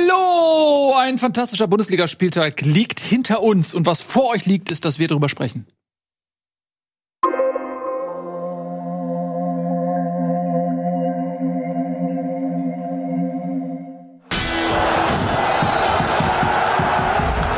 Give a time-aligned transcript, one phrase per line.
[0.00, 0.94] Hallo!
[0.96, 5.28] Ein fantastischer Bundesligaspieltag liegt hinter uns und was vor euch liegt, ist, dass wir darüber
[5.28, 5.66] sprechen.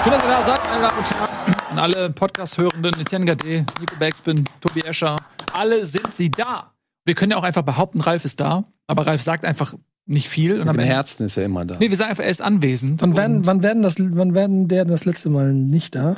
[0.03, 1.55] Schön, dass ihr da seid, meine Damen und Herren.
[1.71, 5.17] An alle Podcast-Hörenden, Etienne Gade, Nico Backspin, Tobi Escher,
[5.55, 6.73] alle sind sie da.
[7.05, 9.75] Wir können ja auch einfach behaupten, Ralf ist da, aber Ralf sagt einfach
[10.07, 10.61] nicht viel.
[10.61, 11.79] Und am Herzen ist er immer da.
[11.79, 13.03] Nee, wir sagen einfach, er ist anwesend.
[13.03, 16.17] Wann werden, wann werden, das, wann werden der das letzte Mal nicht da?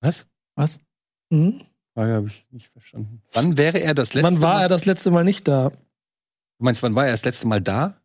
[0.00, 0.26] Was?
[0.56, 0.78] Was?
[1.30, 1.62] Mhm.
[1.94, 3.22] Frage habe ich nicht verstanden.
[3.32, 4.34] Wann wäre er das letzte Mal?
[4.34, 4.62] Wann war Mal?
[4.62, 5.70] er das letzte Mal nicht da?
[5.70, 7.96] Du meinst, wann war er das letzte Mal da?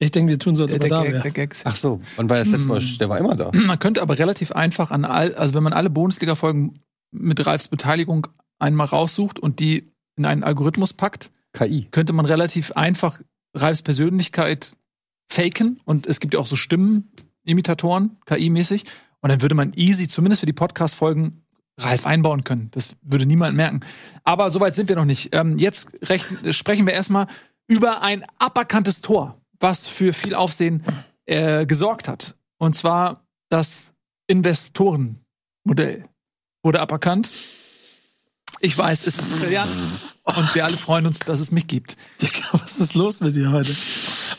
[0.00, 1.48] Ich denke, wir tun so, als ob er da wäre.
[1.64, 2.80] Ach so, wann war er das letzte Mal?
[2.80, 2.98] Hm.
[2.98, 3.50] Der war immer da.
[3.52, 8.28] Man könnte aber relativ einfach an all, also wenn man alle Bundesliga-Folgen mit Ralfs Beteiligung
[8.58, 13.20] einmal raussucht und die in einen Algorithmus packt, KI, könnte man relativ einfach
[13.60, 14.76] Ralfs Persönlichkeit
[15.30, 18.84] faken und es gibt ja auch so Stimmenimitatoren, KI-mäßig.
[19.20, 21.42] Und dann würde man easy, zumindest für die Podcast-Folgen,
[21.80, 22.70] Ralf einbauen können.
[22.72, 23.80] Das würde niemand merken.
[24.24, 25.32] Aber soweit sind wir noch nicht.
[25.32, 25.88] Ähm, jetzt
[26.50, 27.28] sprechen wir erstmal
[27.68, 30.82] über ein aberkanntes Tor, was für viel Aufsehen
[31.26, 32.34] äh, gesorgt hat.
[32.58, 33.94] Und zwar das
[34.26, 36.04] Investorenmodell
[36.62, 37.30] wurde aberkannt.
[38.60, 39.70] Ich weiß, es ist brillant.
[40.24, 41.96] Und wir alle freuen uns, dass es mich gibt.
[42.20, 43.74] Digga, was ist los mit dir heute?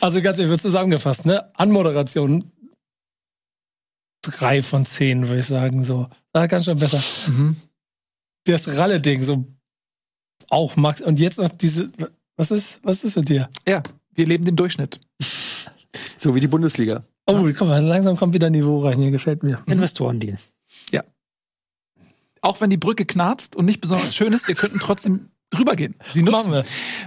[0.01, 1.49] Also ganz ehrlich, wird zusammengefasst, ne?
[1.55, 2.51] Anmoderation
[4.21, 6.07] drei von zehn, würde ich sagen, so.
[6.33, 7.01] Ah, ganz schön besser.
[7.27, 7.55] Mhm.
[8.45, 9.45] Das Ralle-Ding, so
[10.49, 11.01] auch Max.
[11.01, 11.89] Und jetzt noch diese,
[12.35, 13.49] was ist, was ist mit dir?
[13.67, 13.81] Ja,
[14.13, 14.99] wir leben den Durchschnitt.
[16.17, 17.03] So wie die Bundesliga.
[17.25, 19.61] Oh, guck mal, langsam kommt wieder Niveau rein, hier gefällt mir.
[19.67, 20.37] Investorendeal.
[22.41, 25.95] Auch wenn die Brücke knarzt und nicht besonders schön ist, wir könnten trotzdem drüber gehen.
[26.13, 26.63] Sie nutzen machen wir.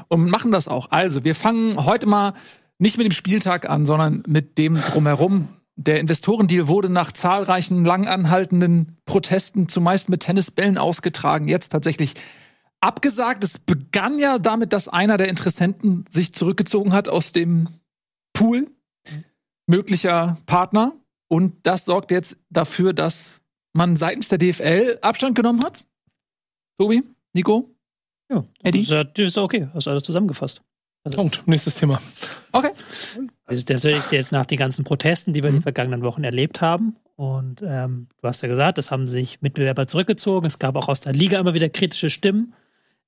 [0.08, 0.90] und machen das auch.
[0.90, 2.34] Also, wir fangen heute mal
[2.78, 5.48] nicht mit dem Spieltag an, sondern mit dem drumherum.
[5.76, 12.14] Der Investorendeal wurde nach zahlreichen langanhaltenden Protesten zumeist mit Tennisbällen ausgetragen, jetzt tatsächlich
[12.80, 13.44] abgesagt.
[13.44, 17.68] Es begann ja damit, dass einer der Interessenten sich zurückgezogen hat aus dem
[18.32, 18.70] Pool
[19.66, 20.92] möglicher Partner.
[21.28, 23.41] Und das sorgt jetzt dafür, dass
[23.72, 25.84] man seitens der DFL Abstand genommen hat.
[26.78, 27.02] Tobi,
[27.32, 27.70] Nico?
[28.30, 28.84] Ja, Eddie?
[28.86, 30.62] Das ist, okay, hast alles zusammengefasst.
[31.04, 31.42] Also, Punkt.
[31.46, 32.00] Nächstes Thema.
[32.52, 32.70] Okay.
[33.46, 35.56] Das ist jetzt nach den ganzen Protesten, die wir mhm.
[35.56, 36.96] in den vergangenen Wochen erlebt haben.
[37.16, 40.46] Und ähm, du hast ja gesagt, es haben sich Mitbewerber zurückgezogen.
[40.46, 42.54] Es gab auch aus der Liga immer wieder kritische Stimmen.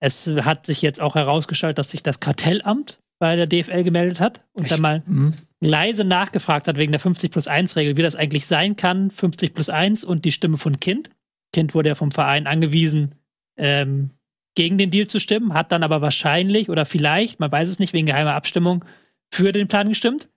[0.01, 4.45] Es hat sich jetzt auch herausgestellt, dass sich das Kartellamt bei der DFL gemeldet hat
[4.53, 5.33] und dann mal mhm.
[5.61, 9.55] leise nachgefragt hat wegen der 50 plus 1 Regel, wie das eigentlich sein kann, 50
[9.55, 11.11] plus 1 und die Stimme von Kind.
[11.53, 13.15] Kind wurde ja vom Verein angewiesen,
[13.57, 14.11] ähm,
[14.57, 17.93] gegen den Deal zu stimmen, hat dann aber wahrscheinlich oder vielleicht, man weiß es nicht,
[17.93, 18.85] wegen geheimer Abstimmung
[19.31, 20.29] für den Plan gestimmt.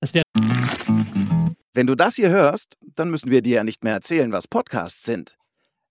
[0.00, 0.24] Das wäre.
[1.72, 5.02] Wenn du das hier hörst, dann müssen wir dir ja nicht mehr erzählen, was Podcasts
[5.02, 5.36] sind.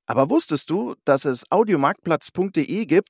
[0.06, 3.10] Aber wusstest du, dass es audiomarktplatz.de gibt,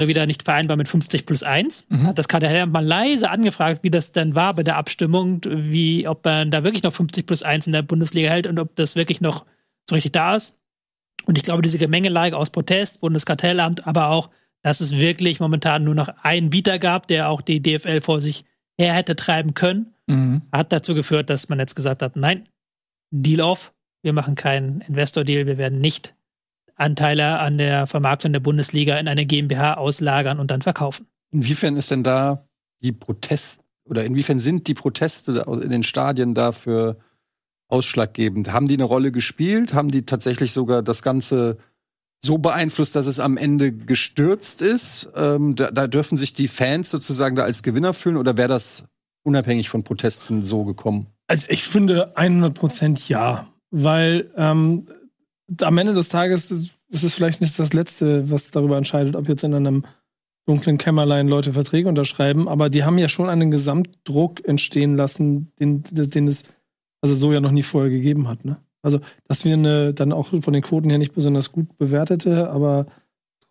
[0.00, 1.86] Wieder nicht vereinbar mit 50 plus 1.
[1.88, 2.06] Mhm.
[2.06, 6.24] Hat das Kartellamt mal leise angefragt, wie das denn war bei der Abstimmung, wie, ob
[6.24, 9.20] man da wirklich noch 50 plus 1 in der Bundesliga hält und ob das wirklich
[9.20, 9.44] noch
[9.88, 10.54] so richtig da ist.
[11.26, 14.30] Und ich glaube, diese Gemengelage aus Protest, Bundeskartellamt, aber auch,
[14.62, 18.44] dass es wirklich momentan nur noch einen Bieter gab, der auch die DFL vor sich
[18.78, 20.42] her hätte treiben können, mhm.
[20.52, 22.48] hat dazu geführt, dass man jetzt gesagt hat, nein,
[23.10, 23.72] Deal off,
[24.02, 26.14] wir machen keinen Investor-Deal, wir werden nicht
[26.78, 31.06] Anteile an der Vermarktung der Bundesliga in eine GmbH auslagern und dann verkaufen.
[31.30, 32.46] Inwiefern ist denn da
[32.80, 36.96] die Protest oder inwiefern sind die Proteste in den Stadien dafür
[37.68, 38.52] ausschlaggebend.
[38.52, 39.74] Haben die eine Rolle gespielt?
[39.74, 41.58] Haben die tatsächlich sogar das Ganze
[42.20, 45.08] so beeinflusst, dass es am Ende gestürzt ist?
[45.14, 48.84] Ähm, da, da, dürfen sich die Fans sozusagen da als Gewinner fühlen oder wäre das
[49.22, 51.06] unabhängig von Protesten so gekommen?
[51.26, 54.86] Also ich finde 100 Prozent ja, weil ähm,
[55.62, 59.44] am Ende des Tages ist es vielleicht nicht das Letzte, was darüber entscheidet, ob jetzt
[59.44, 59.84] in einem
[60.46, 65.82] dunklen Kämmerlein Leute Verträge unterschreiben, aber die haben ja schon einen Gesamtdruck entstehen lassen, den,
[65.84, 66.44] den es
[67.00, 68.44] also so ja noch nie vorher gegeben hat.
[68.44, 68.56] Ne?
[68.82, 72.86] Also, dass wir eine dann auch von den Quoten her nicht besonders gut bewertete, aber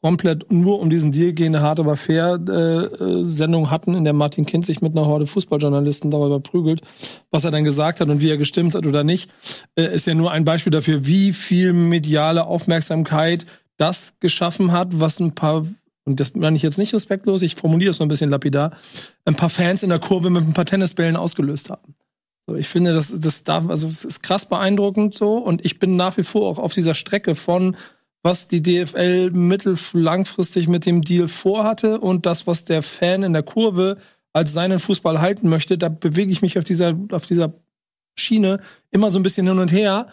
[0.01, 4.13] komplett nur um diesen Deal gehende hart aber fair äh, äh, Sendung hatten, in der
[4.13, 6.81] Martin Kind sich mit einer Horde Fußballjournalisten darüber prügelt,
[7.31, 9.31] was er dann gesagt hat und wie er gestimmt hat oder nicht,
[9.75, 13.45] äh, ist ja nur ein Beispiel dafür, wie viel mediale Aufmerksamkeit
[13.77, 15.65] das geschaffen hat, was ein paar
[16.05, 18.71] und das meine ich jetzt nicht respektlos, ich formuliere es nur ein bisschen lapidar,
[19.25, 21.95] ein paar Fans in der Kurve mit ein paar Tennisbällen ausgelöst haben.
[22.47, 25.97] So, ich finde, das, das darf, also es ist krass beeindruckend so und ich bin
[25.97, 27.75] nach wie vor auch auf dieser Strecke von
[28.23, 33.33] was die DFL mittel langfristig mit dem Deal vorhatte und das, was der Fan in
[33.33, 33.97] der Kurve
[34.33, 37.53] als seinen Fußball halten möchte, da bewege ich mich auf dieser, auf dieser
[38.15, 38.59] Schiene
[38.91, 40.07] immer so ein bisschen hin und her,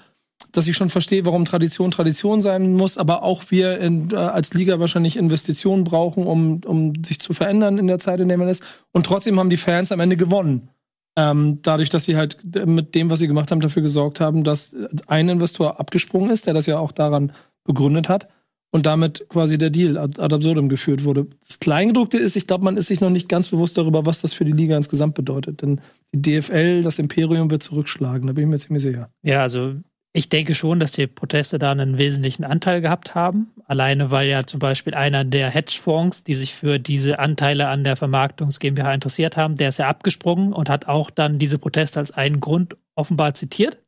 [0.52, 4.54] dass ich schon verstehe, warum Tradition Tradition sein muss, aber auch wir in, äh, als
[4.54, 8.48] Liga wahrscheinlich Investitionen brauchen, um, um sich zu verändern in der Zeit, in der man
[8.48, 8.62] ist.
[8.92, 10.68] Und trotzdem haben die Fans am Ende gewonnen.
[11.16, 14.74] Ähm, dadurch, dass sie halt mit dem, was sie gemacht haben, dafür gesorgt haben, dass
[15.06, 17.32] ein Investor abgesprungen ist, der das ja auch daran
[17.64, 18.28] begründet hat
[18.74, 21.28] und damit quasi der Deal ad, absurdum geführt wurde.
[21.46, 24.32] Das Kleingedruckte ist, ich glaube, man ist sich noch nicht ganz bewusst darüber, was das
[24.32, 25.62] für die Liga insgesamt bedeutet.
[25.62, 25.80] Denn
[26.12, 29.10] die DFL, das Imperium wird zurückschlagen, da bin ich mir ziemlich sicher.
[29.22, 29.74] Ja, also
[30.12, 33.52] ich denke schon, dass die Proteste da einen wesentlichen Anteil gehabt haben.
[33.66, 37.94] Alleine weil ja zum Beispiel einer der Hedgefonds, die sich für diese Anteile an der
[37.94, 42.10] Vermarktungs GmbH interessiert haben, der ist ja abgesprungen und hat auch dann diese Proteste als
[42.10, 43.83] einen Grund offenbar zitiert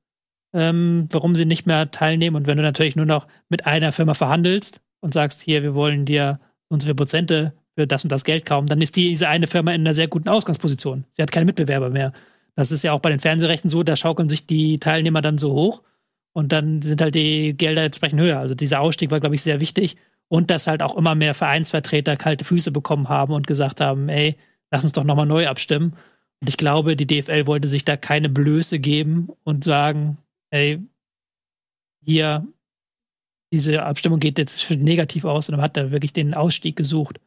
[0.57, 2.35] ähm, warum sie nicht mehr teilnehmen.
[2.35, 6.07] Und wenn du natürlich nur noch mit einer Firma verhandelst und sagst, hier, wir wollen
[6.07, 9.83] dir unsere Prozente für das und das Geld kaufen, dann ist diese eine Firma in
[9.83, 11.05] einer sehr guten Ausgangsposition.
[11.13, 12.13] Sie hat keine Mitbewerber mehr.
[12.55, 15.53] Das ist ja auch bei den Fernsehrechten so, da schaukeln sich die Teilnehmer dann so
[15.53, 15.83] hoch
[16.33, 18.39] und dann sind halt die Gelder entsprechend höher.
[18.39, 19.97] Also dieser Ausstieg war, glaube ich, sehr wichtig.
[20.29, 24.37] Und dass halt auch immer mehr Vereinsvertreter kalte Füße bekommen haben und gesagt haben, ey,
[24.71, 25.93] lass uns doch nochmal neu abstimmen.
[26.41, 30.19] Und ich glaube, die DFL wollte sich da keine Blöße geben und sagen,
[30.51, 30.81] ey,
[32.05, 32.47] hier,
[33.53, 37.21] diese Abstimmung geht jetzt negativ aus und man hat da wirklich den Ausstieg gesucht.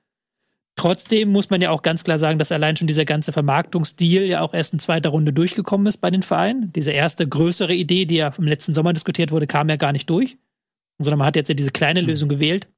[0.75, 4.41] Trotzdem muss man ja auch ganz klar sagen, dass allein schon dieser ganze Vermarktungsdeal ja
[4.41, 6.71] auch erst in zweiter Runde durchgekommen ist bei den Vereinen.
[6.71, 10.09] Diese erste größere Idee, die ja im letzten Sommer diskutiert wurde, kam ja gar nicht
[10.09, 10.37] durch,
[10.97, 12.69] sondern man hat jetzt ja diese kleine Lösung gewählt.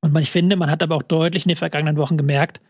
[0.00, 2.60] Und man, ich finde, man hat aber auch deutlich in den vergangenen Wochen gemerkt,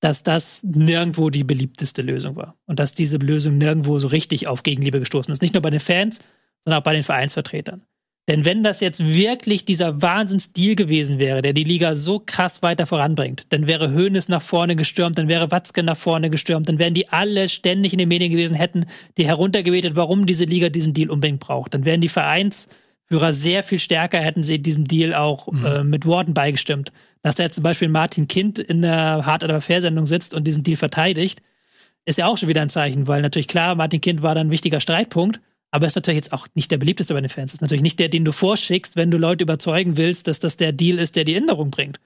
[0.00, 2.56] dass das nirgendwo die beliebteste Lösung war.
[2.66, 5.40] Und dass diese Lösung nirgendwo so richtig auf Gegenliebe gestoßen ist.
[5.40, 6.20] Nicht nur bei den Fans,
[6.64, 7.82] sondern auch bei den Vereinsvertretern.
[8.28, 12.86] Denn wenn das jetzt wirklich dieser Wahnsinnsdeal gewesen wäre, der die Liga so krass weiter
[12.86, 16.94] voranbringt, dann wäre Hoeneß nach vorne gestürmt, dann wäre Watzke nach vorne gestürmt, dann wären
[16.94, 18.86] die alle ständig in den Medien gewesen, hätten
[19.16, 21.74] die heruntergebetet, warum diese Liga diesen Deal unbedingt braucht.
[21.74, 25.66] Dann wären die Vereinsführer sehr viel stärker, hätten sie diesem Deal auch mhm.
[25.66, 26.92] äh, mit Worten beigestimmt.
[27.22, 30.62] Dass da jetzt zum Beispiel Martin Kind in der Hard aber Fair-Sendung sitzt und diesen
[30.62, 31.42] Deal verteidigt,
[32.04, 34.50] ist ja auch schon wieder ein Zeichen, weil natürlich klar, Martin Kind war dann ein
[34.52, 35.40] wichtiger Streitpunkt,
[35.72, 37.54] aber ist natürlich jetzt auch nicht der beliebteste bei den Fans.
[37.54, 40.72] Ist natürlich nicht der, den du vorschickst, wenn du Leute überzeugen willst, dass das der
[40.72, 41.98] Deal ist, der die Änderung bringt.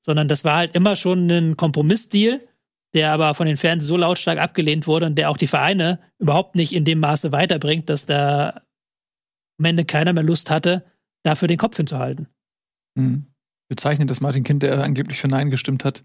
[0.00, 2.40] Sondern das war halt immer schon ein Kompromissdeal,
[2.94, 6.54] der aber von den Fans so lautstark abgelehnt wurde und der auch die Vereine überhaupt
[6.54, 8.62] nicht in dem Maße weiterbringt, dass da
[9.58, 10.84] am Ende keiner mehr Lust hatte,
[11.24, 12.28] dafür den Kopf hinzuhalten.
[12.94, 13.26] Mhm.
[13.68, 16.04] Bezeichnet, dass Martin Kind, der angeblich für Nein gestimmt hat,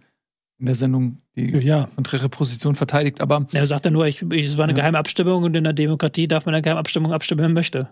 [0.64, 1.90] in der Sendung die ja.
[1.94, 3.20] konträre Position verteidigt.
[3.20, 4.78] Aber er sagt ja nur, ich, ich, es war eine ja.
[4.78, 7.90] geheime Abstimmung und in der Demokratie darf man eine geheime Abstimmung abstimmen möchte.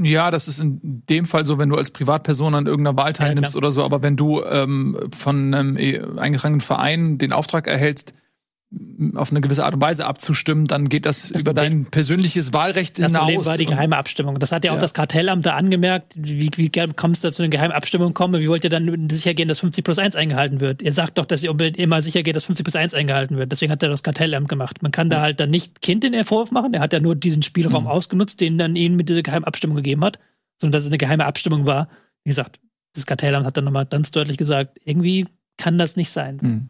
[0.00, 3.54] Ja, das ist in dem Fall so, wenn du als Privatperson an irgendeiner Wahl teilnimmst
[3.54, 3.82] ja, oder so.
[3.82, 8.14] Aber wenn du ähm, von einem äh, eingetragenen Verein den Auftrag erhältst,
[9.14, 12.98] auf eine gewisse Art und Weise abzustimmen, dann geht das, das über dein persönliches Wahlrecht
[12.98, 13.12] das hinaus.
[13.12, 14.38] Das Problem war die geheime Abstimmung.
[14.38, 14.80] Das hat ja auch ja.
[14.80, 16.14] das Kartellamt da angemerkt.
[16.16, 18.40] Wie, wie kommst du zu einer geheimen Abstimmung kommen?
[18.40, 20.80] Wie wollt ihr dann sicher gehen, dass 50 plus 1 eingehalten wird?
[20.80, 23.52] Ihr sagt doch, dass ihr unbedingt immer sicher geht, dass 50 plus 1 eingehalten wird.
[23.52, 24.82] Deswegen hat er das Kartellamt gemacht.
[24.82, 26.72] Man kann da halt dann nicht Kind den Vorwurf machen.
[26.72, 27.90] Er hat ja nur diesen Spielraum mhm.
[27.90, 30.18] ausgenutzt, den dann ihnen mit dieser geheimen Abstimmung gegeben hat,
[30.60, 31.88] sondern dass es eine geheime Abstimmung war.
[32.24, 32.60] Wie gesagt,
[32.94, 35.26] das Kartellamt hat dann nochmal ganz deutlich gesagt, irgendwie
[35.58, 36.38] kann das nicht sein.
[36.40, 36.68] Mhm.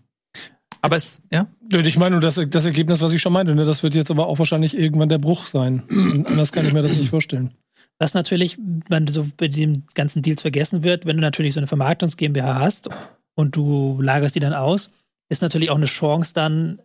[0.82, 1.46] Aber es, ja?
[1.70, 3.64] Ich meine nur das, das Ergebnis, was ich schon meinte, ne?
[3.64, 5.84] das wird jetzt aber auch wahrscheinlich irgendwann der Bruch sein.
[6.26, 7.54] Anders kann ich mir das nicht vorstellen.
[7.98, 8.58] Was natürlich,
[8.88, 12.58] wenn so bei den ganzen Deals vergessen wird, wenn du natürlich so eine Vermarktungs GmbH
[12.58, 12.88] hast
[13.34, 14.90] und du lagerst die dann aus,
[15.28, 16.82] ist natürlich auch eine Chance dann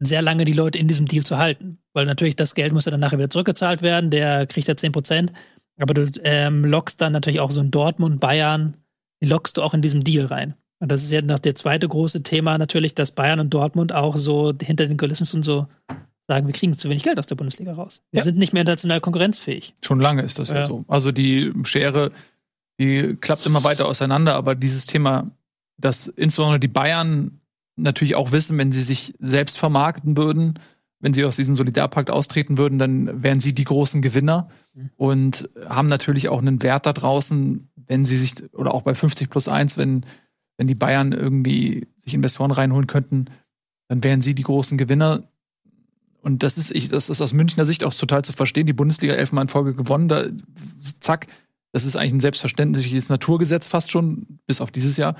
[0.00, 1.78] sehr lange die Leute in diesem Deal zu halten.
[1.92, 4.90] Weil natürlich das Geld muss ja dann nachher wieder zurückgezahlt werden, der kriegt ja 10
[4.90, 5.32] Prozent.
[5.80, 8.76] Aber du ähm, lockst dann natürlich auch so ein Dortmund, Bayern,
[9.22, 10.54] die lockst du auch in diesem Deal rein.
[10.80, 14.16] Und das ist ja noch der zweite große Thema natürlich, dass Bayern und Dortmund auch
[14.16, 15.66] so hinter den Kulissen und so
[16.28, 18.02] sagen, wir kriegen zu wenig Geld aus der Bundesliga raus.
[18.12, 18.24] Wir ja.
[18.24, 19.74] sind nicht mehr international konkurrenzfähig.
[19.82, 20.56] Schon lange ist das ja.
[20.56, 20.84] ja so.
[20.86, 22.12] Also die Schere,
[22.78, 25.30] die klappt immer weiter auseinander, aber dieses Thema,
[25.78, 27.40] dass insbesondere die Bayern
[27.76, 30.58] natürlich auch wissen, wenn sie sich selbst vermarkten würden,
[31.00, 34.90] wenn sie aus diesem Solidarpakt austreten würden, dann wären sie die großen Gewinner mhm.
[34.96, 39.30] und haben natürlich auch einen Wert da draußen, wenn sie sich, oder auch bei 50
[39.30, 40.04] plus 1, wenn
[40.58, 43.26] wenn die Bayern irgendwie sich Investoren reinholen könnten,
[43.88, 45.22] dann wären sie die großen Gewinner.
[46.20, 48.66] Und das ist, ich, das ist aus Münchner Sicht auch total zu verstehen.
[48.66, 50.24] Die Bundesliga elfmal in Folge gewonnen, da,
[51.00, 51.28] zack,
[51.72, 55.14] das ist eigentlich ein selbstverständliches Naturgesetz fast schon, bis auf dieses Jahr.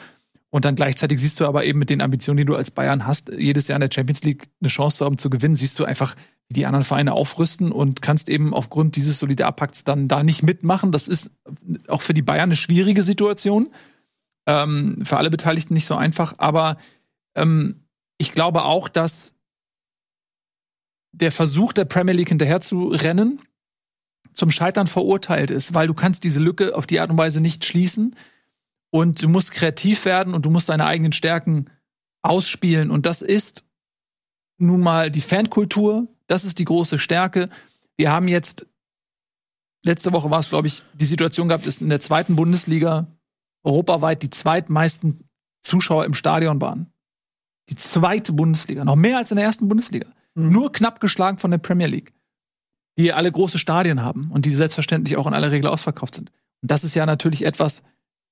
[0.51, 3.31] Und dann gleichzeitig siehst du aber eben mit den Ambitionen, die du als Bayern hast,
[3.37, 6.17] jedes Jahr in der Champions League eine Chance zu haben zu gewinnen, siehst du einfach,
[6.49, 10.91] wie die anderen Vereine aufrüsten und kannst eben aufgrund dieses Solidarpakts dann da nicht mitmachen.
[10.91, 11.31] Das ist
[11.87, 13.69] auch für die Bayern eine schwierige Situation.
[14.49, 16.35] Ähm, für alle Beteiligten nicht so einfach.
[16.39, 16.79] Aber
[17.35, 17.85] ähm,
[18.17, 19.35] ich glaube auch, dass
[21.13, 23.43] der Versuch der Premier League hinterher zu rennen
[24.33, 27.65] zum Scheitern verurteilt ist, weil du kannst diese Lücke auf die Art und Weise nicht
[27.65, 28.17] schließen
[28.91, 31.67] und du musst kreativ werden und du musst deine eigenen Stärken
[32.23, 33.65] ausspielen und das ist
[34.57, 37.51] nun mal die Fankultur, das ist die große Stärke.
[37.97, 38.67] Wir haben jetzt
[39.85, 43.18] letzte Woche war es glaube ich die Situation gehabt, dass in der zweiten Bundesliga
[43.69, 45.29] europaweit die zweitmeisten
[45.63, 46.93] Zuschauer im Stadion waren.
[47.69, 50.09] Die zweite Bundesliga, noch mehr als in der ersten Bundesliga.
[50.35, 50.51] Mhm.
[50.51, 52.13] Nur knapp geschlagen von der Premier League
[52.99, 56.31] die alle große Stadien haben und die selbstverständlich auch in aller Regel ausverkauft sind.
[56.61, 57.83] Und das ist ja natürlich etwas,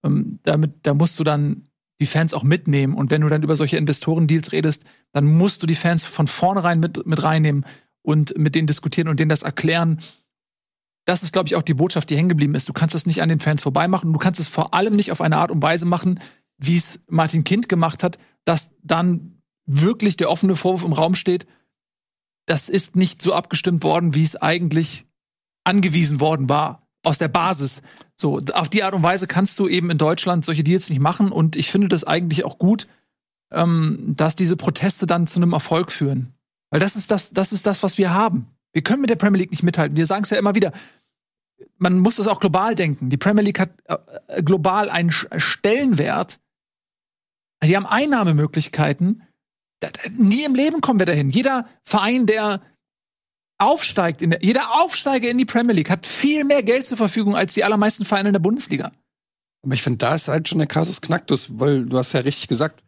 [0.04, 1.68] ähm, damit, da musst du dann
[2.00, 2.94] die Fans auch mitnehmen.
[2.94, 6.80] Und wenn du dann über solche Investorendeals redest, dann musst du die Fans von vornherein
[6.80, 7.64] mit, mit reinnehmen
[8.02, 10.00] und mit denen diskutieren und denen das erklären.
[11.06, 12.68] Das ist, glaube ich, auch die Botschaft, die hängen geblieben ist.
[12.68, 14.12] Du kannst das nicht an den Fans vorbeimachen.
[14.12, 16.20] Du kannst es vor allem nicht auf eine Art und Weise machen,
[16.58, 21.46] wie es Martin Kind gemacht hat, dass dann wirklich der offene Vorwurf im Raum steht,
[22.46, 25.06] das ist nicht so abgestimmt worden, wie es eigentlich
[25.64, 27.82] angewiesen worden war aus der Basis.
[28.16, 31.30] So, auf die Art und Weise kannst du eben in Deutschland solche Deals nicht machen
[31.30, 32.88] und ich finde das eigentlich auch gut,
[33.52, 36.34] ähm, dass diese Proteste dann zu einem Erfolg führen.
[36.70, 38.46] Weil das ist das, das ist das, was wir haben.
[38.72, 39.96] Wir können mit der Premier League nicht mithalten.
[39.96, 40.72] Wir sagen es ja immer wieder.
[41.78, 43.10] Man muss das auch global denken.
[43.10, 46.38] Die Premier League hat äh, global einen Stellenwert.
[47.62, 49.22] Die haben Einnahmemöglichkeiten,
[50.16, 51.30] nie im Leben kommen wir dahin.
[51.30, 52.60] Jeder Verein, der
[53.58, 57.54] aufsteigt, der, jeder Aufsteiger in die Premier League hat viel mehr Geld zur Verfügung als
[57.54, 58.92] die allermeisten Vereine in der Bundesliga.
[59.62, 62.48] Aber ich finde, da ist halt schon der Kasus Knacktus, weil du hast ja richtig
[62.48, 62.82] gesagt,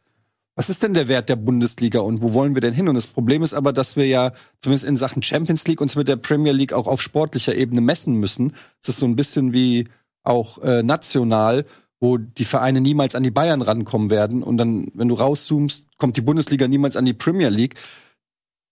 [0.59, 2.89] was ist denn der Wert der Bundesliga und wo wollen wir denn hin?
[2.89, 6.09] Und das Problem ist aber, dass wir ja zumindest in Sachen Champions League uns mit
[6.09, 8.55] der Premier League auch auf sportlicher Ebene messen müssen.
[8.83, 9.85] Es ist so ein bisschen wie
[10.25, 11.65] auch äh, national
[12.01, 14.43] wo die Vereine niemals an die Bayern rankommen werden.
[14.43, 17.75] Und dann, wenn du rauszoomst, kommt die Bundesliga niemals an die Premier League.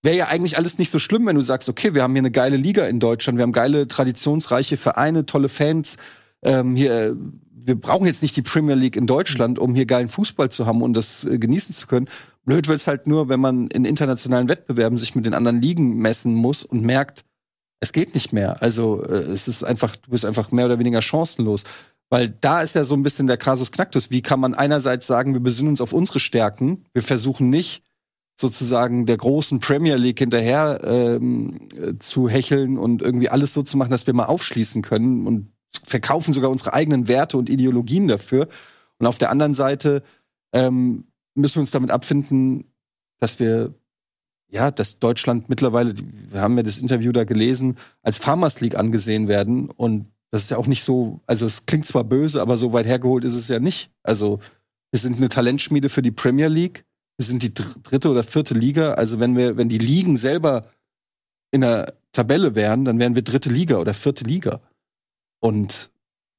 [0.02, 2.30] Wäre ja eigentlich alles nicht so schlimm, wenn du sagst, okay, wir haben hier eine
[2.30, 5.96] geile Liga in Deutschland, wir haben geile, traditionsreiche Vereine, tolle Fans.
[6.42, 7.16] Ähm, hier,
[7.66, 10.82] wir brauchen jetzt nicht die Premier League in Deutschland, um hier geilen Fußball zu haben
[10.82, 12.08] und das äh, genießen zu können.
[12.44, 16.34] Blöd wird's halt nur, wenn man in internationalen Wettbewerben sich mit den anderen Ligen messen
[16.34, 17.24] muss und merkt,
[17.80, 18.62] es geht nicht mehr.
[18.62, 21.64] Also äh, es ist einfach, du bist einfach mehr oder weniger chancenlos.
[22.08, 24.10] Weil da ist ja so ein bisschen der Kasus Knacktus.
[24.10, 27.82] Wie kann man einerseits sagen, wir besinnen uns auf unsere Stärken, wir versuchen nicht
[28.38, 31.68] sozusagen der großen Premier League hinterher ähm,
[31.98, 36.32] zu hecheln und irgendwie alles so zu machen, dass wir mal aufschließen können und verkaufen
[36.32, 38.48] sogar unsere eigenen Werte und Ideologien dafür.
[38.98, 40.02] Und auf der anderen Seite
[40.52, 41.04] ähm,
[41.34, 42.64] müssen wir uns damit abfinden,
[43.18, 43.74] dass wir
[44.48, 45.94] ja, dass Deutschland mittlerweile,
[46.30, 50.50] wir haben ja das Interview da gelesen, als Farmers League angesehen werden und das ist
[50.50, 53.48] ja auch nicht so, also es klingt zwar böse, aber so weit hergeholt ist es
[53.48, 53.90] ja nicht.
[54.02, 54.40] Also
[54.90, 56.84] wir sind eine Talentschmiede für die Premier League.
[57.16, 58.94] Wir sind die dritte oder vierte Liga.
[58.94, 60.66] Also wenn wir, wenn die Ligen selber
[61.50, 64.60] in der Tabelle wären, dann wären wir dritte Liga oder vierte Liga.
[65.40, 65.90] Und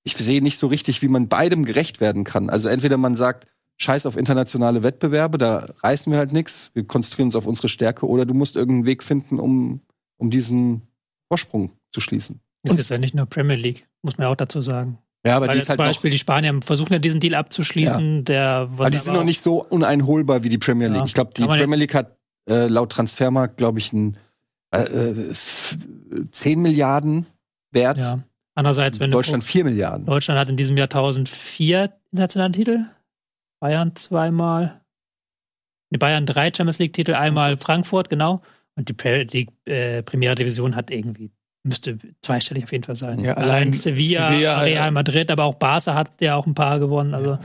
[0.04, 2.50] ich sehe nicht so richtig, wie man beidem gerecht werden kann.
[2.50, 7.28] Also entweder man sagt, scheiß auf internationale Wettbewerbe, da reißen wir halt nichts, wir konzentrieren
[7.28, 9.82] uns auf unsere Stärke, oder du musst irgendeinen Weg finden, um,
[10.18, 10.82] um diesen
[11.28, 12.40] Vorsprung zu schließen.
[12.64, 14.98] Es ist ja nicht nur Premier League, muss man auch dazu sagen.
[15.26, 18.24] Ja, aber Weil die ist zum halt Beispiel die Spanier versuchen ja diesen Deal abzuschließen,
[18.26, 21.00] der was aber die sind noch nicht so uneinholbar wie die Premier League.
[21.00, 21.06] Ja.
[21.06, 22.18] Ich glaube, die Premier League hat
[22.50, 24.18] äh, laut Transfermarkt, glaube ich, einen
[24.72, 25.34] äh,
[26.32, 27.26] 10 Milliarden
[27.72, 27.98] Wert.
[27.98, 28.24] Ja.
[28.58, 30.08] Andererseits, wenn Deutschland du 4 Milliarden.
[30.08, 32.86] Deutschland hat in diesem Jahr 1004 internationalen Titel,
[33.60, 34.82] Bayern zweimal,
[35.92, 38.42] die Bayern drei Champions League Titel, einmal Frankfurt, genau.
[38.76, 41.30] Und die, Pre die äh, Primera Division hat irgendwie
[41.62, 43.20] müsste zweistellig auf jeden Fall sein.
[43.20, 44.92] Ja, allein Sevilla, Sevilla, Real ja.
[44.92, 47.14] Madrid, aber auch Barca hat ja auch ein paar gewonnen.
[47.14, 47.38] Also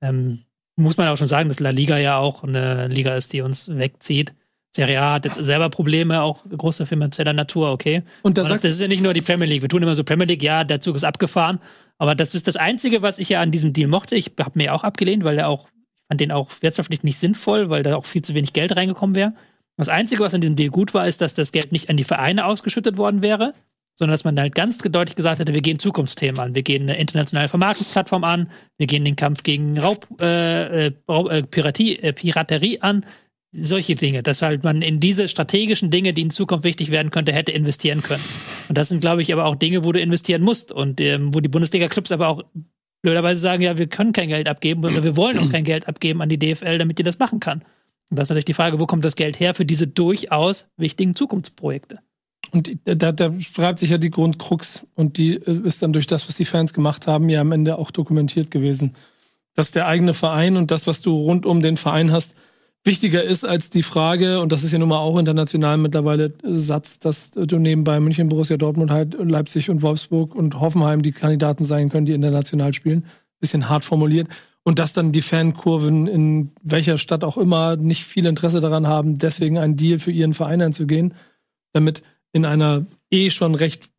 [0.00, 0.44] ähm,
[0.76, 3.68] muss man auch schon sagen, dass La Liga ja auch eine Liga ist, die uns
[3.68, 4.32] wegzieht.
[4.78, 8.04] Serie A hat jetzt selber Probleme, auch großer finanzieller Natur, okay.
[8.22, 9.62] Und da sagt das ist ja nicht nur die Premier League.
[9.62, 11.58] Wir tun immer so Premier League, ja, der Zug ist abgefahren.
[11.98, 14.14] Aber das ist das Einzige, was ich ja an diesem Deal mochte.
[14.14, 17.70] Ich habe mir auch abgelehnt, weil der auch, ich fand den auch wirtschaftlich nicht sinnvoll,
[17.70, 19.34] weil da auch viel zu wenig Geld reingekommen wäre.
[19.76, 22.04] Das Einzige, was an diesem Deal gut war, ist, dass das Geld nicht an die
[22.04, 23.52] Vereine ausgeschüttet worden wäre,
[23.96, 26.98] sondern dass man halt ganz deutlich gesagt hätte, wir gehen Zukunftsthemen an, wir gehen eine
[26.98, 32.12] internationale Vermarktungsplattform an, wir gehen den Kampf gegen Raub, äh, äh Raub äh, Piratie, äh,
[32.12, 33.04] Piraterie an,
[33.52, 37.32] solche Dinge, dass halt man in diese strategischen Dinge, die in Zukunft wichtig werden könnte,
[37.32, 38.22] hätte investieren können.
[38.68, 41.40] Und das sind, glaube ich, aber auch Dinge, wo du investieren musst und ähm, wo
[41.40, 42.42] die Bundesliga-Clubs aber auch
[43.02, 46.20] blöderweise sagen, ja, wir können kein Geld abgeben oder wir wollen auch kein Geld abgeben
[46.20, 47.62] an die DFL, damit die das machen kann.
[48.10, 51.14] Und das ist natürlich die Frage, wo kommt das Geld her für diese durchaus wichtigen
[51.14, 52.00] Zukunftsprojekte?
[52.50, 56.28] Und da, da schreibt sich ja die Grundkrux und die äh, ist dann durch das,
[56.28, 58.94] was die Fans gemacht haben, ja am Ende auch dokumentiert gewesen.
[59.54, 62.34] Dass der eigene Verein und das, was du rund um den Verein hast,
[62.88, 66.56] wichtiger ist als die Frage, und das ist ja nun mal auch international mittlerweile äh,
[66.56, 71.62] Satz, dass du nebenbei München, Borussia Dortmund halt Leipzig und Wolfsburg und Hoffenheim die Kandidaten
[71.62, 73.04] sein können, die international spielen.
[73.38, 74.28] Bisschen hart formuliert.
[74.64, 79.16] Und dass dann die Fankurven in welcher Stadt auch immer nicht viel Interesse daran haben,
[79.16, 81.14] deswegen einen Deal für ihren Verein einzugehen,
[81.72, 82.02] damit
[82.32, 83.90] in einer eh schon recht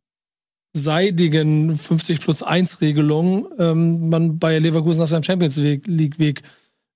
[0.73, 6.43] seidigen 50 plus 1 Regelung ähm, man bei Leverkusen auf seinem Champions League Weg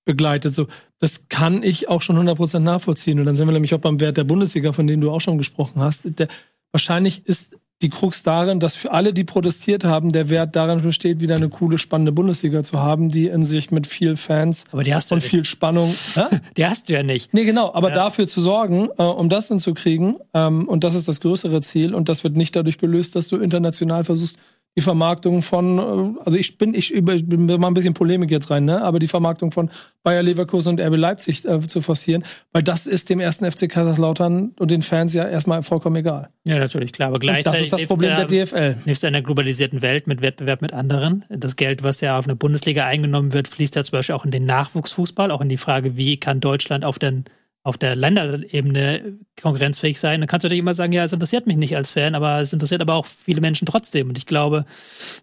[0.05, 0.53] begleitet.
[0.53, 0.67] So,
[1.03, 3.19] das kann ich auch schon 100% nachvollziehen.
[3.19, 5.37] Und dann sind wir nämlich auch beim Wert der Bundesliga, von dem du auch schon
[5.37, 6.03] gesprochen hast.
[6.17, 6.29] Der,
[6.71, 11.19] wahrscheinlich ist die Krux darin, dass für alle, die protestiert haben, der Wert darin besteht,
[11.19, 15.01] wieder eine coole, spannende Bundesliga zu haben, die in sich mit viel Fans und ja
[15.19, 15.93] viel Spannung.
[16.55, 17.33] Die hast du ja nicht.
[17.33, 17.95] Nee, genau, aber Ja.
[17.95, 22.07] dafür zu sorgen, äh, um das hinzukriegen, ähm, und das ist das größere Ziel, und
[22.07, 24.37] das wird nicht dadurch gelöst, dass du international versuchst,
[24.75, 28.31] die Vermarktung von, äh, also ich bin, ich über, ich bin mal ein bisschen Polemik
[28.31, 28.81] jetzt rein, ne?
[28.81, 29.69] Aber die Vermarktung von
[30.01, 34.53] Bayer Leverkusen und RB Leipzig äh, zu forcieren, weil das ist dem ersten FC Kaiserslautern
[34.57, 36.29] und den Fans ja erstmal vollkommen egal.
[36.45, 37.07] Ja, natürlich, klar.
[37.09, 38.75] Aber Und gleichzeitig das ist das Problem der ja- DFL.
[38.85, 41.23] in einer globalisierten Welt mit Wettbewerb mit anderen.
[41.29, 44.31] Das Geld, was ja auf eine Bundesliga eingenommen wird, fließt ja zum Beispiel auch in
[44.31, 47.25] den Nachwuchsfußball, auch in die Frage, wie kann Deutschland auf, den,
[47.65, 50.19] auf der Länderebene konkurrenzfähig sein.
[50.19, 52.51] Dann kannst du natürlich immer sagen, ja, es interessiert mich nicht als Fan, aber es
[52.51, 54.09] interessiert aber auch viele Menschen trotzdem.
[54.09, 54.65] Und ich glaube,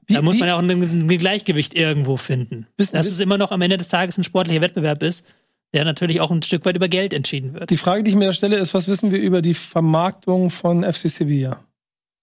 [0.07, 2.67] Wie- da muss wie- man ja auch ein, ein Gleichgewicht irgendwo finden.
[2.79, 5.27] Wissen- Dass es immer noch am Ende des Tages ein sportlicher Wettbewerb ist,
[5.75, 7.69] der natürlich auch ein Stück weit über Geld entschieden wird.
[7.71, 10.83] Die Frage, die ich mir da stelle, ist, was wissen wir über die Vermarktung von
[10.83, 11.63] FC Sevilla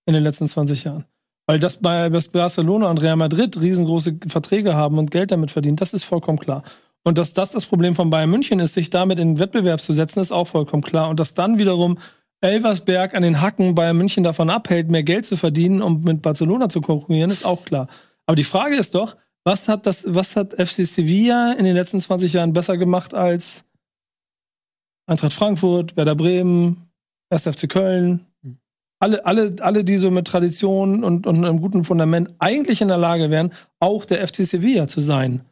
[0.08, 1.06] in den letzten 20 Jahren?
[1.46, 5.94] Weil das bei Barcelona und Real Madrid riesengroße Verträge haben und Geld damit verdienen, das
[5.94, 6.64] ist vollkommen klar.
[7.03, 9.94] Und dass das das Problem von Bayern München ist, sich damit in den Wettbewerb zu
[9.94, 11.10] setzen, ist auch vollkommen klar.
[11.10, 11.98] Und dass dann wiederum
[12.42, 16.70] Elversberg an den Hacken Bayern München davon abhält, mehr Geld zu verdienen, um mit Barcelona
[16.70, 17.88] zu konkurrieren, ist auch klar.
[18.25, 22.01] Aber die Frage ist doch, was hat das, was hat FC Sevilla in den letzten
[22.01, 23.64] 20 Jahren besser gemacht als
[25.07, 26.90] Eintracht Frankfurt, Werder Bremen,
[27.29, 27.44] 1.
[27.44, 28.25] FC Köln.
[29.00, 32.98] Alle, alle, alle, die so mit Tradition und, und einem guten Fundament eigentlich in der
[32.98, 35.46] Lage wären, auch der FC Sevilla zu sein.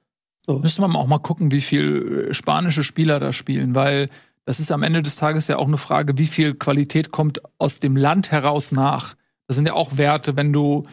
[0.46, 0.60] So.
[0.60, 4.10] Müsste man auch mal gucken, wie viel äh, spanische Spieler da spielen, weil
[4.46, 7.80] das ist am Ende des Tages ja auch eine Frage, wie viel Qualität kommt aus
[7.80, 9.16] dem Land heraus nach.
[9.48, 10.86] Das sind ja auch Werte, wenn du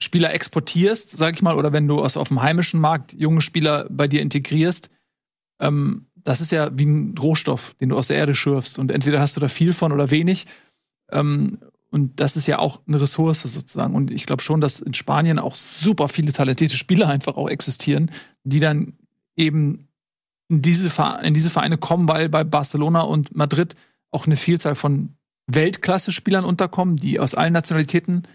[0.00, 3.86] Spieler exportierst, sag ich mal, oder wenn du aus auf dem heimischen Markt junge Spieler
[3.90, 4.90] bei dir integrierst.
[5.60, 8.78] Ähm, das ist ja wie ein Rohstoff, den du aus der Erde schürfst.
[8.78, 10.46] Und entweder hast du da viel von oder wenig.
[11.10, 11.58] Ähm,
[11.90, 13.94] und das ist ja auch eine Ressource sozusagen.
[13.94, 18.10] Und ich glaube schon, dass in Spanien auch super viele talentierte Spieler einfach auch existieren,
[18.44, 18.94] die dann
[19.36, 19.88] eben
[20.48, 23.74] in diese, Vere- in diese Vereine kommen, weil bei Barcelona und Madrid
[24.12, 28.26] auch eine Vielzahl von Weltklasse-Spielern unterkommen, die aus allen Nationalitäten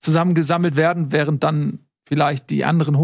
[0.00, 2.98] zusammengesammelt werden, während dann vielleicht die anderen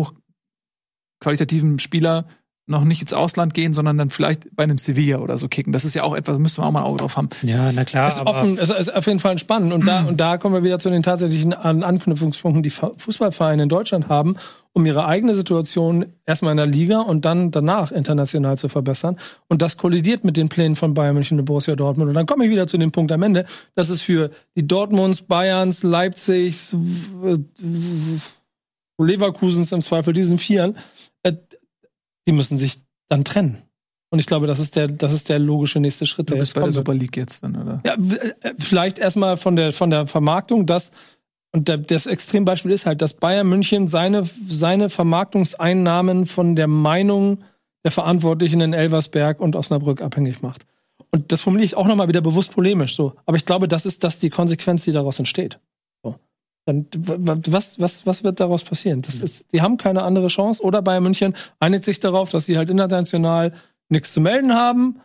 [1.23, 2.27] hochqualitativen Spieler
[2.71, 5.73] noch nicht ins Ausland gehen, sondern dann vielleicht bei einem Sevilla oder so kicken.
[5.73, 7.29] Das ist ja auch etwas, da müsste man auch mal ein Auge drauf haben.
[7.43, 8.09] Ja, na klar.
[8.09, 9.73] Es ist, offen, es ist auf jeden Fall spannend.
[9.73, 13.69] Und da, und da kommen wir wieder zu den tatsächlichen An Anknüpfungspunkten, die Fußballvereine in
[13.69, 14.37] Deutschland haben,
[14.73, 19.17] um ihre eigene Situation erstmal in der Liga und dann danach international zu verbessern.
[19.49, 22.09] Und das kollidiert mit den Plänen von Bayern München und Borussia Dortmund.
[22.09, 25.23] Und dann komme ich wieder zu dem Punkt am Ende, dass es für die Dortmunds,
[25.23, 26.77] Bayerns, Leipzigs,
[27.25, 27.37] äh,
[29.03, 30.77] Leverkusens im Zweifel diesen Vieren,
[32.27, 33.63] die müssen sich dann trennen.
[34.11, 36.31] Und ich glaube, das ist der, das ist der logische nächste Schritt.
[36.31, 36.73] Du bist bei der.
[36.73, 37.81] Super League jetzt dann, oder?
[37.87, 40.91] Ja, äh, vielleicht erstmal von der, von der Vermarktung, dass,
[41.53, 47.45] und das Extrembeispiel ist halt, dass Bayern München seine, seine Vermarktungseinnahmen von der Meinung
[47.85, 50.67] der Verantwortlichen in Elversberg und Osnabrück abhängig macht.
[51.13, 53.15] Und das formuliere ich auch nochmal wieder bewusst polemisch so.
[53.27, 55.59] Aber ich glaube, das ist das die Konsequenz, die daraus entsteht.
[56.71, 59.03] Dann, was, was, was wird daraus passieren?
[59.03, 60.63] Das ist, die haben keine andere Chance.
[60.63, 63.53] Oder Bayern München einigt sich darauf, dass sie halt international
[63.89, 65.01] nichts zu melden haben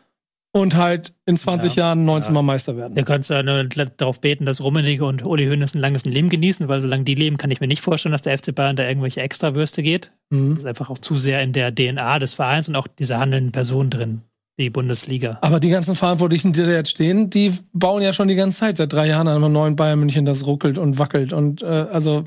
[0.54, 1.86] und halt in 20 Ja.
[1.88, 2.96] Jahren 19 Mal Meister werden.
[2.96, 6.68] Du kannst ja nur darauf beten, dass Rummenigge und Uli Hoeneß ein langes Leben genießen,
[6.70, 9.22] weil solange die leben, kann ich mir nicht vorstellen, dass der FC Bayern da irgendwelche
[9.22, 10.12] Extrawürste geht.
[10.30, 10.58] Das Mhm.
[10.58, 13.90] ist einfach auch zu sehr in der DNA des Vereins und auch dieser handelnden Person
[13.90, 14.22] drin.
[14.58, 15.38] Die Bundesliga.
[15.42, 18.78] Aber die ganzen Verantwortlichen, die da jetzt stehen, die bauen ja schon die ganze Zeit
[18.78, 21.34] seit drei Jahren an einem neuen Bayern München, das ruckelt und wackelt.
[21.34, 22.24] Und äh, also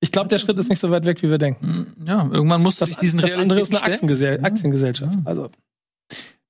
[0.00, 1.86] ich glaube, der Schritt ist nicht so weit weg, wie wir denken.
[1.96, 4.44] Hm, Ja, irgendwann muss Das, sich diesen das andere ist eine Aktiengesell stellen.
[4.44, 5.14] Aktiengesellschaft.
[5.14, 5.20] Ja.
[5.24, 5.50] Also,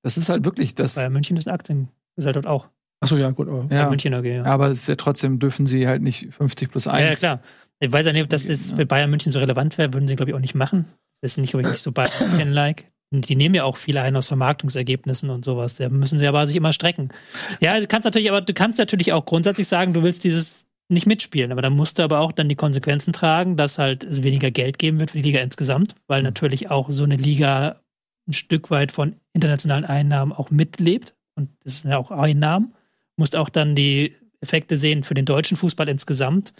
[0.01, 0.95] Das ist halt wirklich das.
[0.95, 2.67] Bayern München ist eine Aktiengesellschaft auch.
[2.99, 3.47] achso, ja, gut.
[3.47, 3.83] Aber Ja.
[3.83, 3.89] Ja.
[3.89, 4.43] München AG, ja.
[4.43, 6.99] Aber es ist ja trotzdem dürfen sie halt nicht 50 plus 1.
[6.99, 7.39] Ja, ja, klar.
[7.79, 10.15] Ich weiß ja nicht, ob das jetzt für Bayern München so relevant wäre, würden sie,
[10.15, 10.85] glaube ich, auch nicht machen.
[11.21, 12.85] Das ist nicht, glaube ich, nicht so Bayern München-like.
[13.21, 15.75] Die nehmen ja auch viele ein aus Vermarktungsergebnissen und sowas.
[15.75, 17.09] Da müssen sie aber sich immer strecken.
[17.59, 21.07] Ja, du kannst natürlich, aber du kannst natürlich auch grundsätzlich sagen, du willst dieses nicht
[21.07, 24.51] mitspielen, aber dann musst du aber auch dann die Konsequenzen tragen, dass halt es weniger
[24.51, 27.81] Geld geben wird für die Liga insgesamt, weil natürlich auch so eine Liga
[28.27, 31.13] ein Stück weit von internationalen Einnahmen auch mitlebt.
[31.35, 32.73] Und das sind ja auch Einnahmen.
[33.15, 36.53] Musst auch dann die Effekte sehen für den deutschen Fußball insgesamt.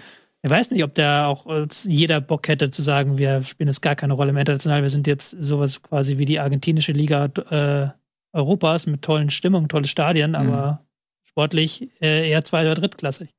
[0.45, 1.45] Ich weiß nicht, ob da auch
[1.85, 5.07] jeder Bock hätte zu sagen, wir spielen jetzt gar keine Rolle im International, wir sind
[5.07, 7.89] jetzt sowas quasi wie die argentinische Liga äh,
[8.37, 10.85] Europas mit tollen Stimmungen, tolle Stadien, aber
[11.23, 13.29] sportlich äh, eher zwei- oder drittklassig.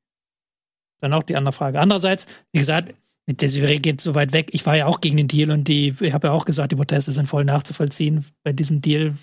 [0.99, 1.79] Dann auch die andere Frage.
[1.79, 2.95] Andererseits, wie gesagt,
[3.27, 4.49] mit Desiree geht so weit weg.
[4.53, 6.75] Ich war ja auch gegen den Deal und die, ich habe ja auch gesagt, die
[6.75, 9.13] Proteste sind voll nachzuvollziehen bei diesem Deal,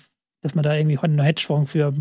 [0.41, 1.93] dass man da irgendwie einen Hedgefonds für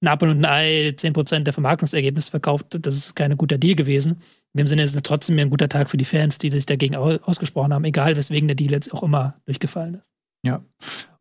[0.00, 2.66] ein Apfel und ein Ei 10% der Vermarktungsergebnisse verkauft.
[2.80, 4.22] Das ist kein guter Deal gewesen.
[4.54, 6.96] In dem Sinne ist es trotzdem ein guter Tag für die Fans, die sich dagegen
[6.96, 10.10] au- ausgesprochen haben, egal weswegen der Deal jetzt auch immer durchgefallen ist.
[10.44, 10.64] Ja.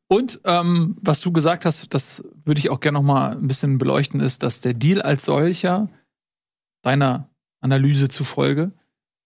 [0.08, 3.78] Und ähm, was du gesagt hast, das würde ich auch gerne noch mal ein bisschen
[3.78, 5.90] beleuchten, ist, dass der Deal als solcher
[6.84, 8.72] deiner Analyse zufolge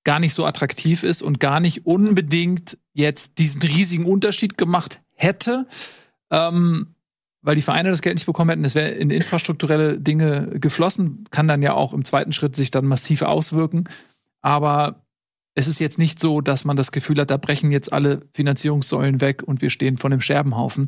[0.04, 5.68] gar nicht so attraktiv ist und gar nicht unbedingt jetzt diesen riesigen Unterschied gemacht hätte,
[6.32, 6.96] ähm,
[7.42, 8.66] weil die Vereine das Geld nicht bekommen hätten.
[8.66, 12.86] Es wäre in infrastrukturelle Dinge geflossen, kann dann ja auch im zweiten Schritt sich dann
[12.86, 13.86] massiv auswirken.
[14.42, 15.06] Aber
[15.56, 19.22] es ist jetzt nicht so, dass man das Gefühl hat, da brechen jetzt alle Finanzierungssäulen
[19.22, 20.88] weg und wir stehen vor einem Scherbenhaufen.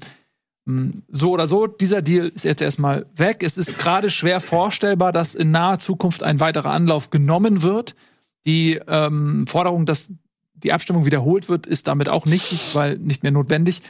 [0.67, 3.43] Hm, So oder so, dieser Deal ist jetzt erstmal weg.
[3.43, 7.95] Es ist gerade schwer vorstellbar, dass in naher Zukunft ein weiterer Anlauf genommen wird.
[8.45, 10.09] Die ähm, Forderung, dass
[10.53, 13.81] die Abstimmung wiederholt wird, ist damit auch nichtig, weil nicht mehr notwendig.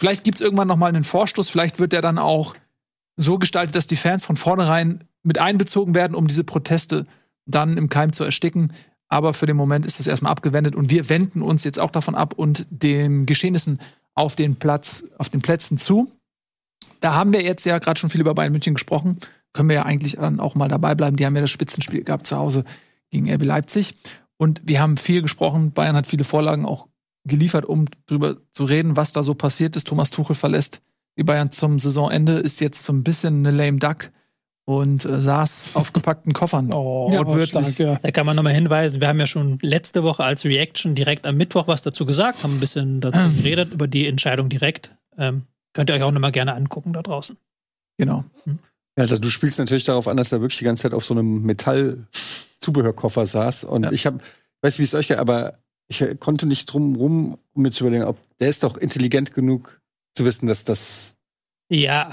[0.00, 2.54] Vielleicht gibt es irgendwann noch mal einen Vorstoß, vielleicht wird der dann auch
[3.18, 7.06] so gestaltet, dass die Fans von vornherein mit einbezogen werden, um diese Proteste
[7.44, 8.72] dann im Keim zu ersticken.
[9.08, 12.14] Aber für den Moment ist das erstmal abgewendet und wir wenden uns jetzt auch davon
[12.14, 13.78] ab und den Geschehnissen
[14.14, 16.10] auf den Platz, auf den Plätzen zu.
[17.00, 19.18] Da haben wir jetzt ja gerade schon viel über Bayern München gesprochen.
[19.52, 21.18] Können wir ja eigentlich dann auch mal dabei bleiben.
[21.18, 22.64] Die haben ja das Spitzenspiel gehabt zu Hause
[23.10, 23.96] gegen RB Leipzig.
[24.38, 25.72] Und wir haben viel gesprochen.
[25.72, 26.88] Bayern hat viele Vorlagen auch
[27.24, 29.86] geliefert, um drüber zu reden, was da so passiert ist.
[29.86, 30.80] Thomas Tuchel verlässt
[31.18, 34.10] die Bayern zum Saisonende, ist jetzt so ein bisschen eine lame Duck
[34.64, 36.72] und äh, saß auf gepackten Koffern.
[36.72, 37.50] Oh, Wortwörtlich.
[37.74, 37.98] stark, ja.
[38.02, 41.36] Da kann man nochmal hinweisen, wir haben ja schon letzte Woche als Reaction direkt am
[41.36, 44.94] Mittwoch was dazu gesagt, haben ein bisschen dazu geredet, über die Entscheidung direkt.
[45.18, 45.42] Ähm,
[45.74, 47.36] könnt ihr euch auch nochmal gerne angucken da draußen.
[47.98, 48.24] Genau.
[48.46, 48.54] Ja,
[49.04, 51.42] also du spielst natürlich darauf an, dass er wirklich die ganze Zeit auf so einem
[51.42, 53.64] Metall-Zubehörkoffer saß.
[53.64, 53.92] Und Ja.
[53.92, 54.18] ich habe,
[54.62, 55.58] weiß nicht, wie es euch geht, aber
[55.90, 59.34] ich äh, konnte nicht drum rum, um mir zu überlegen, ob der ist doch intelligent
[59.34, 59.80] genug
[60.14, 61.14] zu wissen, dass das.
[61.68, 62.10] Ja,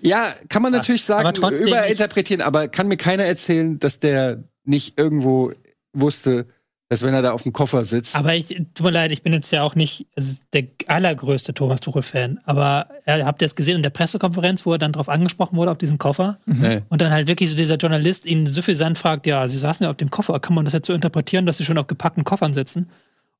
[0.00, 4.98] Ja, kann man natürlich sagen, aber überinterpretieren, aber kann mir keiner erzählen, dass der nicht
[4.98, 5.52] irgendwo
[5.92, 6.46] wusste,
[6.88, 8.14] dass wenn er da auf dem Koffer sitzt.
[8.14, 11.80] aber ich, tut mir leid, ich bin jetzt ja auch nicht also der allergrößte Thomas
[11.80, 15.56] Tuchel-Fan, aber äh, habt ihr es gesehen in der Pressekonferenz, wo er dann drauf angesprochen
[15.56, 16.38] wurde, auf diesen Koffer?
[16.46, 16.80] Nee.
[16.88, 19.96] Und dann halt wirklich so dieser Journalist ihn suffisant fragt, ja, sie saßen ja auf
[19.96, 22.88] dem Koffer, kann man das jetzt so interpretieren, dass sie schon auf gepackten Koffern sitzen?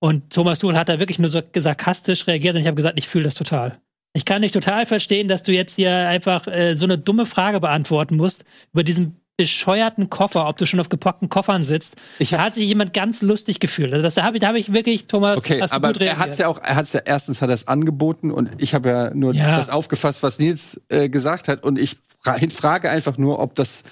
[0.00, 3.08] Und Thomas Tuchel hat da wirklich nur so sarkastisch reagiert und ich habe gesagt, ich
[3.08, 3.80] fühle das total.
[4.12, 7.58] Ich kann dich total verstehen, dass du jetzt hier einfach äh, so eine dumme Frage
[7.60, 11.96] beantworten musst über diesen bescheuerten Koffer, ob du schon auf gepackten Koffern sitzt.
[12.20, 13.92] Ich da hat sich jemand ganz lustig gefühlt.
[13.92, 16.46] Also das, da habe hab ich wirklich, Thomas, Okay, hast aber er hat es ja
[16.46, 19.56] auch, er hat ja erstens hat er es angeboten und ich habe ja nur Ja.
[19.56, 23.82] das aufgefasst, was Nils äh, gesagt hat und ich fra frage einfach nur, ob das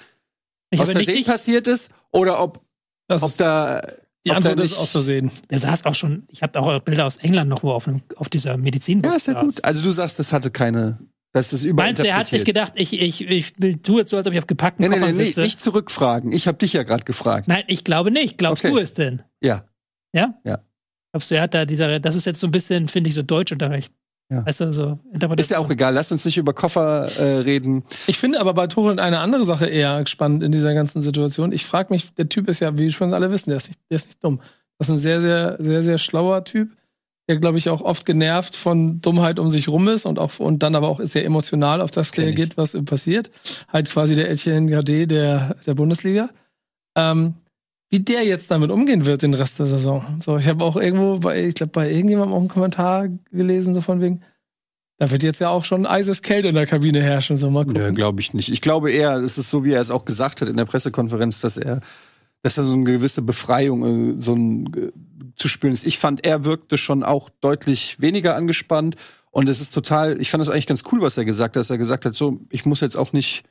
[0.69, 2.61] ich aus nicht, Versehen ich, passiert ist oder ob,
[3.09, 3.81] Das ob da
[4.25, 5.31] die ob Antwort ist aus Versehen.
[5.49, 8.29] der saß auch schon, ich habe auch Bilder aus England noch, wo auf, einem, auf
[8.29, 9.63] dieser Medizinbox ja ist ja gut.
[9.65, 10.97] Also du sagst, das hatte keine,
[11.33, 14.17] das ist Meinst du, er hat sich gedacht, ich, ich, ich will- tue jetzt so,
[14.17, 15.41] als ob ich auf gepackten Nee, nee, nee, Koffern nee, sitze?
[15.41, 16.31] nicht zurückfragen.
[16.31, 17.47] Ich habe dich ja gerade gefragt.
[17.47, 18.37] Nein, ich glaube nicht.
[18.37, 18.73] Glaubst Okay.
[18.73, 19.23] du es denn?
[19.41, 19.65] Ja.
[20.13, 20.35] Ja?
[20.45, 20.59] Ja.
[21.11, 23.23] Glaubst du, er hat da dieser, das ist jetzt so ein bisschen, finde ich, so
[23.23, 23.91] Deutschunterricht.
[24.29, 24.45] Ja.
[24.45, 24.99] Weißt du, so
[25.37, 25.93] Ist ja auch egal.
[25.93, 27.83] Lass uns nicht über Koffer äh, reden.
[28.07, 31.51] Ich finde aber bei Tuchel eine andere Sache eher spannend in dieser ganzen Situation.
[31.51, 33.95] Ich frage mich, der Typ ist ja, wie schon alle wissen, der ist nicht, der
[33.97, 34.39] ist nicht dumm.
[34.77, 36.71] Das ist ein sehr, sehr, sehr, sehr schlauer Typ,
[37.27, 40.63] der, glaube ich, auch oft genervt von Dummheit um sich rum ist und auch und
[40.63, 43.29] dann aber auch sehr emotional auf das reagiert, was ihm passiert.
[43.71, 46.29] Halt quasi der Etienne Gade der, der Bundesliga.
[46.95, 47.35] Ähm,
[47.93, 50.03] wie der jetzt damit umgehen wird den Rest der Saison.
[50.19, 53.81] So, ich habe auch irgendwo bei, ich glaube, bei irgendjemandem auch einen Kommentar gelesen, so
[53.81, 54.23] von wegen,
[54.97, 57.37] Da wird jetzt ja auch schon eiseskälte in der Kabine herrschen.
[57.37, 57.79] So mal gucken.
[57.79, 58.49] Ja, glaube ich nicht.
[58.49, 61.39] Ich glaube eher, es ist so, wie er es auch gesagt hat in der Pressekonferenz,
[61.41, 61.81] dass er,
[62.41, 64.91] dass er so eine gewisse Befreiung, äh, so ein äh,
[65.35, 65.85] zu spüren ist.
[65.85, 68.95] Ich fand, er wirkte schon auch deutlich weniger angespannt.
[69.29, 71.69] Und es ist total, ich fand das eigentlich ganz cool, was er gesagt hat, dass
[71.69, 73.43] er gesagt hat, so, ich muss jetzt auch nicht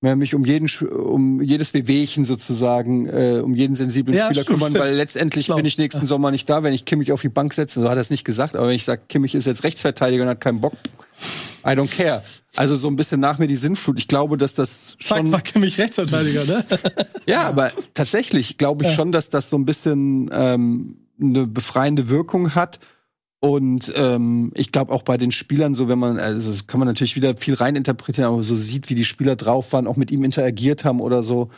[0.00, 4.84] mich um jeden um jedes Wehwehchen sozusagen, äh, um jeden sensiblen Ja, Spieler kümmern, stimmt.
[4.84, 5.56] weil letztendlich Schlau.
[5.56, 7.80] bin ich nächsten Sommer nicht da, wenn ich Kimmich auf die Bank setze.
[7.82, 10.28] So hat er es nicht gesagt, aber wenn ich sage, Kimmich ist jetzt Rechtsverteidiger und
[10.28, 10.74] hat keinen Bock,
[11.66, 12.22] I don't care.
[12.54, 13.98] Also so ein bisschen nach mir die Sinnflut.
[13.98, 16.64] Ich glaube, dass das schon mal Kimmich Rechtsverteidiger, ne?
[17.26, 18.96] ja, aber tatsächlich glaube ich Ja.
[18.96, 22.78] schon, dass das so ein bisschen ähm, eine befreiende Wirkung hat.
[23.40, 26.88] Und ähm, ich glaube auch bei den Spielern, so wenn man, also das kann man
[26.88, 30.24] natürlich wieder viel reininterpretieren, aber so sieht, wie die Spieler drauf waren, auch mit ihm
[30.24, 31.50] interagiert haben oder so,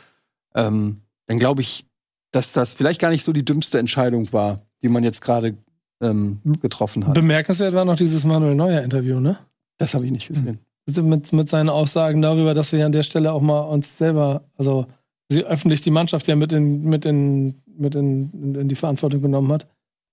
[0.55, 1.87] ähm, dann glaube ich,
[2.33, 5.57] dass das vielleicht gar nicht so die dümmste Entscheidung war, die man jetzt gerade
[6.03, 7.15] ähm, getroffen hat.
[7.15, 9.39] Bemerkenswert war noch dieses Manuel Neuer Interview, ne?
[9.79, 10.59] Das habe ich nicht gesehen.
[10.87, 14.87] Mit, mit seinen Aussagen darüber, dass wir an der Stelle auch mal uns selber, also
[15.29, 19.53] sie öffentlich die Mannschaft ja mit in, mit in, mit in, in die Verantwortung genommen
[19.53, 19.67] hat.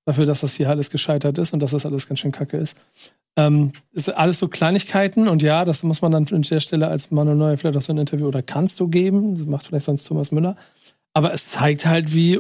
[0.08, 2.78] Dafür, dass das hier alles gescheitert ist und dass das alles ganz schön kacke ist.
[3.36, 7.12] Ähm, ist alles so Kleinigkeiten und ja, das muss man dann an der Stelle als
[7.12, 10.06] Manuel Neuer vielleicht auch so ein Interview oder kannst du geben, das macht vielleicht sonst
[10.06, 10.56] Thomas Müller.
[11.14, 12.40] Aber es zeigt halt, wie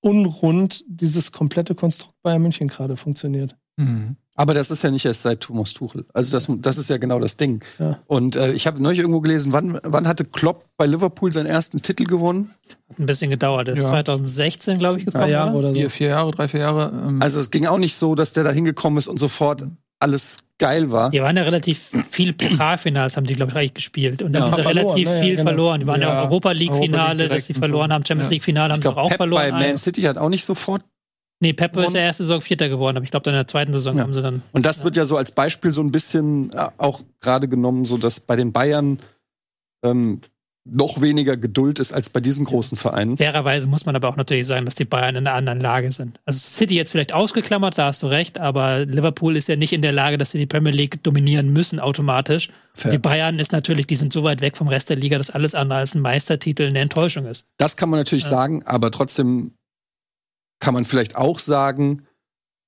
[0.00, 3.56] unrund dieses komplette Konstrukt Bayern München gerade funktioniert.
[3.76, 4.16] Mhm.
[4.34, 6.06] Aber das ist ja nicht erst seit Thomas Tuchel.
[6.14, 7.62] Also das, das ist ja genau das Ding.
[7.78, 7.98] Ja.
[8.06, 11.82] Und äh, ich habe neulich irgendwo gelesen, wann, wann hatte Klopp bei Liverpool seinen ersten
[11.82, 12.54] Titel gewonnen?
[12.88, 13.66] Hat ein bisschen gedauert.
[13.68, 13.86] Der ist Ja.
[13.88, 15.24] 2016, glaube ich, gekommen.
[15.24, 15.68] Drei Jahre oder?
[15.68, 15.74] so.
[15.74, 16.92] Vier, vier Jahre, drei, vier Jahre.
[16.94, 19.64] Ähm, Also es ging auch nicht so, dass der da hingekommen ist und sofort
[20.00, 21.10] alles geil war.
[21.10, 24.22] Die waren ja relativ viel Pokalfinals, haben die, glaube ich, eigentlich gespielt.
[24.22, 24.46] Und dann Ja.
[24.50, 25.14] haben sie Verloren, relativ ne?
[25.16, 25.48] Ja, viel genau.
[25.50, 25.80] verloren.
[25.80, 27.94] Die waren ja, Ja, Europa League-Finale, Europa League dass sie verloren so.
[27.94, 28.06] haben.
[28.06, 28.32] Champions Ja.
[28.32, 29.42] League-Finale haben sie auch, Pep verloren.
[29.42, 29.82] bei Man eins.
[29.82, 30.82] City hat auch nicht sofort.
[31.42, 33.72] Nee, Pep ist ja erste Saison Vierter geworden, aber ich glaube, dann in der zweiten
[33.72, 34.04] Saison Ja.
[34.04, 34.42] haben sie dann.
[34.52, 37.98] Und das wird ja so als Beispiel so ein bisschen äh, auch gerade genommen, so
[37.98, 39.00] dass bei den Bayern
[39.84, 40.20] ähm,
[40.64, 43.16] noch weniger Geduld ist als bei diesen großen Vereinen.
[43.16, 46.20] Fairerweise muss man aber auch natürlich sagen, dass die Bayern in einer anderen Lage sind.
[46.24, 49.82] Also City jetzt vielleicht ausgeklammert, da hast du recht, aber Liverpool ist ja nicht in
[49.82, 52.50] der Lage, dass sie die Premier League dominieren müssen automatisch.
[52.92, 55.56] Die Bayern ist natürlich, die sind so weit weg vom Rest der Liga, dass alles
[55.56, 57.44] andere als ein Meistertitel eine Enttäuschung ist.
[57.58, 58.30] Das kann man natürlich Ja.
[58.30, 59.54] sagen, aber trotzdem
[60.62, 62.06] kann man vielleicht auch sagen,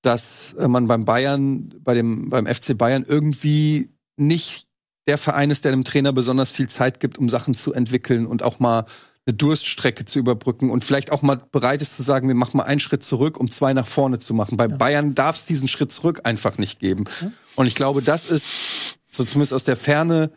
[0.03, 4.67] dass äh, man beim Bayern, bei dem, beim FC Bayern irgendwie nicht
[5.07, 8.43] der Verein ist, der dem Trainer besonders viel Zeit gibt, um Sachen zu entwickeln und
[8.43, 8.87] auch mal
[9.27, 12.65] eine Durststrecke zu überbrücken und vielleicht auch mal bereit ist zu sagen, wir machen mal
[12.65, 14.57] einen Schritt zurück, um zwei nach vorne zu machen.
[14.57, 17.05] Bei Bayern darf es diesen Schritt zurück einfach nicht geben.
[17.55, 20.33] Und ich glaube, das ist so zumindest aus der Ferne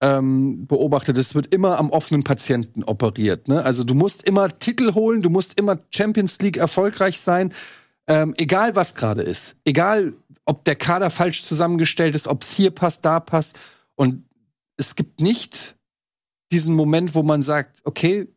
[0.00, 3.48] ähm, beobachtet, es wird immer am offenen Patienten operiert.
[3.48, 3.64] Ne?
[3.64, 7.52] Also du musst immer Titel holen, du musst immer Champions League erfolgreich sein,
[8.08, 9.56] ähm, egal was gerade ist.
[9.64, 13.58] Egal, ob der Kader falsch zusammengestellt ist, ob es hier passt, da passt.
[13.94, 14.24] Und
[14.76, 15.76] es gibt nicht
[16.52, 18.28] diesen Moment, wo man sagt, okay,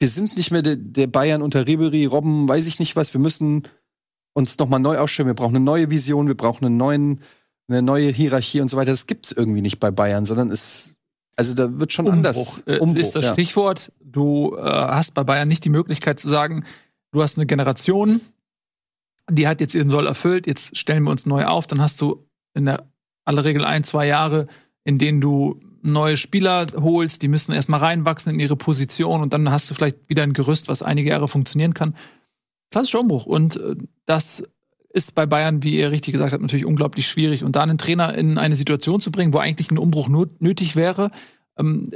[0.00, 3.20] wir sind nicht mehr der, der Bayern unter Ribery, Robben, weiß ich nicht was, wir
[3.20, 3.68] müssen
[4.32, 7.20] uns nochmal neu aufstellen, wir brauchen eine neue Vision, wir brauchen einen neuen,
[7.68, 8.90] eine neue Hierarchie und so weiter.
[8.90, 10.96] Das gibt's irgendwie nicht bei Bayern, sondern es,
[11.36, 12.36] also da wird schon anders.
[12.36, 13.32] Umbruch, äh, ist das ja.
[13.32, 13.92] Stichwort.
[14.00, 16.64] Du äh, hast bei Bayern nicht die Möglichkeit zu sagen,
[17.12, 18.20] du hast eine Generation,
[19.30, 22.26] die hat jetzt ihren Soll erfüllt, jetzt stellen wir uns neu auf, dann hast du
[22.54, 22.90] in der
[23.24, 24.46] aller Regel ein, zwei Jahre,
[24.84, 29.50] in denen du neue Spieler holst, die müssen erstmal reinwachsen in ihre Position und dann
[29.50, 31.94] hast du vielleicht wieder ein Gerüst, was einige Jahre funktionieren kann.
[32.70, 33.26] Klassischer Umbruch.
[33.26, 33.76] Und äh,
[34.06, 34.42] das
[34.98, 37.44] ist bei Bayern, wie ihr richtig gesagt habt, natürlich unglaublich schwierig.
[37.44, 40.76] Und da einen Trainer in eine Situation zu bringen, wo eigentlich ein Umbruch not nötig
[40.76, 41.10] wäre,
[41.56, 41.92] ähm,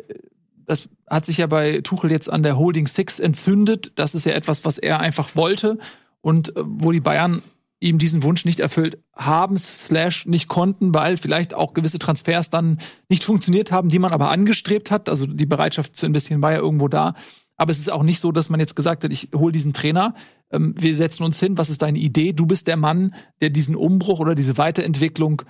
[0.65, 3.93] das hat sich ja bei Tuchel jetzt an der Holding Six entzündet.
[3.97, 5.79] Das ist ja etwas, was er einfach wollte
[6.21, 7.43] und äh, wo die Bayern
[7.81, 12.79] ihm diesen Wunsch nicht erfüllt haben, slash nicht konnten, weil vielleicht auch gewisse Transfers dann
[13.09, 15.09] nicht funktioniert haben, die man aber angestrebt hat.
[15.09, 17.15] Also die Bereitschaft zu investieren war ja irgendwo da.
[17.63, 20.17] Aber es ist auch nicht so, dass man jetzt gesagt hat, ich hole diesen Trainer,
[20.51, 22.33] ähm, wir setzen uns hin, was ist deine Idee?
[22.33, 25.43] Du bist der Mann, der diesen Umbruch oder diese Weiterentwicklung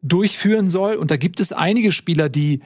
[0.00, 0.94] durchführen soll.
[0.94, 2.62] Und da gibt es einige Spieler, die,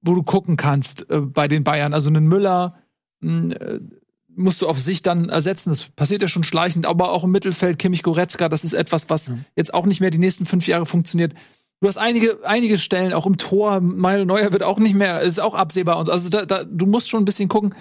[0.00, 1.92] wo du gucken kannst äh, bei den Bayern.
[1.92, 2.78] Also einen Müller
[3.18, 3.80] mh, äh,
[4.28, 5.70] musst du auf sich dann ersetzen.
[5.70, 9.32] Das passiert ja schon schleichend, aber auch im Mittelfeld, Kimmich Goretzka, das ist etwas, was
[9.56, 11.34] jetzt auch nicht mehr die nächsten fünf Jahre funktioniert.
[11.80, 15.38] Du hast einige, einige Stellen, auch im Tor, Manuel Neuer wird auch nicht mehr, ist
[15.38, 16.12] auch absehbar und so.
[16.12, 17.74] Also da, da, du musst schon ein bisschen gucken.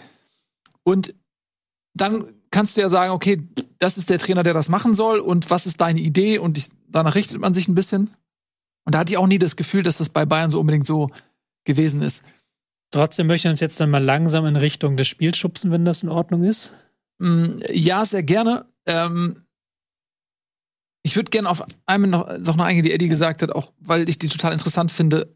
[0.84, 1.16] Und
[1.96, 3.42] dann kannst du ja sagen, okay,
[3.80, 6.38] das ist der Trainer, der das machen soll und was ist deine Idee?
[6.38, 8.12] Und ich, danach richtet man sich ein bisschen.
[8.86, 11.10] Und da hatte ich auch nie das Gefühl, dass das bei Bayern so unbedingt so
[11.66, 12.24] gewesen ist.
[12.92, 16.04] Trotzdem möchte ich uns jetzt dann mal langsam in Richtung des Spiels schubsen, wenn das
[16.04, 16.72] in Ordnung ist.
[17.20, 18.66] Mm, Ja, sehr gerne.
[18.86, 19.47] Ähm,
[21.08, 24.10] ich würde gerne auf einmal noch, noch eine eingehen, die Eddie gesagt hat, auch weil
[24.10, 25.34] ich die total interessant finde,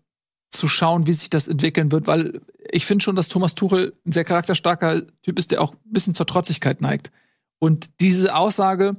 [0.50, 4.12] zu schauen, wie sich das entwickeln wird, weil ich finde schon, dass Thomas Tuchel ein
[4.12, 7.10] sehr charakterstarker Typ ist, der auch ein bisschen zur Trotzigkeit neigt.
[7.58, 8.98] Und diese Aussage,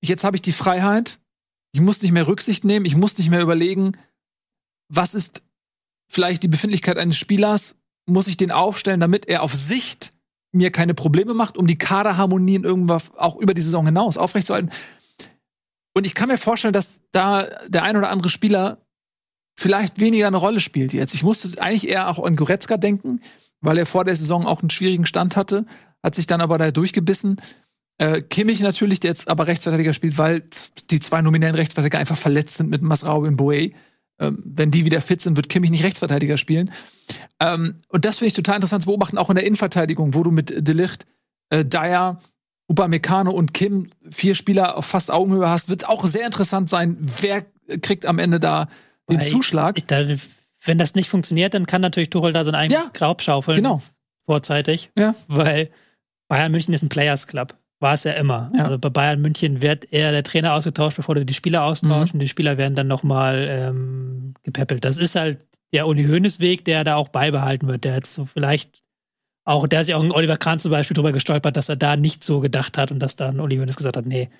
[0.00, 1.18] jetzt habe ich die Freiheit,
[1.72, 3.98] ich muss nicht mehr Rücksicht nehmen, ich muss nicht mehr überlegen,
[4.88, 5.42] was ist
[6.08, 7.74] vielleicht die Befindlichkeit eines Spielers,
[8.06, 10.12] muss ich den aufstellen, damit er auf Sicht
[10.52, 14.70] mir keine Probleme macht, um die Kaderharmonien irgendwas auch über die Saison hinaus aufrechtzuerhalten.
[15.94, 18.84] Und ich kann mir vorstellen, dass da der ein oder andere Spieler
[19.56, 21.14] vielleicht weniger eine Rolle spielt jetzt.
[21.14, 23.20] Ich musste eigentlich eher auch an Goretzka denken,
[23.60, 25.66] weil er vor der Saison auch einen schwierigen Stand hatte,
[26.02, 27.40] hat sich dann aber da durchgebissen.
[27.98, 30.42] Äh, Kimmich natürlich, der jetzt aber Rechtsverteidiger spielt, weil
[30.90, 33.70] die zwei nominellen Rechtsverteidiger einfach verletzt sind mit Masraoui und Boe.
[34.18, 36.72] Ähm, wenn die wieder fit sind, wird Kimmich nicht Rechtsverteidiger spielen.
[37.40, 40.32] Ähm, und das finde ich total interessant zu beobachten, auch in der Innenverteidigung, wo du
[40.32, 41.06] mit Delicht,
[41.50, 42.20] äh, Dyer,
[42.68, 47.44] Upamecano und Kim vier Spieler auf fast Augenhöhe hast, wird auch sehr interessant sein, wer
[47.82, 48.68] kriegt am Ende da
[49.10, 49.76] den Weil Zuschlag.
[49.76, 50.02] Ich, da,
[50.64, 53.56] wenn das nicht funktioniert, dann kann natürlich Tuchel da so ein eigenes Ja, Grab schaufeln.
[53.56, 53.82] genau.
[54.26, 54.90] Vorzeitig.
[54.96, 55.14] Ja.
[55.28, 55.68] Weil
[56.28, 57.54] Bayern München ist ein Players Club.
[57.80, 58.50] War es ja immer.
[58.56, 58.64] Ja.
[58.64, 62.14] Also bei Bayern München wird eher der Trainer ausgetauscht, bevor du die Spieler austauschst.
[62.14, 62.18] Mhm.
[62.18, 64.84] Und die Spieler werden dann nochmal ähm, gepäppelt.
[64.86, 65.38] Das ist halt
[65.74, 67.84] der Uli Hoeneß Weg, der da auch beibehalten wird.
[67.84, 68.83] Der jetzt so vielleicht
[69.44, 71.96] auch, der ist ja auch ein Oliver Kahn zum Beispiel drüber gestolpert, dass er da
[71.96, 74.30] nicht so gedacht hat und dass dann Uli Hoeneß gesagt hat, nee.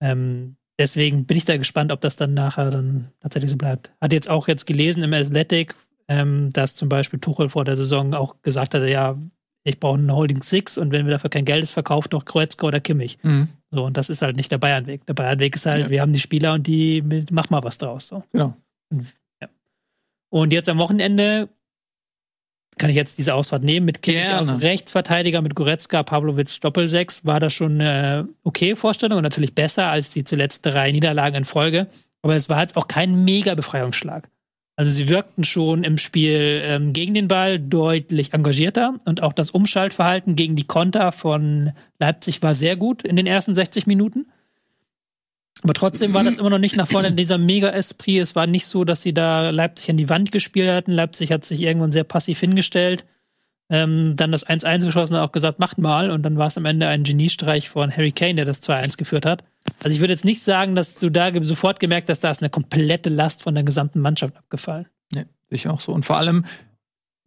[0.00, 3.90] Ähm, deswegen bin ich da gespannt, ob das dann nachher dann tatsächlich so bleibt.
[4.00, 5.74] Hat jetzt auch jetzt gelesen im Athletic,
[6.08, 9.16] ähm, dass zum Beispiel Tuchel vor der Saison auch gesagt hatte, ja,
[9.66, 12.66] ich brauche einen Holding Six und wenn wir dafür kein Geld ist, verkauft doch Kreuzko
[12.66, 13.16] oder Kimmich.
[13.22, 13.48] Mhm.
[13.70, 15.06] So, und das ist halt nicht der Bayernweg.
[15.06, 15.90] Der Bayernweg ist halt, Ja.
[15.90, 18.08] wir haben die Spieler und die mit- mach mal was draus.
[18.08, 18.22] So.
[18.32, 18.54] Genau.
[20.30, 21.48] Und jetzt am Wochenende
[22.78, 27.24] kann ich jetzt diese Ausfahrt nehmen mit Kimmich auf Rechtsverteidiger mit Goretzka, Pavlovic Doppelsechs.
[27.24, 31.44] War das schon eine okay Vorstellung und natürlich besser als die zuletzt drei Niederlagen in
[31.44, 31.86] Folge.
[32.22, 34.28] Aber es war jetzt auch kein mega Befreiungsschlag.
[34.76, 39.52] Also sie wirkten schon im Spiel ähm, gegen den Ball deutlich engagierter und auch das
[39.52, 44.26] Umschaltverhalten gegen die Konter von Leipzig war sehr gut in den ersten 60 Minuten.
[45.64, 48.20] Aber trotzdem war das immer noch nicht nach vorne in dieser Mega-Esprit.
[48.20, 50.92] Es war nicht so, dass sie da Leipzig an die Wand gespielt hatten.
[50.92, 53.06] Leipzig hat sich irgendwann sehr passiv hingestellt.
[53.70, 56.10] Ähm, dann das 1-1 geschossen und auch gesagt, macht mal.
[56.10, 59.24] Und dann war es am Ende ein Geniestreich von Harry Kane, der das 2-1 geführt
[59.24, 59.42] hat.
[59.82, 62.50] Also ich würde jetzt nicht sagen, dass du da sofort gemerkt hast, da ist eine
[62.50, 64.86] komplette Last von der gesamten Mannschaft abgefallen.
[65.14, 65.92] Nee, sicher auch so.
[65.92, 66.44] Und vor allem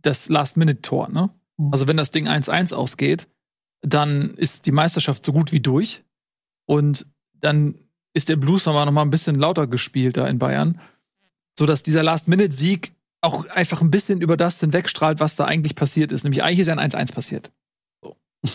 [0.04, 1.32] das Last-Minute-Tor, ne?
[1.58, 1.71] Mhm.
[1.71, 3.28] Also wenn das Ding 1-1 ausgeht,
[3.82, 6.04] dann ist die Meisterschaft so gut wie durch.
[6.67, 7.76] Und dann
[8.17, 10.80] ist der Blues nochmal noch mal ein bisschen lauter gespielt da in Bayern.
[11.58, 16.23] Sodass dieser Last-Minute-Sieg auch einfach ein bisschen über das hinwegstrahlt, was da eigentlich passiert ist.
[16.23, 17.51] Nämlich eigentlich ist ja ein 1-1 passiert.
[18.03, 18.15] So.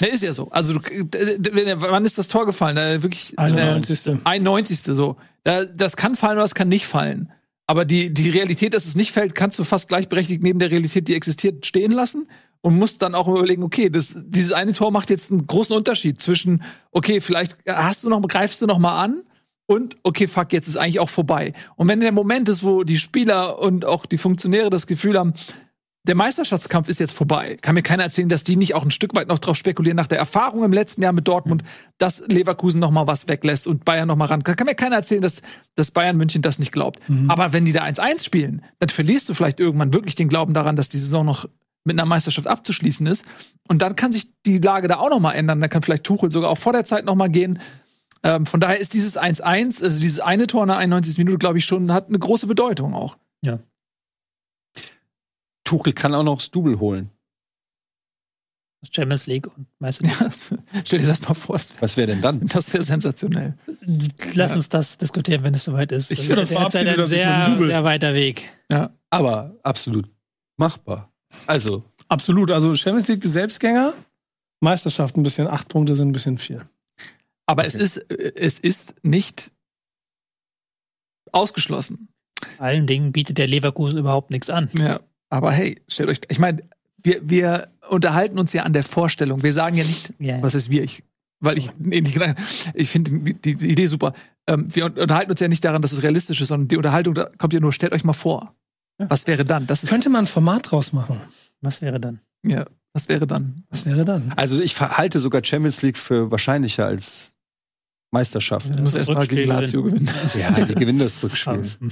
[0.00, 0.50] ja, ist ja so.
[0.50, 2.76] Also, du, d- d- wann ist das Tor gefallen?
[2.76, 4.20] Da wirklich 91.
[4.24, 4.80] 91.
[4.94, 5.16] so.
[5.42, 7.32] Da, das kann fallen oder das kann nicht fallen.
[7.66, 11.08] Aber die, die Realität, dass es nicht fällt, kannst du fast gleichberechtigt neben der Realität,
[11.08, 12.28] die existiert, stehen lassen
[12.64, 16.18] und musst dann auch überlegen, okay, das, dieses eine Tor macht jetzt einen großen Unterschied
[16.22, 19.22] zwischen, okay, vielleicht hast du noch, greifst du noch mal an
[19.66, 21.52] und, okay, fuck, jetzt ist eigentlich auch vorbei.
[21.76, 25.34] Und wenn der Moment ist, wo die Spieler und auch die Funktionäre das Gefühl haben,
[26.06, 27.58] der Meisterschaftskampf ist jetzt vorbei.
[27.60, 30.06] Kann mir keiner erzählen, dass die nicht auch ein Stück weit noch drauf spekulieren nach
[30.06, 31.64] der Erfahrung im letzten Jahr mit Dortmund,
[31.98, 34.42] dass Leverkusen noch mal was weglässt und Bayern noch mal ran.
[34.42, 35.42] Kann mir keiner erzählen, dass,
[35.74, 37.00] dass Bayern München das nicht glaubt.
[37.28, 40.76] Aber wenn die da 1-1 spielen, dann verlierst du vielleicht irgendwann wirklich den Glauben daran,
[40.76, 41.46] dass die Saison noch
[41.84, 43.24] mit einer Meisterschaft abzuschließen ist.
[43.68, 45.60] Und dann kann sich die Lage da auch noch mal ändern.
[45.60, 47.60] Dann kann vielleicht Tuchel sogar auch vor der Zeit noch mal gehen.
[48.22, 51.18] Ähm, von daher ist dieses 1-1, also dieses eine Tor in der 91.
[51.18, 53.16] Minute, glaube ich, schon, hat eine große Bedeutung auch.
[55.64, 57.10] Tuchel kann auch noch das Double holen.
[58.92, 60.20] Champions League und Meister League.
[60.20, 60.30] Ja,
[60.84, 62.46] stell dir das mal vor, das wäre Was wäre denn dann?
[62.46, 63.56] das wär sensationell.
[64.34, 66.10] Lass uns das diskutieren, wenn es soweit ist.
[66.10, 68.52] Ich Das finde, ist das jetzt ein das sehr, sehr weiter Weg.
[69.10, 70.10] Aber absolut
[70.58, 71.13] machbar.
[71.46, 72.50] Also, Absolut.
[72.50, 73.94] Also Champions League Selbstgänger,
[74.60, 76.62] Meisterschaft ein bisschen, acht Punkte sind ein bisschen viel.
[77.46, 79.50] Aber es ist, äh, es ist nicht
[81.32, 82.08] ausgeschlossen.
[82.56, 84.68] Vor allen Dingen bietet der Leverkusen überhaupt nichts an.
[84.78, 85.00] Ja.
[85.30, 86.62] Aber hey, stellt euch, ich meine,
[87.02, 89.42] wir, wir unterhalten uns ja an der Vorstellung.
[89.42, 90.42] Wir sagen ja nicht, Ja, ja.
[90.42, 91.02] was ist wir, ich,
[91.40, 92.18] weil ich, nee, nicht,
[92.74, 94.14] ich finde die, die, die Idee super.
[94.46, 97.28] Ähm, wir unterhalten uns ja nicht daran, dass es realistisch ist, sondern die Unterhaltung da
[97.38, 98.54] kommt ja nur, stellt euch mal vor.
[98.98, 99.66] Was wäre dann?
[99.66, 101.20] Das ist, Könnte man ein Format draus machen?
[101.60, 102.20] Was wäre dann?
[102.46, 103.64] ja, was wäre dann?
[103.70, 104.32] Was wäre dann?
[104.36, 107.32] also ich halte sogar Champions League für wahrscheinlicher als
[108.12, 108.68] Meisterschaft.
[108.70, 110.08] Du musst erstmal gegen Lazio gewinnen.
[110.38, 111.62] Ja, die gewinnen das Rückspiel.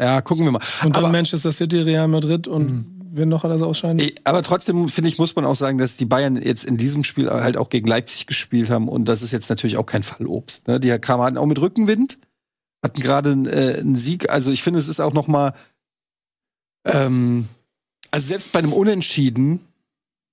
[0.00, 0.62] Ja, gucken wir mal.
[0.82, 2.86] Und dann Aber- Manchester City, Real Madrid und Mhm.
[3.12, 4.00] wer noch alles ausscheiden.
[4.24, 7.28] Aber trotzdem, finde ich, muss man auch sagen, dass die Bayern jetzt in diesem Spiel
[7.28, 10.66] halt auch gegen Leipzig gespielt haben und das ist jetzt natürlich auch kein Fallobst.
[10.68, 10.80] Ne?
[10.80, 12.16] Die kamen auch mit Rückenwind,
[12.82, 14.30] hatten gerade äh, einen Sieg.
[14.30, 15.52] Also ich finde, es ist auch noch mal
[16.84, 17.48] ähm,
[18.10, 19.60] also selbst bei einem Unentschieden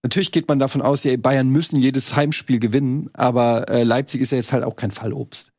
[0.03, 4.31] Natürlich geht man davon aus, ja, Bayern müssen jedes Heimspiel gewinnen, aber äh, Leipzig ist
[4.31, 5.51] ja jetzt halt auch kein Fallobst.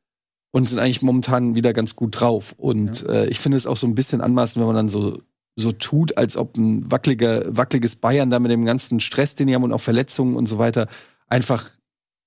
[0.52, 2.54] Und sind eigentlich momentan wieder ganz gut drauf.
[2.56, 3.12] Und ja.
[3.12, 5.20] äh, ich finde es auch so ein bisschen anmaßend, wenn man dann so,
[5.56, 9.54] so tut, als ob ein wackeliger, wackeliges Bayern da mit dem ganzen Stress, den die
[9.54, 10.88] haben und auch Verletzungen und so weiter,
[11.26, 11.70] einfach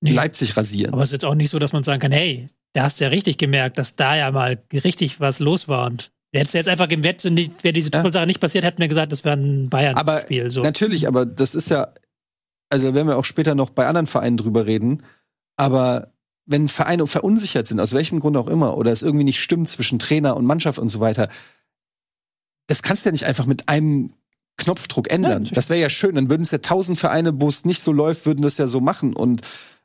[0.02, 0.12] nee.
[0.12, 0.94] Leipzig rasieren.
[0.94, 3.06] Aber es ist jetzt auch nicht so, dass man sagen kann, hey, da hast du
[3.06, 6.90] ja richtig gemerkt, dass da ja mal richtig was los war und Hätte jetzt einfach
[6.90, 8.10] im Wett, wäre diese ja.
[8.10, 10.50] Sache nicht passiert, hätten wir gesagt, das wäre ein Bayern-Spiel.
[10.50, 10.62] So.
[10.62, 11.94] Natürlich, aber das ist ja,
[12.70, 15.04] also werden wir auch später noch bei anderen Vereinen drüber reden,
[15.58, 16.14] aber
[16.46, 20.00] wenn Vereine verunsichert sind, aus welchem Grund auch immer, oder es irgendwie nicht stimmt zwischen
[20.00, 21.30] Trainer und Mannschaft und so weiter,
[22.68, 24.14] das kannst du ja nicht einfach mit einem
[24.58, 25.46] Knopfdruck ändern.
[25.46, 26.16] Ja, das wäre ja schön.
[26.16, 28.80] Dann würden es ja tausend Vereine, wo es nicht so läuft, würden das ja so
[28.80, 29.14] machen.
[29.14, 29.42] Und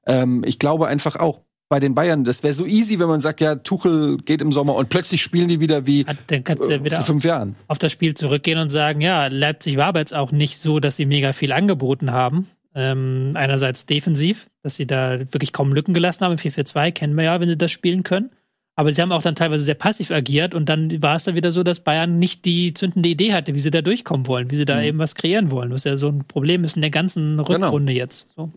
[0.07, 2.25] ähm, ich glaube einfach auch, bei den Bayern.
[2.25, 5.49] Das wäre so easy, wenn man sagt, ja, Tuchel geht im Sommer und plötzlich spielen
[5.49, 7.57] die wieder wie Dann kannst du äh, wieder vor fünf Jahren.
[7.69, 10.97] Auf das Spiel zurückgehen und sagen, ja, Leipzig war aber jetzt auch nicht so, dass
[10.97, 12.49] sie mega viel angeboten haben.
[12.75, 16.37] Ähm, einerseits defensiv, dass sie da wirklich kaum Lücken gelassen haben.
[16.37, 18.31] 4-4-2 kennen wir ja, wenn sie das spielen können.
[18.79, 21.51] Aber sie haben auch dann teilweise sehr passiv agiert und dann war es dann wieder
[21.51, 24.67] so, dass Bayern nicht die zündende Idee hatte, wie sie da durchkommen wollen, wie sie
[24.67, 24.83] da mhm.
[24.83, 27.49] eben was kreieren wollen, was ja so ein Problem ist in der ganzen genau.
[27.49, 28.05] Rückrunde genau.
[28.05, 28.27] jetzt.
[28.37, 28.53] So.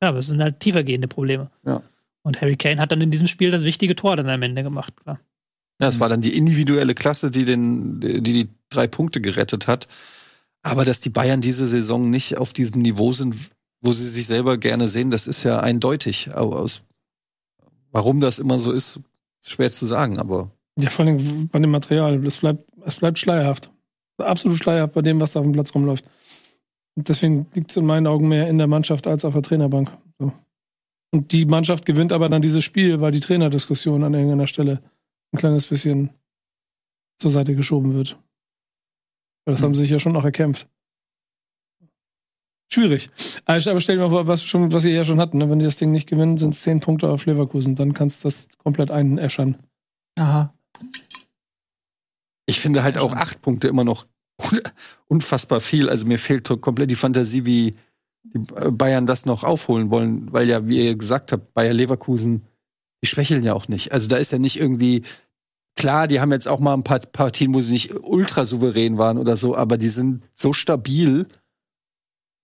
[0.00, 1.50] Ja, aber es sind halt tiefergehende Probleme.
[1.66, 1.82] Ja.
[2.24, 4.94] Und Harry Kane hat dann in diesem Spiel das wichtige Tor dann am Ende gemacht,
[4.96, 5.20] klar.
[5.80, 9.88] Ja, es war dann die individuelle Klasse, die den, die, die drei Punkte gerettet hat.
[10.62, 13.34] Aber dass die Bayern diese Saison nicht auf diesem Niveau sind,
[13.82, 16.30] wo sie sich selber gerne sehen, das ist ja eindeutig.
[16.32, 16.82] Aber aus,
[17.90, 19.00] warum das immer so ist,
[19.42, 20.50] ist schwer zu sagen, aber.
[20.80, 22.24] Ja, vor allem bei dem Material.
[22.24, 23.70] Es bleibt, es bleibt schleierhaft.
[24.16, 26.04] Absolut schleierhaft bei dem, was da auf dem Platz rumläuft.
[26.96, 29.90] Und deswegen liegt es in meinen Augen mehr in der Mannschaft als auf der Trainerbank.
[30.18, 30.32] So.
[31.14, 34.82] Und die Mannschaft gewinnt aber dann dieses Spiel, weil die Trainerdiskussion an irgendeiner Stelle
[35.32, 36.10] ein kleines bisschen
[37.20, 38.18] zur Seite geschoben wird.
[39.44, 39.64] Das mhm.
[39.64, 40.66] haben sie sich ja schon noch erkämpft.
[42.68, 43.10] Schwierig.
[43.44, 45.38] Also, aber stell dir mal vor, was, schon, was ihr ja schon hatten.
[45.38, 45.48] Ne?
[45.48, 47.76] Wenn die das Ding nicht gewinnen, sind es zehn Punkte auf Leverkusen.
[47.76, 49.58] Dann kannst du das komplett einäschern.
[50.18, 50.52] Aha.
[52.46, 54.08] Ich finde halt auch acht Punkte immer noch
[55.06, 55.88] unfassbar viel.
[55.88, 57.76] Also mir fehlt komplett die Fantasie, wie,
[58.24, 58.38] die
[58.70, 62.46] Bayern das noch aufholen wollen, weil ja, wie ihr gesagt habt, Bayer Leverkusen,
[63.02, 63.92] die schwächeln ja auch nicht.
[63.92, 65.02] Also da ist ja nicht irgendwie,
[65.76, 69.18] klar, die haben jetzt auch mal ein paar Partien, wo sie nicht ultra souverän waren
[69.18, 71.26] oder so, aber die sind so stabil.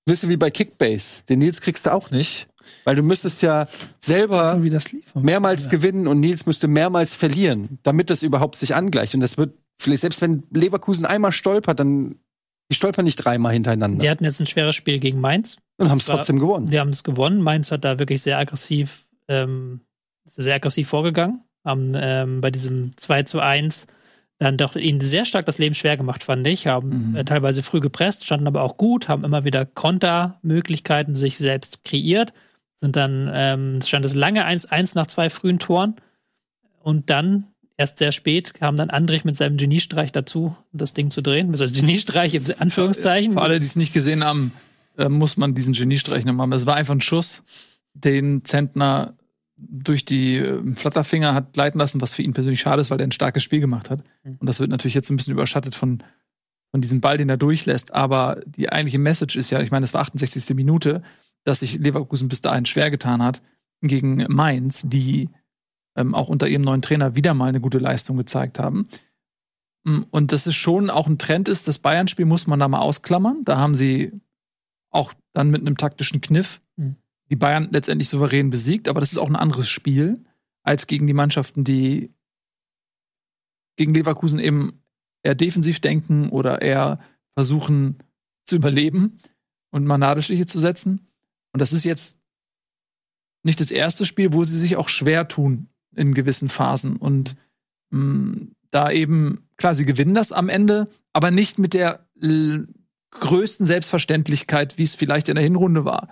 [0.06, 1.24] Wisst ihr, wie bei Kickbase.
[1.28, 2.48] Den Nils kriegst du auch nicht.
[2.84, 3.68] Weil du müsstest ja
[4.00, 4.60] selber
[5.14, 5.70] mehrmals ja.
[5.70, 9.14] gewinnen und Nils müsste mehrmals verlieren, damit das überhaupt sich angleicht.
[9.14, 12.16] Und das wird vielleicht, selbst wenn Leverkusen einmal stolpert, dann
[12.70, 13.98] die stolpern nicht dreimal hintereinander.
[13.98, 15.58] Die hatten jetzt ein schweres Spiel gegen Mainz.
[15.76, 16.66] Und haben es trotzdem gewonnen.
[16.66, 17.42] Die haben es gewonnen.
[17.42, 19.80] Mainz hat da wirklich sehr aggressiv, ähm,
[20.24, 21.42] sehr aggressiv vorgegangen.
[21.64, 23.86] Haben ähm, bei diesem 2 zu 1
[24.38, 26.66] dann doch ihnen sehr stark das Leben schwer gemacht, fand ich.
[26.66, 27.16] Haben mhm.
[27.16, 32.32] äh, teilweise früh gepresst, standen aber auch gut, haben immer wieder Kontermöglichkeiten sich selbst kreiert.
[32.76, 35.96] Sind dann, ähm, stand es lange 1-1 nach zwei frühen Toren.
[36.82, 37.48] Und dann
[37.80, 41.50] erst sehr spät kam dann Andrich mit seinem Geniestreich dazu, das Ding zu drehen.
[41.50, 43.32] Also Geniestreich in Anführungszeichen.
[43.32, 44.52] Für alle, die es nicht gesehen haben,
[44.98, 46.52] äh, muss man diesen Geniestreich noch machen.
[46.52, 47.42] Es war einfach ein Schuss,
[47.94, 49.14] den Zentner
[49.56, 53.06] durch die äh, Flatterfinger hat gleiten lassen, was für ihn persönlich schade ist, weil er
[53.06, 54.04] ein starkes Spiel gemacht hat.
[54.24, 54.36] Mhm.
[54.40, 56.02] Und das wird natürlich jetzt ein bisschen überschattet von,
[56.72, 57.94] von diesem Ball, den er durchlässt.
[57.94, 60.54] Aber die eigentliche Message ist ja, ich meine, es war 68.
[60.54, 61.02] Minute,
[61.44, 63.40] dass sich Leverkusen bis dahin schwer getan hat
[63.80, 65.30] gegen Mainz, die
[65.96, 68.88] ähm, auch unter ihrem neuen Trainer wieder mal eine gute Leistung gezeigt haben.
[69.84, 72.80] Mm, und das ist schon auch ein Trend ist, das Bayern-Spiel muss man da mal
[72.80, 73.44] ausklammern.
[73.44, 74.12] Da haben sie
[74.90, 76.96] auch dann mit einem taktischen Kniff mhm.
[77.30, 80.24] die Bayern letztendlich souverän besiegt, aber das ist auch ein anderes Spiel
[80.62, 82.12] als gegen die Mannschaften, die
[83.76, 84.82] gegen Leverkusen eben
[85.22, 86.98] eher defensiv denken oder eher
[87.34, 87.98] versuchen
[88.46, 89.18] zu überleben
[89.70, 91.08] und mal Nadelstiche zu setzen.
[91.52, 92.18] Und das ist jetzt
[93.42, 95.68] nicht das erste Spiel, wo sie sich auch schwer tun,
[96.00, 96.96] in gewissen Phasen.
[96.96, 97.36] Und
[97.90, 102.06] mh, mm, da eben, klar, sie gewinnen das am Ende, aber nicht mit der
[103.10, 106.08] größten Selbstverständlichkeit, wie es vielleicht in der Hinrunde war.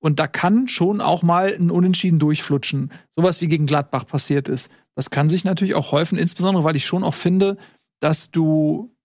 [0.00, 2.90] Und da kann schon auch mal ein Unentschieden durchflutschen.
[3.14, 4.70] Sowas wie gegen Gladbach passiert ist.
[4.94, 7.58] Das kann sich natürlich auch häufen, insbesondere weil ich schon auch finde,
[8.00, 8.96] dass du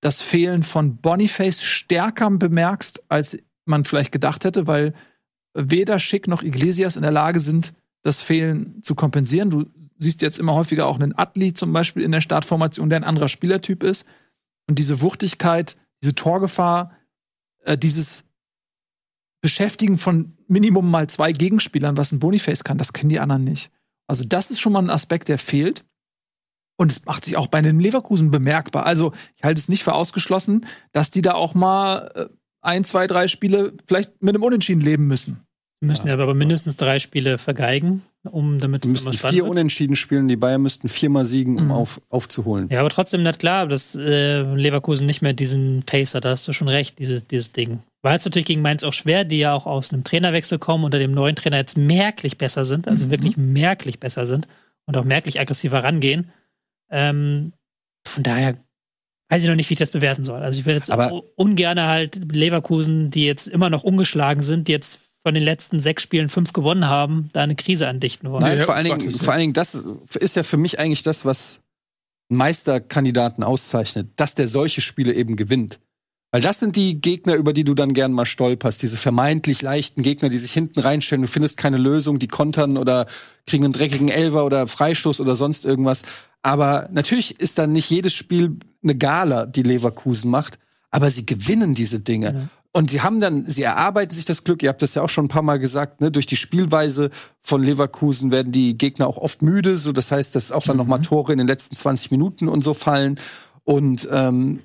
[0.00, 4.94] das Fehlen von Boniface stärker bemerkst, als man vielleicht gedacht hätte, weil
[5.54, 7.72] weder Schick noch Iglesias in der Lage sind,
[8.02, 9.50] das Fehlen zu kompensieren.
[9.50, 9.66] Du
[9.98, 13.28] siehst jetzt immer häufiger auch einen Atli zum Beispiel in der Startformation, der ein anderer
[13.28, 14.04] Spielertyp ist.
[14.68, 16.96] Und diese Wuchtigkeit, diese Torgefahr,
[17.64, 18.24] äh, dieses
[19.40, 23.70] Beschäftigen von Minimum mal zwei Gegenspielern, was ein Boniface kann, das kennen die anderen nicht.
[24.06, 25.84] Also das ist schon mal ein Aspekt, der fehlt.
[26.76, 28.86] Und es macht sich auch bei einem Leverkusen bemerkbar.
[28.86, 32.26] Also ich halte es nicht für ausgeschlossen, dass die da auch mal äh,
[32.60, 35.46] ein, zwei, drei Spiele vielleicht mit einem Unentschieden leben müssen.
[35.82, 39.50] Wir müssen ja aber mindestens drei Spiele vergeigen, um damit es nochmal spannend vier wird.
[39.50, 41.70] Unentschieden spielen, die Bayern müssten viermal siegen, um Mhm.
[41.72, 42.68] auf, aufzuholen.
[42.70, 46.52] Ja, aber trotzdem nicht klar, dass äh, Leverkusen nicht mehr diesen Pacer, da hast du
[46.52, 47.80] schon recht, diese, dieses Ding.
[48.02, 51.00] War jetzt natürlich gegen Mainz auch schwer, die ja auch aus einem Trainerwechsel kommen, unter
[51.00, 53.10] dem neuen Trainer jetzt merklich besser sind, also Mhm.
[53.10, 54.46] wirklich merklich besser sind
[54.86, 56.30] und auch merklich aggressiver rangehen.
[56.92, 57.54] Ähm,
[58.06, 58.56] von daher
[59.30, 60.42] weiß ich noch nicht, wie ich das bewerten soll.
[60.42, 64.72] Also ich will jetzt Aber- ungern halt Leverkusen, die jetzt immer noch ungeschlagen sind, die
[64.72, 68.42] jetzt von den letzten sechs Spielen fünf gewonnen haben, da eine Krise andichten wollen.
[68.42, 69.76] Nein, Ja, vor, allen Dingen, vor allen Dingen, das
[70.18, 71.60] ist ja für mich eigentlich das, was
[72.28, 75.78] einen Meisterkandidaten auszeichnet, dass der solche Spiele eben gewinnt.
[76.32, 78.80] Weil das sind die Gegner, über die du dann gern mal stolperst.
[78.80, 81.22] Diese vermeintlich leichten Gegner, die sich hinten reinstellen.
[81.22, 83.06] Du findest keine Lösung, die kontern oder
[83.46, 86.02] kriegen einen dreckigen Elfer oder Freistoß oder sonst irgendwas.
[86.40, 90.58] Aber natürlich ist dann nicht jedes Spiel eine Gala, die Leverkusen macht.
[90.90, 92.32] Aber sie gewinnen diese Dinge.
[92.32, 92.48] Ja.
[92.74, 95.26] Und sie haben dann, sie erarbeiten sich das Glück, ihr habt das ja auch schon
[95.26, 97.10] ein paar Mal gesagt, ne, durch die Spielweise
[97.42, 100.86] von Leverkusen werden die Gegner auch oft müde, so das heißt, dass auch dann noch
[100.86, 103.20] mal Tore in den letzten 20 Minuten und so fallen.
[103.64, 104.60] Und ähm,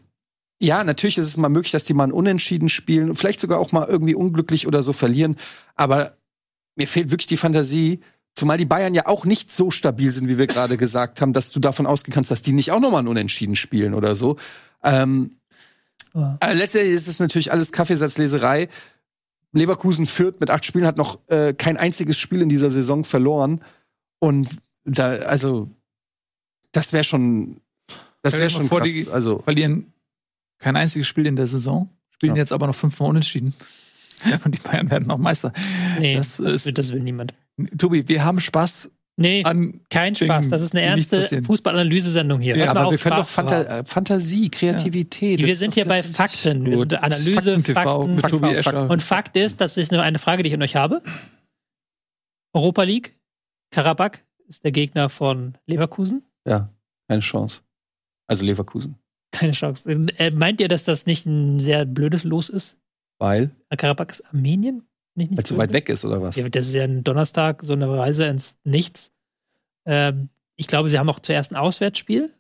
[0.62, 3.74] ja, natürlich ist es mal möglich, dass die mal ein Unentschieden spielen, vielleicht sogar auch
[3.74, 5.36] mal irgendwie unglücklich oder so verlieren.
[5.76, 6.14] Aber
[6.76, 8.00] mir fehlt wirklich die Fantasie,
[8.34, 11.52] zumal die Bayern ja auch nicht so stabil sind, wie wir gerade gesagt haben, dass
[11.52, 14.38] du davon ausgehen kannst, dass die nicht auch noch mal ein Unentschieden spielen oder so.
[14.84, 15.37] Ähm,
[16.42, 18.70] äh, letztendlich ist es natürlich alles Kaffeesatzleserei.
[19.54, 23.62] Leverkusen führt mit acht Spielen, hat noch äh, kein einziges Spiel in dieser Saison verloren.
[24.20, 24.50] Und
[24.84, 25.70] da, also,
[26.72, 27.62] das wäre schon,
[28.22, 28.90] das wäre schon vor, krass.
[28.90, 29.94] die- also, Verlieren
[30.60, 32.42] kein einziges Spiel in der Saison, spielen Ja.
[32.42, 33.54] jetzt aber noch fünfmal unentschieden.
[34.44, 35.54] Und die Bayern werden auch Meister.
[36.00, 37.34] Nee, Das das, ist- will, das will niemand.
[37.78, 38.90] Tobi, wir haben Spaß
[39.20, 39.82] Nee, an.
[39.90, 40.50] kein Dingen, Spaß.
[40.50, 41.24] Das ist eine ernste.
[41.44, 42.56] Fußballanalyse-Sendung hier.
[42.56, 43.82] Ja, aber wir können doch Spaß haben.
[43.82, 45.40] äh, Fantasie, Kreativität.
[45.40, 46.66] Wir das sind hier doch bei Fakten.
[46.66, 48.16] Wir sind Analyse, Fakten.
[48.16, 48.90] mit Tobi Fakten, Escher.
[48.90, 51.02] Und Fakt ist, das ist nur eine Frage, die ich an euch habe.
[52.54, 53.20] Europa League,
[53.72, 56.24] Karabakh ist der Gegner von Leverkusen.
[56.48, 56.70] Ja,
[57.10, 57.62] keine Chance.
[58.28, 58.98] Also Leverkusen.
[59.32, 59.90] Keine Chance.
[60.18, 62.78] Äh, meint ihr, dass das nicht ein sehr blödes Los ist?
[63.20, 63.52] Weil?
[63.76, 64.84] Karabakh ist Armenien?
[65.18, 66.36] Nicht, nicht Weil es so weit weg ist, oder was?
[66.36, 69.12] Ja, das ist ja ein Donnerstag, so eine Reise ins Nichts.
[69.86, 72.32] Ähm, ich glaube, sie haben auch zuerst ein Auswärtsspiel.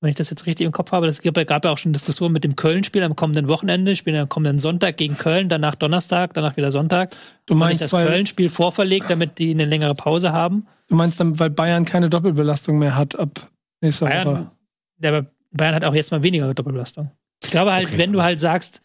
[0.00, 2.32] Wenn ich das jetzt richtig im Kopf habe, das gab, gab ja auch schon Diskussionen
[2.32, 6.56] mit dem Köln-Spiel am kommenden Wochenende, spielen am kommenden Sonntag gegen Köln, danach Donnerstag, danach
[6.56, 7.16] wieder Sonntag.
[7.46, 10.66] Du meinst, das Köln-Spiel vorverlegt, damit die eine längere Pause haben.
[10.88, 13.48] du meinst dann, weil Bayern keine Doppelbelastung mehr hat ab
[13.80, 14.12] nächster Woche.
[14.24, 14.50] Bayern,
[14.98, 17.12] der Bayern hat auch jetzt mal weniger Doppelbelastung.
[17.44, 17.98] Ich glaube halt, Okay.
[17.98, 18.82] wenn du halt sagst,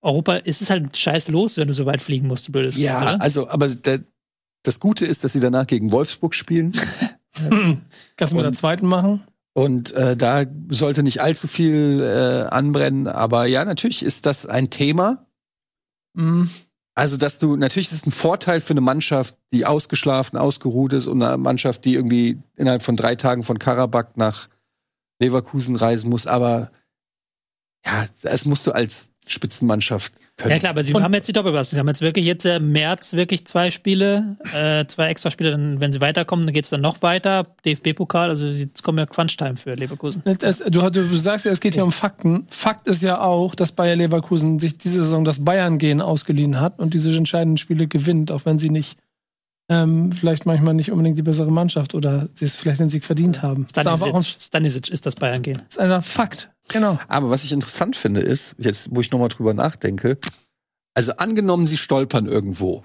[0.00, 3.00] Europa, es ist halt scheiß los, wenn du so weit fliegen musst, du blödes Ja,
[3.00, 3.20] oder?
[3.20, 4.00] also, aber der,
[4.62, 6.72] das Gute ist, dass sie danach gegen Wolfsburg spielen.
[8.16, 9.22] Kannst du mit der zweiten machen?
[9.54, 13.08] Und äh, da sollte nicht allzu viel äh, anbrennen.
[13.08, 15.26] Aber ja, natürlich ist das ein Thema.
[16.14, 16.48] Mhm.
[16.94, 21.06] Also, dass du, natürlich ist es ein Vorteil für eine Mannschaft, die ausgeschlafen, ausgeruht ist
[21.06, 24.48] und eine Mannschaft, die irgendwie innerhalb von drei Tagen von Karabakh nach
[25.20, 26.26] Leverkusen reisen muss.
[26.26, 26.70] Aber
[27.86, 30.52] ja, das musst du als Spitzenmannschaft können.
[30.52, 31.76] Ja klar, aber sie Und- haben jetzt die Doppelbelastung.
[31.76, 35.50] Sie haben jetzt wirklich jetzt äh, im März wirklich zwei Spiele, äh, zwei extra Spiele.
[35.50, 37.44] Dann, wenn sie weiterkommen, dann geht es dann noch weiter.
[37.64, 40.22] DFB-Pokal, also jetzt kommen ja Crunch-Time für Leverkusen.
[40.40, 42.46] Es, du, du sagst ja, es geht hier um Fakten.
[42.50, 46.94] Fakt ist ja auch, dass Bayer Leverkusen sich diese Saison das Bayern-Gehen ausgeliehen hat und
[46.94, 48.98] diese entscheidenden Spiele gewinnt, auch wenn sie nicht
[49.70, 53.42] ähm, vielleicht manchmal nicht unbedingt die bessere Mannschaft oder sie es vielleicht den Sieg verdient
[53.42, 53.66] haben.
[53.74, 55.62] Das ist aber auch ein, Stanisic, Stanisic ist das Bayern gehen.
[55.68, 56.50] das ist ein Fakt.
[56.68, 56.98] Genau.
[57.08, 60.18] Aber was ich interessant finde, ist, jetzt, wo ich nochmal drüber nachdenke,
[60.94, 62.84] also angenommen, sie stolpern irgendwo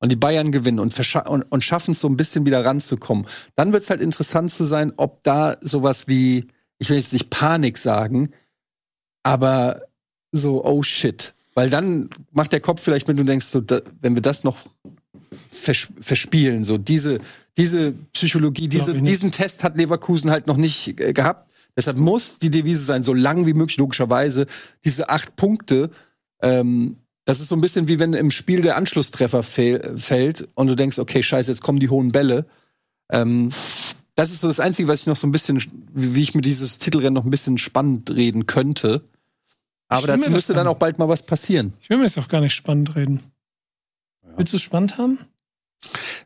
[0.00, 3.72] und die Bayern gewinnen und, und, und schaffen es so ein bisschen wieder ranzukommen, dann
[3.72, 7.78] wird es halt interessant zu sein, ob da sowas wie, ich will jetzt nicht Panik
[7.78, 8.32] sagen,
[9.22, 9.82] aber
[10.32, 11.34] so, oh shit.
[11.54, 14.56] Weil dann macht der Kopf vielleicht mit, du denkst, so, da, wenn wir das noch
[15.52, 17.20] vers verspielen, so diese,
[17.56, 21.51] diese Psychologie, diese, diesen Test hat Leverkusen halt noch nicht äh, gehabt.
[21.76, 24.46] Deshalb muss die Devise sein, so lang wie möglich, logischerweise,
[24.84, 25.90] diese acht Punkte.
[26.40, 30.74] Ähm, das ist so ein bisschen wie wenn im Spiel der Anschlusstreffer fällt und du
[30.74, 32.46] denkst, okay, scheiße, jetzt kommen die hohen Bälle.
[33.10, 33.50] Ähm,
[34.14, 35.62] das ist so das Einzige, was ich noch so ein bisschen,
[35.94, 39.08] wie ich mir dieses Titelrennen noch ein bisschen spannend reden könnte.
[39.88, 40.74] Aber dazu müsste dann an.
[40.74, 41.74] auch bald mal was passieren.
[41.80, 43.20] Ich will mir jetzt auch gar nicht spannend reden.
[44.36, 45.18] Willst du es spannend haben?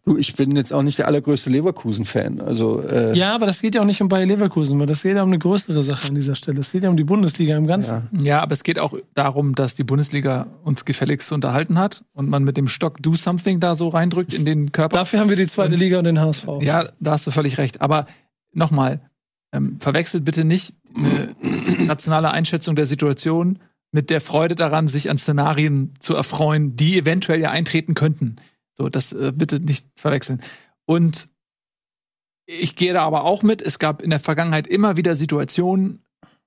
[0.04, 2.40] Du, ich bin jetzt auch nicht der allergrößte Leverkusen-Fan.
[2.40, 5.16] Also, äh, Ja, aber das geht ja auch nicht um Bayer Leverkusen, weil das geht
[5.16, 6.60] ja um eine größere Sache an dieser Stelle.
[6.60, 8.08] Es geht ja um die Bundesliga im Ganzen.
[8.12, 8.20] ja.
[8.36, 12.44] Ja, aber es geht auch darum, dass die Bundesliga uns gefälligst unterhalten hat und man
[12.44, 14.96] mit dem Stock Do Something da so reindrückt in den Körper.
[14.98, 16.46] Dafür haben wir die zweite Und- Liga und den HSV.
[16.60, 17.80] Ja, da hast du völlig recht.
[17.80, 18.06] Aber
[18.52, 19.00] nochmal,
[19.52, 21.34] ähm, verwechselt bitte nicht eine
[21.88, 23.58] rationale Einschätzung der Situation
[23.92, 28.36] mit der Freude daran, sich an Szenarien zu erfreuen, die eventuell ja eintreten könnten.
[28.76, 30.40] So, das äh, bitte nicht verwechseln.
[30.84, 31.28] Und
[32.46, 33.60] ich gehe da aber auch mit.
[33.60, 36.04] Es gab in der Vergangenheit immer wieder Situationen,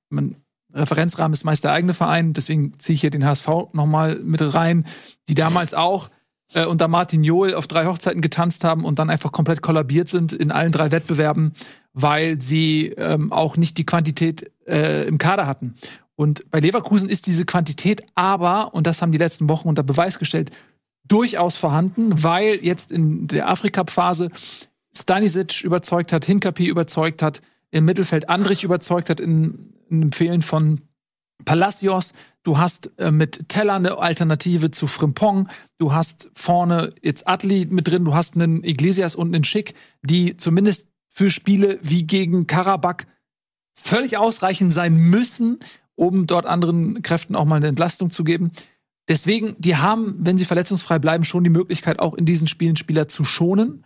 [0.10, 0.36] man,
[0.74, 4.86] Referenzrahmen ist meist der eigene Verein, deswegen ziehe ich hier den HSV nochmal mit rein,
[5.28, 6.10] die damals auch
[6.54, 10.32] äh, unter Martin Johl auf drei Hochzeiten getanzt haben und dann einfach komplett kollabiert sind
[10.32, 11.54] in allen drei Wettbewerben,
[11.94, 15.76] weil sie ähm, auch nicht die Quantität äh, im Kader hatten.
[16.16, 20.20] Und bei Leverkusen ist diese Quantität aber, und das haben die letzten Wochen unter Beweis
[20.20, 20.52] gestellt,
[21.10, 24.30] durchaus vorhanden, weil jetzt in der Afrika-Phase
[24.98, 27.42] Stanisic überzeugt hat, Hinkapi überzeugt hat,
[27.72, 30.82] im Mittelfeld Andrich überzeugt hat in, in dem Fehlen von
[31.46, 32.14] Palacios.
[32.44, 35.50] Du hast äh, mit Teller eine Alternative zu Frimpong.
[35.78, 38.06] Du hast vorne jetzt Atli mit drin.
[38.06, 43.06] Du hast einen Iglesias und einen Schick, die zumindest für Spiele wie gegen Karabakh
[43.74, 45.60] völlig ausreichend sein müssen,
[45.96, 48.52] um dort anderen Kräften auch mal eine Entlastung zu geben.
[49.10, 53.08] Deswegen, die haben, wenn sie verletzungsfrei bleiben, schon die Möglichkeit, auch in diesen Spielen Spieler
[53.08, 53.86] zu schonen.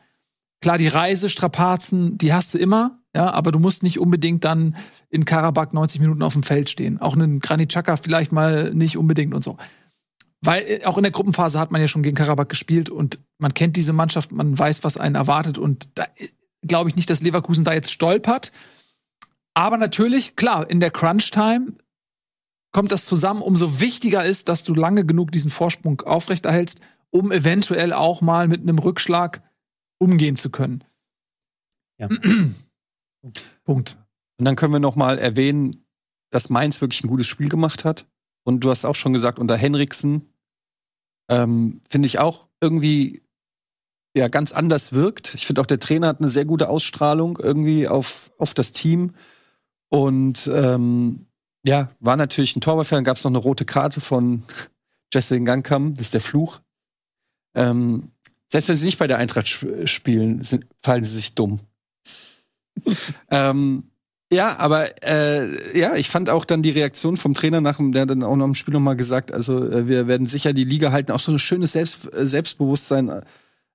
[0.61, 4.75] Klar, die Reisestrapazen, die hast du immer, ja, aber du musst nicht unbedingt dann
[5.09, 6.99] in Karabakh 90 Minuten auf dem Feld stehen.
[6.99, 9.57] Auch einen Granit Xhaka vielleicht mal nicht unbedingt und so.
[10.41, 13.53] Weil äh, auch in der Gruppenphase hat man ja schon gegen Karabakh gespielt und man
[13.53, 16.05] kennt diese Mannschaft, man weiß, was einen erwartet und da
[16.63, 18.51] glaube ich nicht, dass Leverkusen da jetzt stolpert.
[19.53, 21.73] Aber natürlich, klar, in der Crunch-Time
[22.73, 26.79] kommt das zusammen, umso wichtiger ist, dass du lange genug diesen Vorsprung aufrechterhältst,
[27.11, 29.41] um eventuell auch mal mit einem Rückschlag
[29.99, 30.83] umgehen zu können.
[31.97, 32.09] Ja.
[33.63, 33.97] Punkt.
[34.37, 35.85] Und dann können wir noch mal erwähnen,
[36.31, 38.07] dass Mainz wirklich ein gutes Spiel gemacht hat.
[38.43, 40.33] Und du hast auch schon gesagt, unter Henriksen
[41.29, 43.21] ähm, finde ich auch irgendwie
[44.15, 45.35] ja ganz anders wirkt.
[45.35, 49.13] Ich finde auch der Trainer hat eine sehr gute Ausstrahlung irgendwie auf, auf das Team.
[49.89, 51.27] Und ähm,
[51.65, 54.43] ja, war natürlich ein Torwartfern, gab es noch eine rote Karte von
[55.13, 56.59] Jesse Gangkam, das ist der Fluch.
[57.55, 58.11] Ähm,
[58.51, 61.59] selbst wenn sie nicht bei der Eintracht sp spielen, sind, fallen sie sich dumm.
[63.31, 63.83] ähm,
[64.31, 68.03] ja, aber äh, ja, ich fand auch dann die Reaktion vom Trainer nach dem, der
[68.03, 70.91] hat dann auch noch im Spiel nochmal gesagt, also äh, wir werden sicher die Liga
[70.91, 73.21] halten, auch so ein schönes Selbst, äh, Selbstbewusstsein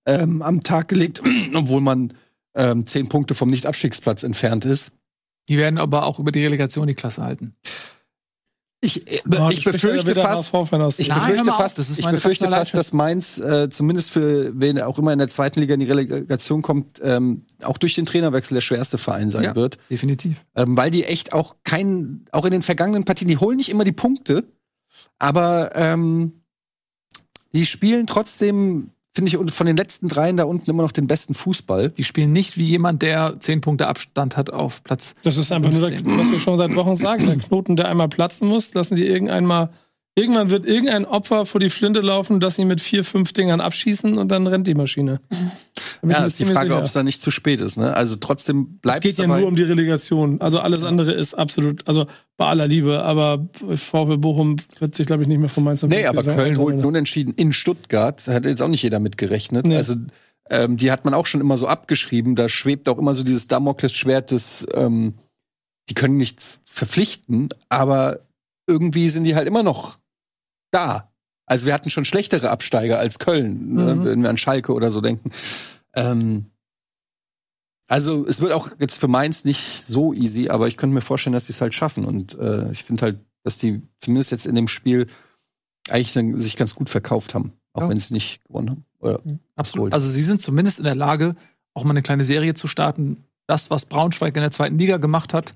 [0.05, 1.23] ähm, am Tag gelegt,
[1.55, 2.15] obwohl man
[2.55, 4.91] ähm, zehn Punkte vom Nicht-Abstiegsplatz entfernt ist.
[5.49, 7.55] Die werden aber auch über die Relegation die Klasse halten.
[8.81, 10.55] Ich, äh, Oh, ich befürchte fast,
[11.01, 14.81] ich Nein, befürchte fast, das ist ich befürchte fast, dass Mainz äh, zumindest für wen
[14.81, 18.55] auch immer in der zweiten Liga in die Relegation kommt, ähm, auch durch den Trainerwechsel
[18.55, 19.57] der schwerste Verein sein Ja.
[19.57, 19.79] wird.
[19.91, 20.37] Definitiv.
[20.55, 23.83] ähm, weil die echt auch kein, auch in den vergangenen Partien, die holen nicht immer
[23.83, 24.45] die Punkte,
[25.19, 26.43] aber ähm,
[27.53, 31.35] die spielen trotzdem, finde ich, von den letzten dreien da unten immer noch den besten
[31.35, 31.91] Fußball.
[31.91, 35.15] Die spielen nicht wie jemand, der zehn Punkte Abstand hat auf Platz.
[35.23, 36.19] Das ist einfach nur, der, 15.
[36.19, 37.27] was wir schon seit Wochen sagen.
[37.27, 39.71] Der Knoten, der einmal platzen muss, lassen die irgendwann mal.
[40.19, 44.19] Irgendwann wird irgendein Opfer vor die Flinte laufen, dass sie mit vier, fünf Dingern abschießen
[44.19, 45.21] und dann rennt die Maschine.
[46.07, 47.77] Ja, ist die Frage, ob es da nicht zu spät ist.
[47.77, 47.93] Ne?
[47.93, 50.41] Also trotzdem Es bleibt geht ja nur um die Relegation.
[50.41, 52.07] Also alles andere ist absolut, also
[52.37, 56.07] bei aller Liebe, aber VfB Bochum wird sich, glaube ich, nicht mehr von Mainz Nee,
[56.07, 56.23] aber.
[56.23, 58.25] Köln holt nun entschieden in Stuttgart.
[58.29, 59.67] Hat jetzt auch nicht jeder mitgerechnet.
[59.67, 59.77] Nee.
[59.77, 59.95] Also
[60.51, 62.37] ähm, die hat man auch schon immer so abgeschrieben.
[62.37, 65.15] Da schwebt auch immer so dieses Damoklesschwert des, ähm,
[65.89, 68.21] die können nichts verpflichten, aber
[68.69, 69.99] irgendwie sind die halt immer noch
[70.71, 71.13] da.
[71.47, 74.05] Also wir hatten schon schlechtere Absteiger als Köln, ne, Mhm.
[74.05, 75.31] wenn wir an Schalke oder so denken.
[75.95, 76.47] Ähm,
[77.87, 81.33] also es wird auch jetzt für Mainz nicht so easy, aber ich könnte mir vorstellen,
[81.33, 82.05] dass sie es halt schaffen.
[82.05, 85.07] Und äh, ich finde halt, dass die zumindest jetzt in dem Spiel
[85.89, 87.89] eigentlich dann sich ganz gut verkauft haben, auch Ja.
[87.89, 88.85] wenn sie nicht gewonnen haben.
[88.99, 89.21] Oder
[89.57, 89.85] Absolut.
[89.85, 89.95] Gold.
[89.95, 91.35] Also sie sind zumindest in der Lage,
[91.73, 93.25] auch mal eine kleine Serie zu starten.
[93.47, 95.55] Das, was Braunschweig in der zweiten Liga gemacht hat,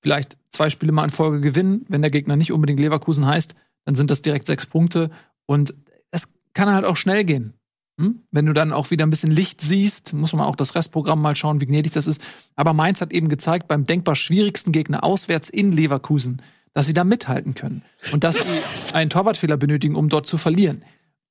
[0.00, 1.84] vielleicht zwei Spiele mal in Folge gewinnen.
[1.88, 3.54] Wenn der Gegner nicht unbedingt Leverkusen heißt,
[3.84, 5.10] dann sind das direkt sechs Punkte.
[5.46, 5.74] Und
[6.10, 7.54] es kann halt auch schnell gehen.
[7.98, 8.22] Hm?
[8.32, 11.36] Wenn du dann auch wieder ein bisschen Licht siehst, muss man auch das Restprogramm mal
[11.36, 12.20] schauen, wie gnädig das ist.
[12.56, 17.04] Aber Mainz hat eben gezeigt, beim denkbar schwierigsten Gegner auswärts in Leverkusen, dass sie da
[17.04, 17.82] mithalten können.
[18.12, 20.82] Und dass sie einen Torwartfehler benötigen, um dort zu verlieren.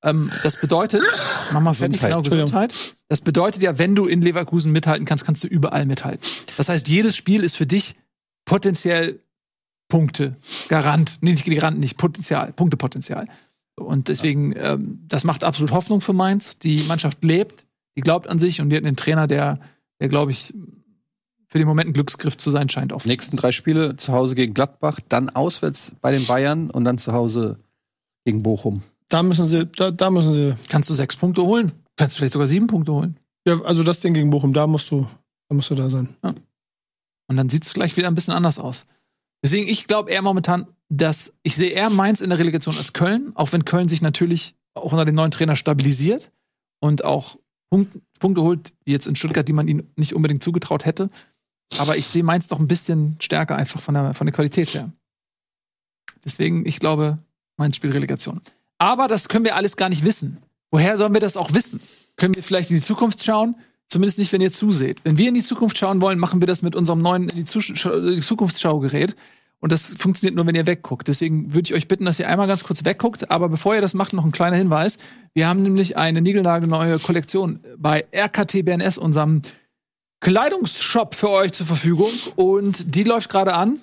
[0.02, 1.02] Ähm, das bedeutet,
[1.52, 2.96] mach mal fertig, genau, Gesundheit.
[3.08, 6.26] Das bedeutet ja, wenn du in Leverkusen mithalten kannst, kannst du überall mithalten.
[6.56, 7.94] Das heißt, jedes Spiel ist für dich
[8.44, 9.20] potenziell
[9.94, 10.34] Punkte.
[10.68, 11.18] Garant.
[11.20, 12.52] Nee, nicht Garant, nicht Potenzial.
[12.52, 13.28] Punktepotenzial.
[13.76, 16.58] Und deswegen, ähm, das macht absolut Hoffnung für Mainz.
[16.58, 17.64] Die Mannschaft lebt.
[17.96, 19.60] die glaubt an sich und die hat einen Trainer, der,
[20.00, 20.52] der glaube ich,
[21.46, 22.92] für den Moment ein Glücksgriff zu sein scheint.
[22.92, 23.06] Oft.
[23.06, 27.12] Nächsten drei Spiele zu Hause gegen Gladbach, dann auswärts bei den Bayern und dann zu
[27.12, 27.60] Hause
[28.24, 28.82] gegen Bochum.
[29.08, 30.56] Da müssen sie, da, da müssen sie.
[30.70, 31.70] Kannst du sechs Punkte holen?
[31.94, 33.16] Kannst du vielleicht sogar sieben Punkte holen?
[33.46, 35.06] Ja, also das Ding gegen Bochum, da musst du,
[35.48, 36.08] da musst du da sein.
[36.24, 36.34] Ja.
[37.28, 38.86] Und dann sieht es gleich wieder ein bisschen anders aus.
[39.44, 43.32] Deswegen, ich glaube eher momentan, dass ich sehe eher Mainz in der Relegation als Köln,
[43.34, 46.32] auch wenn Köln sich natürlich auch unter dem neuen Trainer stabilisiert
[46.80, 47.36] und auch
[47.68, 51.10] Punkt, Punkte holt, jetzt in Stuttgart, die man ihnen nicht unbedingt zugetraut hätte.
[51.76, 54.90] Aber ich sehe Mainz doch ein bisschen stärker einfach von der, von der Qualität her.
[56.24, 57.18] Deswegen, ich glaube,
[57.58, 58.40] Mainz spielt Relegation.
[58.78, 60.38] Aber das können wir alles gar nicht wissen.
[60.70, 61.80] Woher sollen wir das auch wissen?
[62.16, 63.56] Können wir vielleicht in die Zukunft schauen?
[63.88, 65.00] Zumindest nicht, wenn ihr zuseht.
[65.04, 68.20] Wenn wir in die Zukunft schauen wollen, machen wir das mit unserem neuen in die
[68.20, 69.14] Zukunftsschaugerät.
[69.60, 71.08] Und das funktioniert nur, wenn ihr wegguckt.
[71.08, 73.30] Deswegen würde ich euch bitten, dass ihr einmal ganz kurz wegguckt.
[73.30, 74.98] Aber bevor ihr das macht, noch ein kleiner Hinweis.
[75.32, 79.40] Wir haben nämlich eine niegelnagelneue Kollektion bei RKT BNS, unserem
[80.20, 82.10] Kleidungsshop für euch zur Verfügung.
[82.36, 83.78] Und die läuft gerade an.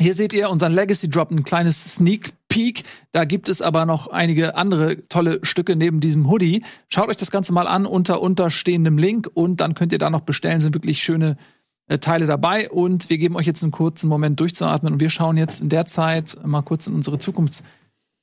[0.00, 2.84] Hier seht ihr unseren Legacy Drop, ein kleines Sneak Peek.
[3.12, 6.62] Da gibt es aber noch einige andere tolle Stücke neben diesem Hoodie.
[6.88, 10.20] Schaut euch das Ganze mal an unter unterstehendem Link und dann könnt ihr da noch
[10.20, 10.60] bestellen.
[10.60, 11.38] Sind wirklich schöne
[11.86, 12.68] äh, Teile dabei.
[12.68, 15.86] Und wir geben euch jetzt einen kurzen Moment durchzuatmen und wir schauen jetzt in der
[15.86, 17.62] Zeit mal kurz in unsere Zukunft.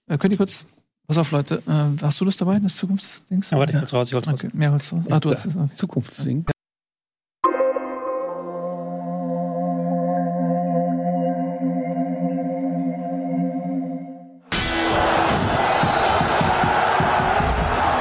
[0.07, 0.65] Äh, könnt ihr kurz
[1.07, 1.63] Pass auf, Leute.
[1.67, 3.51] Äh, hast du das dabei, das Zukunftsdings?
[3.51, 4.43] Ja, warte, ich hol's raus, ich hol's raus.
[4.43, 5.01] Okay, mehr holst du.
[5.09, 5.73] Ah, du hast das.
[5.73, 6.45] Zukunftsding.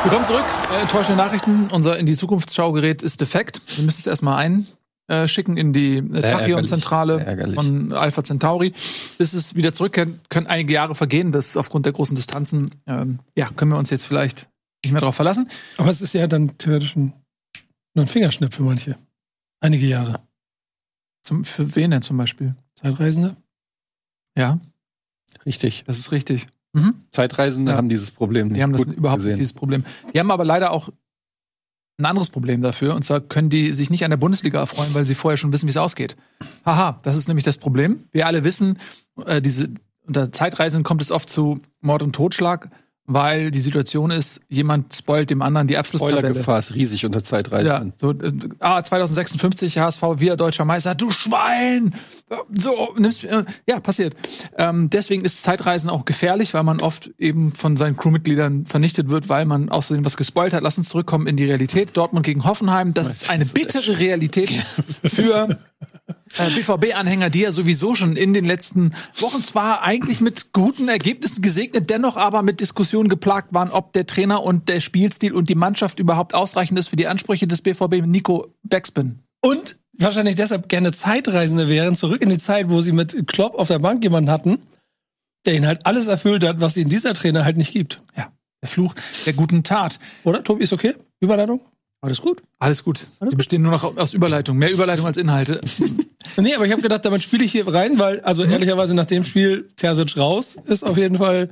[0.07, 0.46] Willkommen zurück.
[0.70, 1.66] Äh, enttäuschende Nachrichten.
[1.72, 3.61] Unser in die Zukunftsschaugerät ist defekt.
[3.76, 4.64] Wir müssen es erstmal
[5.09, 8.72] einschicken in die äh, Tachyon-Zentrale von Alpha Centauri.
[9.18, 11.32] Bis es wieder zurückkehrt, können einige Jahre vergehen.
[11.32, 12.70] Das aufgrund der großen Distanzen.
[12.86, 14.48] Ähm, ja, können wir uns jetzt vielleicht
[14.84, 15.48] nicht mehr darauf verlassen.
[15.76, 17.12] Aber es ist ja dann theoretisch ein,
[17.94, 18.96] nur ein Fingerschnipp für manche.
[19.59, 20.20] Einige Jahre.
[21.24, 22.54] Zum, für wen denn zum Beispiel?
[22.76, 23.34] Zeitreisende?
[24.38, 24.61] Ja.
[25.44, 25.82] Richtig.
[25.84, 26.46] Das ist richtig.
[26.76, 26.94] Mhm.
[27.10, 27.78] Zeitreisende ja.
[27.78, 28.58] haben dieses Problem nicht.
[28.58, 29.30] Die haben das überhaupt gesehen.
[29.30, 29.84] nicht dieses Problem.
[30.12, 30.90] Die haben aber leider auch
[31.98, 32.94] ein anderes Problem dafür.
[32.94, 35.66] Und zwar können die sich nicht an der Bundesliga erfreuen, weil sie vorher schon wissen,
[35.66, 36.16] wie es ausgeht.
[36.66, 38.04] Haha, das ist nämlich das Problem.
[38.12, 38.78] Wir alle wissen,
[39.24, 39.70] äh, diese,
[40.06, 42.70] unter Zeitreisenden kommt es oft zu Mord und Totschlag
[43.07, 46.18] weil die Situation ist, jemand spoilt dem anderen die Abschlusstabelle.
[46.18, 47.66] Spoilergefahr ist riesig unter Zeitreisen.
[47.66, 51.94] Ja, so, äh, ah, 2056 HSV wieder deutscher Meister, du Schwein!
[52.52, 54.16] So, nimmst, äh, ja, passiert.
[54.59, 59.28] Ähm, deswegen ist Zeitreisen auch gefährlich, weil man oft eben von seinen Crewmitgliedern vernichtet wird,
[59.28, 60.62] weil man außerdem was gespoilt hat.
[60.62, 61.96] Lass uns zurückkommen in die Realität.
[61.96, 64.50] Dortmund gegen Hoffenheim, das ist eine bittere Realität
[65.04, 65.59] für
[66.09, 71.42] äh, BVB-Anhänger, die ja sowieso schon in den letzten Wochen zwar eigentlich mit guten Ergebnissen
[71.42, 75.54] gesegnet, dennoch aber mit Diskussionen geplagt waren, ob der Trainer und der Spielstil und die
[75.54, 78.07] Mannschaft überhaupt ausreichend ist für die Ansprüche des BVB.
[78.07, 79.20] Nico Backspin.
[79.40, 83.68] Und wahrscheinlich deshalb gerne Zeitreisende wären, zurück in die Zeit, wo sie mit Klopp auf
[83.68, 84.59] der Bank jemanden hatten,
[85.44, 88.02] der ihnen halt alles erfüllt hat, was ihnen dieser Trainer halt nicht gibt.
[88.16, 88.32] Ja.
[88.62, 88.94] Der Fluch
[89.24, 89.98] der guten Tat.
[90.24, 90.94] Oder, Tobi, ist okay?
[91.20, 91.61] Überleitung?
[92.01, 92.42] Alles gut?
[92.59, 93.11] Alles gut.
[93.18, 94.59] Alles Die bestehen nur noch aus Überleitung.
[94.59, 95.61] Mehr Überleitung als Inhalte.
[96.36, 98.53] nee, aber ich habe gedacht, damit spiele ich hier rein, weil, also mhm.
[98.53, 101.51] ehrlicherweise nach dem Spiel Terzic raus ist auf jeden Fall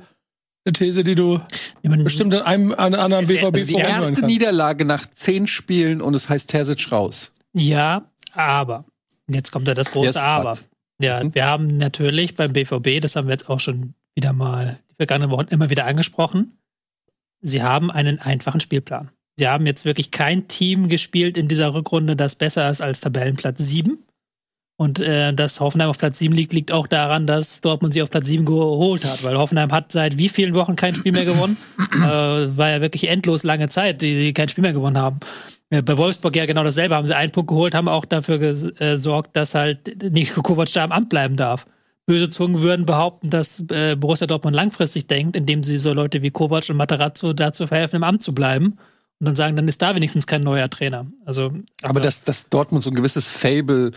[0.63, 1.41] eine These, die du
[1.83, 6.13] ja, bestimmt an einem an anderen BVB also Die erste Niederlage nach zehn Spielen und
[6.13, 7.31] es heißt Terzic raus.
[7.53, 8.85] Ja, aber.
[9.27, 10.57] Jetzt kommt ja das große yes, Aber.
[10.99, 11.33] Ja, mhm.
[11.33, 15.31] wir haben natürlich beim BVB, das haben wir jetzt auch schon wieder mal die vergangenen
[15.31, 16.57] Wochen immer wieder angesprochen,
[17.41, 19.11] sie haben einen einfachen Spielplan.
[19.37, 23.59] Sie haben jetzt wirklich kein Team gespielt in dieser Rückrunde, das besser ist als Tabellenplatz
[23.59, 23.97] 7.
[24.77, 28.09] Und äh, dass Hoffenheim auf Platz 7 liegt, liegt auch daran, dass Dortmund sie auf
[28.09, 29.23] Platz 7 geholt hat.
[29.23, 31.55] Weil Hoffenheim hat seit wie vielen Wochen kein Spiel mehr gewonnen?
[31.93, 35.19] äh, war ja wirklich endlos lange Zeit, die, die kein Spiel mehr gewonnen haben.
[35.71, 36.95] Ja, bei Wolfsburg ja genau dasselbe.
[36.95, 40.91] Haben sie einen Punkt geholt, haben auch dafür gesorgt, dass halt Nico Kovac da am
[40.91, 41.65] Amt bleiben darf.
[42.05, 46.31] Böse Zungen würden behaupten, dass äh, Borussia Dortmund langfristig denkt, indem sie so Leute wie
[46.31, 48.77] Kovac und Materazzo dazu verhelfen, im Amt zu bleiben
[49.19, 51.07] und dann sagen, dann ist da wenigstens kein neuer Trainer.
[51.25, 53.91] Also, aber dass, dass Dortmund so ein gewisses Fable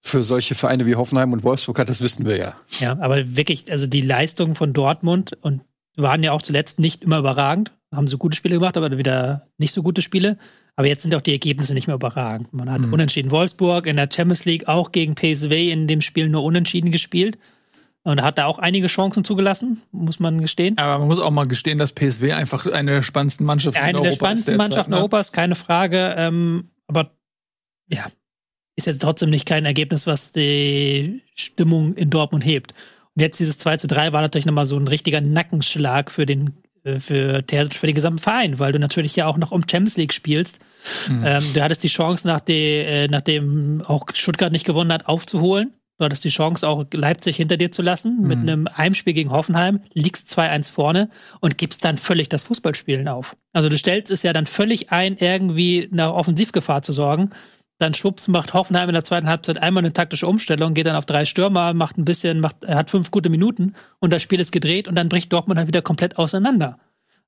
[0.00, 2.54] für solche Vereine wie Hoffenheim und Wolfsburg hat, das wissen wir ja.
[2.80, 5.62] Ja, aber wirklich, also die Leistungen von Dortmund und
[5.96, 7.72] waren ja auch zuletzt nicht immer überragend.
[7.92, 10.36] Haben so gute Spiele gemacht, aber wieder nicht so gute Spiele.
[10.76, 12.52] Aber jetzt sind auch die Ergebnisse nicht mehr überragend.
[12.52, 12.92] Man hat mhm.
[12.92, 17.38] unentschieden Wolfsburg in der Champions League auch gegen PSV in dem Spiel nur unentschieden gespielt.
[18.08, 20.78] Und hat da auch einige Chancen zugelassen, muss man gestehen.
[20.78, 23.96] Aber man muss auch mal gestehen, dass PSW einfach eine der spannendsten Mannschaften eine in
[23.96, 24.08] Europa ist.
[24.08, 24.96] Eine der spannendsten Mannschaften ne?
[24.96, 26.14] Europas, keine Frage.
[26.16, 27.10] Ähm, aber
[27.92, 28.06] ja,
[28.76, 32.72] ist jetzt trotzdem nicht kein Ergebnis, was die Stimmung in Dortmund hebt.
[33.14, 36.54] Und jetzt dieses 2 zu 3 war natürlich nochmal so ein richtiger Nackenschlag für den
[36.84, 39.98] äh, für Terzic, für den gesamten Verein, weil du natürlich ja auch noch um Champions
[39.98, 40.60] League spielst.
[41.08, 41.24] Mhm.
[41.26, 45.74] Ähm, du hattest die Chance, nach de, äh, nachdem auch Stuttgart nicht gewonnen hat, aufzuholen.
[45.98, 48.26] Du hattest die Chance, auch Leipzig hinter dir zu lassen mhm.
[48.28, 53.36] mit einem Heimspiel gegen Hoffenheim, liegst 2-1 vorne und gibst dann völlig das Fußballspielen auf.
[53.52, 57.30] Also du stellst es ja dann völlig ein, irgendwie nach Offensivgefahr zu sorgen.
[57.78, 61.06] Dann schwupps macht Hoffenheim in der zweiten Halbzeit einmal eine taktische Umstellung, geht dann auf
[61.06, 64.52] drei Stürmer, macht ein bisschen, macht, er hat fünf gute Minuten und das Spiel ist
[64.52, 66.78] gedreht und dann bricht Dortmund halt wieder komplett auseinander.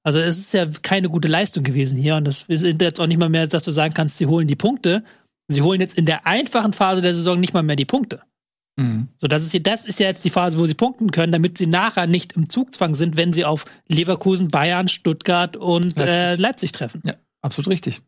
[0.02, 3.18] Also es ist ja keine gute Leistung gewesen hier und das ist jetzt auch nicht
[3.18, 5.04] mal mehr, dass du sagen kannst, sie holen die Punkte.
[5.48, 8.22] Sie holen jetzt in der einfachen Phase der Saison nicht mal mehr die Punkte.
[8.76, 9.08] Mhm.
[9.16, 11.66] So, das ist, das ist ja jetzt die Phase, wo sie punkten können, damit sie
[11.66, 16.72] nachher nicht im Zugzwang sind, wenn sie auf Leverkusen, Bayern, Stuttgart und Leipzig, äh, Leipzig
[16.72, 17.02] treffen.
[17.04, 18.00] Ja, absolut richtig.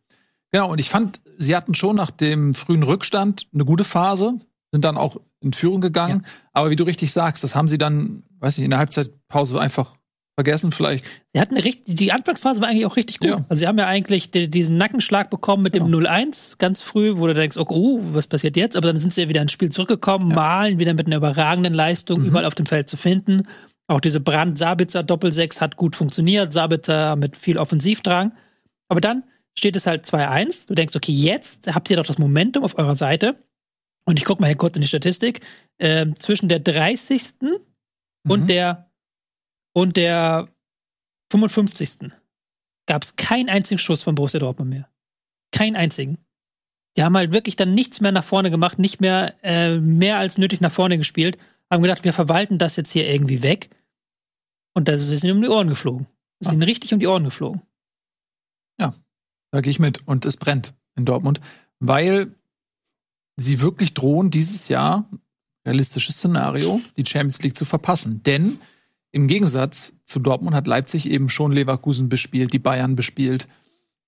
[0.51, 4.39] Genau, und ich fand, sie hatten schon nach dem frühen Rückstand eine gute Phase,
[4.71, 6.21] sind dann auch in Führung gegangen.
[6.23, 6.31] Ja.
[6.53, 9.95] Aber wie du richtig sagst, das haben sie dann, weiß ich, in der Halbzeitpause einfach
[10.35, 11.05] vergessen vielleicht.
[11.33, 13.29] Sie hatten eine richtig, die Anfangsphase war eigentlich auch richtig gut.
[13.29, 13.45] Ja.
[13.49, 15.99] Also sie haben ja eigentlich die, diesen Nackenschlag bekommen mit dem ja.
[15.99, 18.75] 0-1 ganz früh, wo du denkst, okay, oh, was passiert jetzt?
[18.75, 20.35] Aber dann sind sie ja wieder ins Spiel zurückgekommen, ja.
[20.35, 22.27] malen wieder mit einer überragenden Leistung mhm.
[22.27, 23.47] überall auf dem Feld zu finden.
[23.87, 28.31] Auch diese Brand-Sabitzer Doppelsechs hat gut funktioniert, Sabitzer mit viel Offensivdrang.
[28.87, 29.23] Aber dann
[29.57, 30.67] steht es halt 2-1.
[30.67, 33.35] Du denkst, okay, jetzt habt ihr doch das Momentum auf eurer Seite.
[34.05, 35.41] Und ich gucke mal hier kurz in die Statistik.
[35.77, 37.33] Äh, zwischen der 30.
[37.41, 37.57] Mhm.
[38.31, 38.89] und der
[39.73, 40.49] und der
[41.31, 42.11] 55.
[42.85, 44.89] gab es keinen einzigen Schuss von Borussia Dortmund mehr.
[45.51, 46.17] Keinen einzigen.
[46.95, 50.37] Die haben halt wirklich dann nichts mehr nach vorne gemacht, nicht mehr äh, mehr als
[50.37, 51.37] nötig nach vorne gespielt.
[51.71, 53.69] Haben gedacht, wir verwalten das jetzt hier irgendwie weg.
[54.75, 56.07] Und das ist ihnen um die Ohren geflogen.
[56.39, 57.61] Das ist ihnen richtig um die Ohren geflogen.
[58.79, 58.93] Ja,
[59.51, 60.07] da gehe ich mit.
[60.07, 61.41] Und es brennt in Dortmund,
[61.79, 62.35] weil
[63.37, 65.09] sie wirklich drohen, dieses Jahr,
[65.65, 68.21] realistisches Szenario, die Champions League zu verpassen.
[68.23, 68.59] Denn
[69.13, 73.47] im Gegensatz zu Dortmund hat Leipzig eben schon Leverkusen bespielt, die Bayern bespielt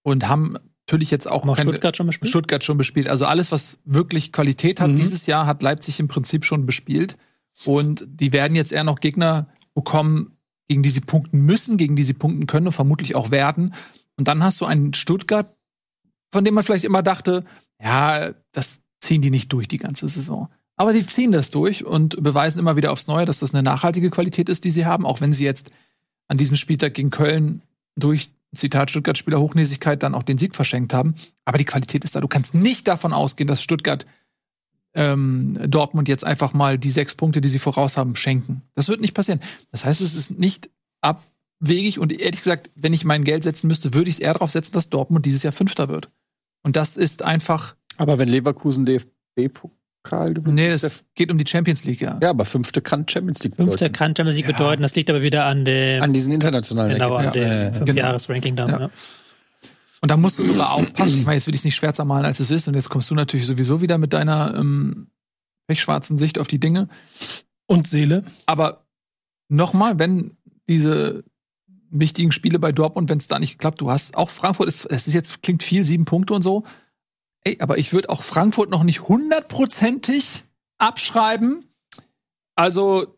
[0.01, 2.29] und haben natürlich jetzt auch mal Stuttgart schon bespielt.
[2.29, 3.07] Stuttgart schon bespielt.
[3.07, 4.95] Also alles, was wirklich Qualität hat, mhm.
[4.95, 7.17] dieses Jahr hat Leipzig im Prinzip schon bespielt.
[7.65, 10.37] Und die werden jetzt eher noch Gegner bekommen,
[10.67, 13.75] gegen die sie punkten müssen, gegen die sie punkten können und vermutlich auch werden.
[14.17, 15.55] Und dann hast du einen Stuttgart,
[16.31, 17.45] von dem man vielleicht immer dachte,
[17.79, 20.49] ja, das ziehen die nicht durch die ganze Saison.
[20.77, 24.09] Aber sie ziehen das durch und beweisen immer wieder aufs Neue, dass das eine nachhaltige
[24.09, 25.71] Qualität ist, die sie haben, auch wenn sie jetzt
[26.27, 27.61] an diesem Spieltag gegen Köln
[27.95, 31.15] durch Zitat Stuttgart-Spieler Hochnäsigkeit dann auch den Sieg verschenkt haben.
[31.45, 32.21] Aber die Qualität ist da.
[32.21, 34.05] Du kannst nicht davon ausgehen, dass Stuttgart
[34.93, 38.61] ähm, Dortmund jetzt einfach mal die sechs Punkte, die sie voraus haben, schenken.
[38.75, 39.41] Das wird nicht passieren.
[39.71, 40.69] Das heißt, es ist nicht
[41.01, 44.51] abwegig und ehrlich gesagt, wenn ich mein Geld setzen müsste, würde ich es eher darauf
[44.51, 46.09] setzen, dass Dortmund dieses Jahr Fünfter wird.
[46.63, 47.75] Und das ist einfach.
[47.97, 49.53] Aber wenn Leverkusen DFB
[50.05, 50.55] Pokal gewinnt.
[50.55, 52.17] Nee, es geht um die Champions League, ja.
[52.21, 53.71] Ja, aber fünfte kann Champions League bedeuten.
[53.71, 54.57] Fünfte kann Champions League ja.
[54.57, 54.81] bedeuten.
[54.83, 56.01] Das liegt aber wieder an dem.
[56.01, 57.71] An diesen internationalen Genau, an dem ja.
[57.73, 58.69] Fünfjahres-Ranking dann.
[58.69, 58.89] Ja.
[60.01, 61.19] Und da musst du sogar aufpassen.
[61.19, 62.67] Ich meine, jetzt will ich es nicht schwärzer malen, als es ist.
[62.67, 65.07] Und jetzt kommst du natürlich sowieso wieder mit deiner ähm,
[65.67, 66.87] pechschwarzen Sicht auf die Dinge.
[67.65, 68.23] Und Seele.
[68.45, 68.85] Aber
[69.49, 70.37] nochmal, wenn
[70.69, 71.23] diese
[71.89, 75.13] wichtigen Spiele bei Dortmund, wenn es da nicht klappt, du hast auch Frankfurt, es ist
[75.13, 76.63] jetzt, klingt viel, sieben Punkte und so.
[77.45, 80.43] Ey, aber ich würde auch Frankfurt noch nicht hundertprozentig
[80.79, 81.69] abschreiben.
[82.55, 83.17] Also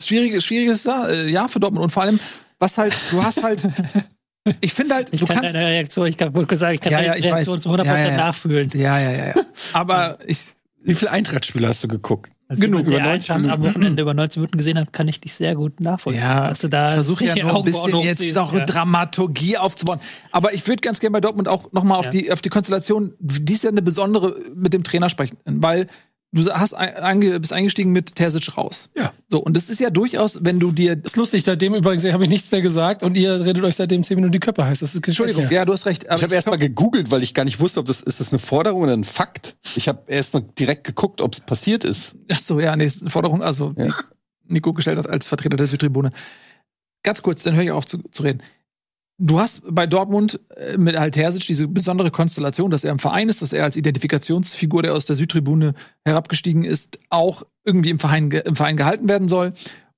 [0.00, 2.18] schwieriges, schwieriges äh, Jahr für Dortmund und vor allem,
[2.58, 3.68] was halt, du hast halt,
[4.60, 6.92] ich finde halt, ich du kann kannst deine Reaktion, ich kann wohl sagen, ich kann
[6.92, 7.62] ja, ja, deine Reaktion weiß.
[7.62, 8.70] zu 100% ja, ja, nachfühlen.
[8.74, 9.34] Ja, ja, ja, ja.
[9.74, 10.46] Aber ich,
[10.82, 12.32] wie viele Eintrachtspiele hast du geguckt?
[12.50, 13.50] Als Genug, über 90 Minuten.
[13.50, 16.22] am Wochenende über 90 Minuten gesehen habe, kann ich dich sehr gut nachvollziehen.
[16.22, 18.64] Ja, dass du da ich versuche ja nur ein bisschen jetzt noch ja.
[18.64, 20.00] Dramaturgie aufzubauen.
[20.32, 22.10] Aber ich würde ganz gerne bei Dortmund auch noch mal auf, ja.
[22.10, 25.36] die, auf die Konstellation, die ist ja eine besondere, mit dem Trainer sprechen.
[25.44, 25.88] Weil
[26.32, 28.90] du hast ein, bist eingestiegen mit Terzic raus.
[28.96, 29.12] Ja.
[29.28, 30.96] So, und das ist ja durchaus, wenn du dir.
[30.96, 34.02] Das ist lustig, seitdem übrigens habe ich nichts mehr gesagt und ihr redet euch seitdem
[34.02, 34.80] zehn Minuten die Köpfe heiß.
[34.80, 35.50] Das ist Entschuldigung, ja.
[35.50, 36.04] ja, du hast recht.
[36.04, 38.38] ich habe erst mal gegoogelt, weil ich gar nicht wusste, ob das ist das eine
[38.38, 39.56] Forderung oder ein Fakt.
[39.76, 42.16] Ich habe erst mal direkt geguckt, ob es passiert ist.
[42.30, 43.86] Ach so, ja, nee, ist eine Forderung, also ja.
[44.46, 46.10] Nico gestellt hat als Vertreter der Südtribune.
[47.02, 48.42] Ganz kurz, dann höre ich auf zu, zu reden
[49.18, 53.42] du hast bei Dortmund äh, mit Terzic diese besondere Konstellation, dass er im Verein ist,
[53.42, 58.56] dass er als Identifikationsfigur, der aus der Südtribune herabgestiegen ist, auch irgendwie im Verein, im
[58.56, 59.52] Verein gehalten werden soll.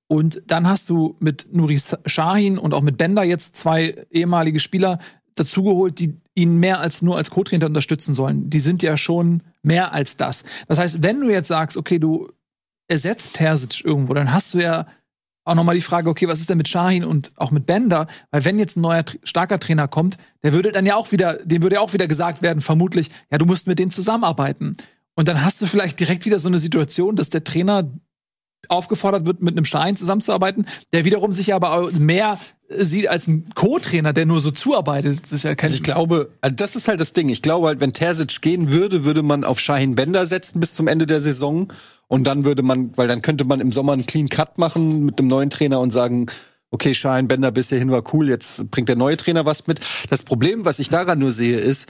[0.09, 4.99] Und dann hast du mit Nuri Shahin und auch mit Bender jetzt zwei ehemalige Spieler
[5.37, 8.51] dazugeholt, die ihn mehr als nur als Co-Trainer unterstützen sollen.
[8.51, 10.43] Die sind ja schon mehr als das.
[10.67, 12.29] Das heißt, wenn du jetzt sagst, okay, du
[12.89, 14.87] ersetzt Terzic irgendwo, dann hast du ja
[15.45, 18.07] auch nochmal die Frage, okay, was ist denn mit Shahin und auch mit Bender?
[18.31, 21.63] Weil wenn jetzt ein neuer starker Trainer kommt, der würde dann ja auch wieder, dem
[21.63, 24.77] würde ja auch wieder gesagt werden, vermutlich, ja, du musst mit denen zusammenarbeiten.
[25.15, 27.91] Und dann hast du vielleicht direkt wieder so eine Situation, dass der Trainer
[28.69, 32.39] aufgefordert wird, mit einem Stein zusammenzuarbeiten, der wiederum sich aber auch mehr
[32.69, 35.23] sieht als ein Co-Trainer, der nur so zuarbeitet.
[35.23, 37.29] Das ist ja kein Also ich glaube, also das ist halt das Ding.
[37.29, 40.87] Ich glaube halt, wenn Terzic gehen würde, würde man auf Shahin Bender setzen bis zum
[40.87, 41.73] Ende der Saison.
[42.11, 45.21] Und dann würde man, weil dann könnte man im Sommer einen Clean Cut machen mit
[45.21, 46.27] einem neuen Trainer und sagen,
[46.73, 49.79] okay, Shahin Bender bis hierhin war cool, jetzt bringt der neue Trainer was mit.
[50.11, 51.87] Das Problem, was ich daran nur sehe, ist,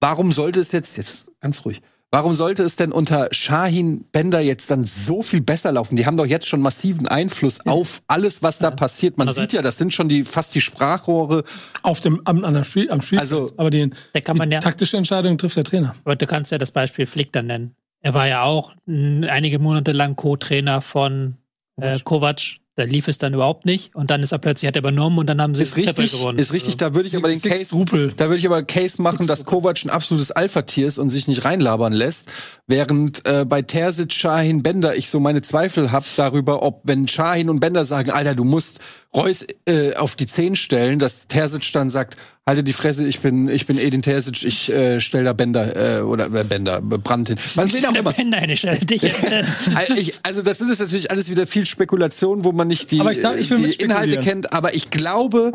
[0.00, 4.68] warum sollte es jetzt, jetzt ganz ruhig, warum sollte es denn unter Shahin Bender jetzt
[4.72, 5.94] dann so viel besser laufen?
[5.94, 9.16] Die haben doch jetzt schon massiven Einfluss auf alles, was da passiert.
[9.16, 11.44] Man Also- sieht ja, das sind schon die, fast die Sprachrohre.
[11.82, 13.20] Auf dem, am, an der Spiel, am Spiel.
[13.20, 15.94] Also- aber die, Da kann man die ja, taktische Entscheidung trifft der Trainer.
[16.04, 17.76] aber du kannst ja das Beispiel Flick dann nennen.
[18.02, 21.36] Er war ja auch einige Monate lang Co-Trainer von
[21.80, 22.58] äh, Kovac.
[22.74, 23.94] Da lief es dann überhaupt nicht.
[23.94, 26.38] Und dann ist er plötzlich, hat er übernommen und dann haben sie Ist richtig, gewonnen.
[26.38, 28.14] ist richtig, da würde ich aber den Case, Rupel.
[28.16, 31.44] da würde ich aber Case machen, dass Kovac ein absolutes Alpha-Tier ist und sich nicht
[31.44, 32.32] reinlabern lässt,
[32.66, 37.50] während äh, bei Terzic, Shahin, Bender ich so meine Zweifel habe darüber, ob wenn Shahin
[37.50, 38.80] und Bender sagen, Alter, du musst
[39.14, 43.48] Reus äh, auf die Zehn stellen, dass Terzic dann sagt, halte die Fresse, ich bin
[43.48, 47.28] ich bin Edin Terzic, ich äh, stell da Bender äh, oder äh, Bender, äh, Brandt
[47.28, 47.38] hin.
[47.54, 48.12] Man will auch immer.
[48.12, 49.22] Penner hinstellt dich jetzt.
[49.24, 49.42] äh,
[49.74, 53.02] Also, ich, also das sind jetzt natürlich alles wieder viel Spekulation, wo man nicht die,
[53.10, 53.84] ich darf- ich die.
[53.84, 54.52] Inhalte kennt.
[54.54, 55.52] Aber ich glaube,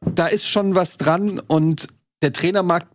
[0.00, 1.86] da ist schon was dran und
[2.22, 2.88] der Trainermarkt.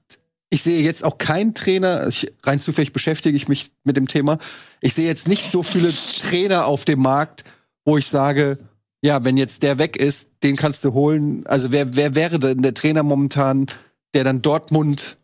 [0.53, 4.37] Ich sehe jetzt auch keinen Trainer, ich, rein zufällig beschäftige ich mich mit dem Thema.
[4.81, 7.45] Ich sehe jetzt nicht so viele Trainer auf dem Markt,
[7.85, 8.57] wo ich sage,
[9.03, 11.45] ja, wenn jetzt der weg ist, den kannst du holen.
[11.47, 13.67] Also wer, wer wäre denn der Trainer momentan,
[14.13, 15.17] der dann Dortmund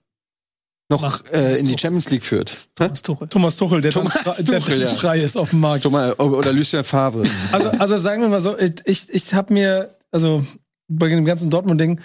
[0.90, 2.70] noch Mach- äh, in die Champions League führt?
[2.76, 3.28] Thomas Tuchel.
[3.28, 4.96] Thomas Tuchel, der, Thomas dann, frei- der Tuchel, dann ja.
[4.96, 5.84] frei ist auf dem Markt.
[5.84, 7.24] Schon mal, oder Lucien Favre.
[7.52, 10.46] Also, also sagen wir mal so, ich, ich habe mir, also
[10.88, 12.00] bei dem ganzen Dortmund-Ding,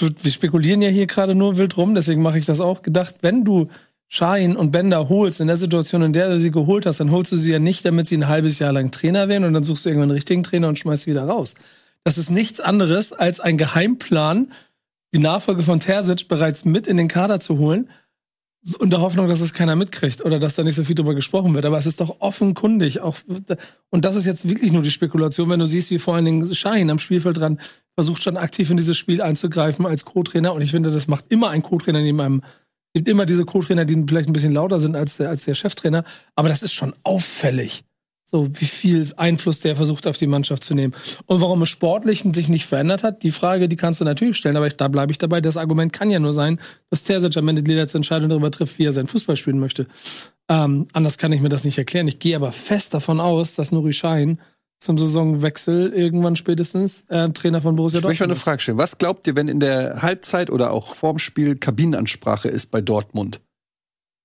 [0.00, 3.44] wir spekulieren ja hier gerade nur wild rum, deswegen mache ich das auch, gedacht, wenn
[3.44, 3.68] du
[4.08, 7.30] Schein und Bender holst, in der Situation, in der du sie geholt hast, dann holst
[7.30, 9.84] du sie ja nicht, damit sie ein halbes Jahr lang Trainer werden und dann suchst
[9.84, 11.54] du irgendwann einen richtigen Trainer und schmeißt sie wieder raus.
[12.04, 14.52] Das ist nichts anderes als ein Geheimplan,
[15.12, 17.90] die Nachfolge von Terzic bereits mit in den Kader zu holen,
[18.62, 21.64] der Hoffnung, dass es keiner mitkriegt oder dass da nicht so viel drüber gesprochen wird.
[21.64, 23.00] Aber es ist doch offenkundig.
[23.00, 23.16] Auch,
[23.90, 26.54] und das ist jetzt wirklich nur die Spekulation, wenn du siehst, wie vor allen Dingen
[26.54, 27.60] Schein am Spielfeld dran
[27.94, 30.52] versucht schon aktiv in dieses Spiel einzugreifen als Co-Trainer.
[30.54, 32.42] Und ich finde, das macht immer ein Co-Trainer neben einem.
[32.98, 36.02] Gibt immer diese Co-Trainer, die vielleicht ein bisschen lauter sind als der, als der Cheftrainer.
[36.34, 37.84] Aber das ist schon auffällig.
[38.24, 40.92] So, wie viel Einfluss der versucht, auf die Mannschaft zu nehmen.
[41.26, 44.56] Und warum es sportlich sich nicht verändert hat, die Frage, die kannst du natürlich stellen,
[44.56, 45.40] aber ich, da bleibe ich dabei.
[45.40, 46.58] Das Argument kann ja nur sein,
[46.90, 49.86] dass Terzic am Ende die letzte Entscheidung darüber trifft, wie er sein Fußball spielen möchte.
[50.48, 52.08] Ähm, anders kann ich mir das nicht erklären.
[52.08, 54.40] Ich gehe aber fest davon aus, dass Nuri Schein
[54.80, 58.44] zum Saisonwechsel irgendwann spätestens äh, Trainer von Borussia Ich möchte mal eine Dortmund.
[58.44, 58.78] Frage stellen.
[58.78, 63.40] Was glaubt ihr, wenn in der Halbzeit oder auch vorm Spiel Kabinenansprache ist bei Dortmund?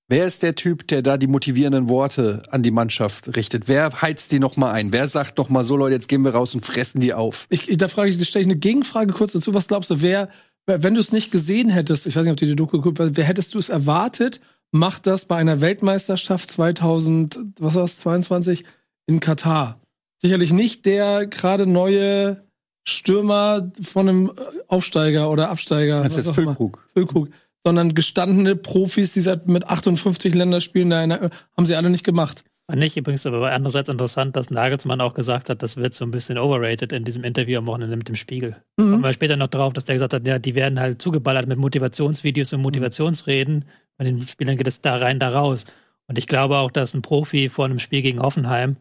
[0.10, 3.68] Wer ist der Typ, der da die motivierenden Worte an die Mannschaft richtet?
[3.68, 4.94] Wer heizt die noch mal ein?
[4.94, 7.48] Wer sagt noch mal so, Leute, jetzt gehen wir raus und fressen die auf?
[7.50, 9.54] Ich, ich, da frage ich, stelle ich eine Gegenfrage kurz dazu.
[9.54, 10.30] Was glaubst du, wer,
[10.68, 13.16] wenn du es nicht gesehen hättest, ich weiß nicht, ob du die Doku geguckt hast,
[13.16, 14.40] wer hättest du es erwartet,
[14.72, 18.66] macht das bei einer Weltmeisterschaft 2000, was war 22
[19.08, 19.80] in Katar?
[20.24, 22.44] Sicherlich nicht der gerade neue
[22.88, 24.32] Stürmer von einem
[24.68, 26.02] Aufsteiger oder Absteiger.
[26.02, 26.32] Das ist.
[26.32, 26.88] Füllkrug.
[26.94, 27.30] Füllkrug.
[27.66, 32.44] Sondern gestandene Profis, die seit mit 58 Länderspielen da haben sie alle nicht gemacht.
[32.68, 36.12] War nicht übrigens, aber andererseits interessant, dass Nagelsmann auch gesagt hat, das wird so ein
[36.12, 38.56] bisschen overrated in diesem Interview am Wochenende mit dem Spiegel.
[38.78, 38.92] Mhm.
[38.92, 41.58] Kommen wir später noch drauf, dass der gesagt hat, ja, die werden halt zugeballert mit
[41.58, 43.66] Motivationsvideos und Motivationsreden.
[43.98, 45.66] Bei den Spielern geht es da rein, da raus.
[46.08, 48.78] Und ich glaube auch, dass ein Profi vor einem Spiel gegen Hoffenheim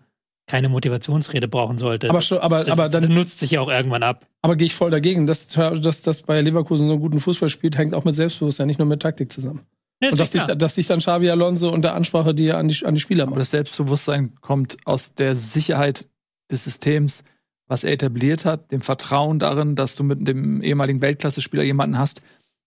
[0.47, 2.11] keine Motivationsrede brauchen sollte.
[2.11, 4.27] Aber, schon, aber, das, aber das dann nutzt sich ja auch irgendwann ab.
[4.43, 5.27] Aber gehe ich voll dagegen.
[5.27, 8.79] Dass, dass, dass bei Leverkusen so einen guten Fußball spielt, hängt auch mit Selbstbewusstsein, nicht
[8.79, 9.63] nur mit Taktik zusammen.
[10.03, 10.49] Ja, Und das klar.
[10.49, 13.01] liegt, das liegt an Xavi Alonso und der Ansprache, die er an die, an die
[13.01, 13.41] Spieler Aber macht.
[13.41, 16.09] das Selbstbewusstsein kommt aus der Sicherheit
[16.51, 17.23] des Systems,
[17.69, 22.21] was er etabliert hat, dem Vertrauen darin, dass du mit dem ehemaligen Weltklasse-Spieler jemanden hast,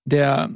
[0.05, 0.49] der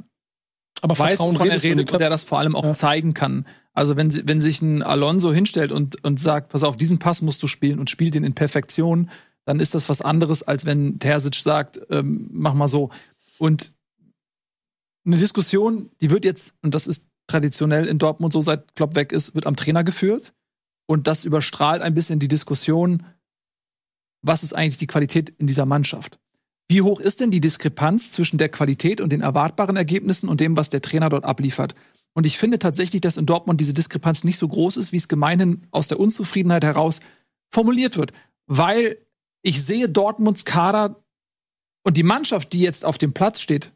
[0.82, 2.72] Aber weiß, wovon er redet und der das vor allem auch Ja.
[2.72, 3.46] zeigen kann.
[3.72, 7.42] Also wenn, wenn sich ein Alonso hinstellt und, und sagt, pass auf, diesen Pass musst
[7.42, 9.10] du spielen und spielt den in Perfektion,
[9.44, 12.90] dann ist das was anderes, als wenn Terzic sagt, ähm, mach mal so.
[13.38, 13.72] Und
[15.04, 19.12] eine Diskussion, die wird jetzt, und das ist traditionell in Dortmund so, seit Klopp weg
[19.12, 20.32] ist, wird am Trainer geführt.
[20.86, 23.06] Und das überstrahlt ein bisschen die Diskussion,
[24.22, 26.18] was ist eigentlich die Qualität in dieser Mannschaft?
[26.70, 30.56] Wie hoch ist denn die Diskrepanz zwischen der Qualität und den erwartbaren Ergebnissen und dem,
[30.56, 31.74] was der Trainer dort abliefert?
[32.14, 35.08] Und ich finde tatsächlich, dass in Dortmund diese Diskrepanz nicht so groß ist, wie es
[35.08, 37.00] gemeinhin aus der Unzufriedenheit heraus
[37.52, 38.12] formuliert wird.
[38.46, 38.98] Weil
[39.42, 41.02] ich sehe Dortmunds Kader
[41.82, 43.72] und die Mannschaft, die jetzt auf dem Platz steht,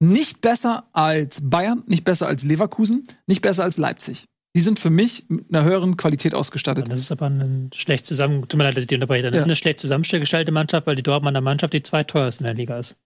[0.00, 4.24] nicht besser als Bayern, nicht besser als Leverkusen, nicht besser als Leipzig.
[4.56, 6.90] Die sind für mich mit einer höheren Qualität ausgestattet.
[6.90, 9.24] Das ist aber ein schlecht zusammen, tut mir leid, dass ich die unterbreche.
[9.24, 9.38] Das Ja.
[9.38, 12.96] ist eine schlecht zusammengestellte Mannschaft, weil die Dortmunder Mannschaft die zweiteuerste in der Liga ist.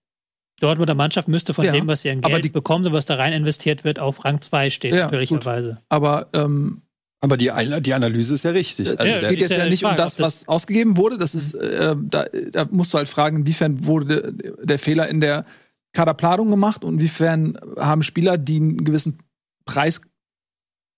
[0.61, 3.05] Dortmunder Mannschaft müsste von Ja, dem, was sie an aber Geld die- bekommt und was
[3.05, 5.79] da rein investiert wird, auf Rang 2 stehen, Ja, natürlicherweise.
[5.89, 6.81] Aber ähm,
[7.21, 8.87] Aber die, die Analyse ist ja richtig.
[8.87, 10.47] es Also ja, der- geht jetzt ja ja nicht um Frage, das, ob das- was
[10.47, 11.17] ausgegeben wurde.
[11.17, 15.19] Das ist, äh, da, da musst du halt fragen, inwiefern wurde der, der Fehler in
[15.21, 15.45] der
[15.93, 19.19] Kaderplanung gemacht und inwiefern haben Spieler, die einen gewissen
[19.65, 20.01] Preis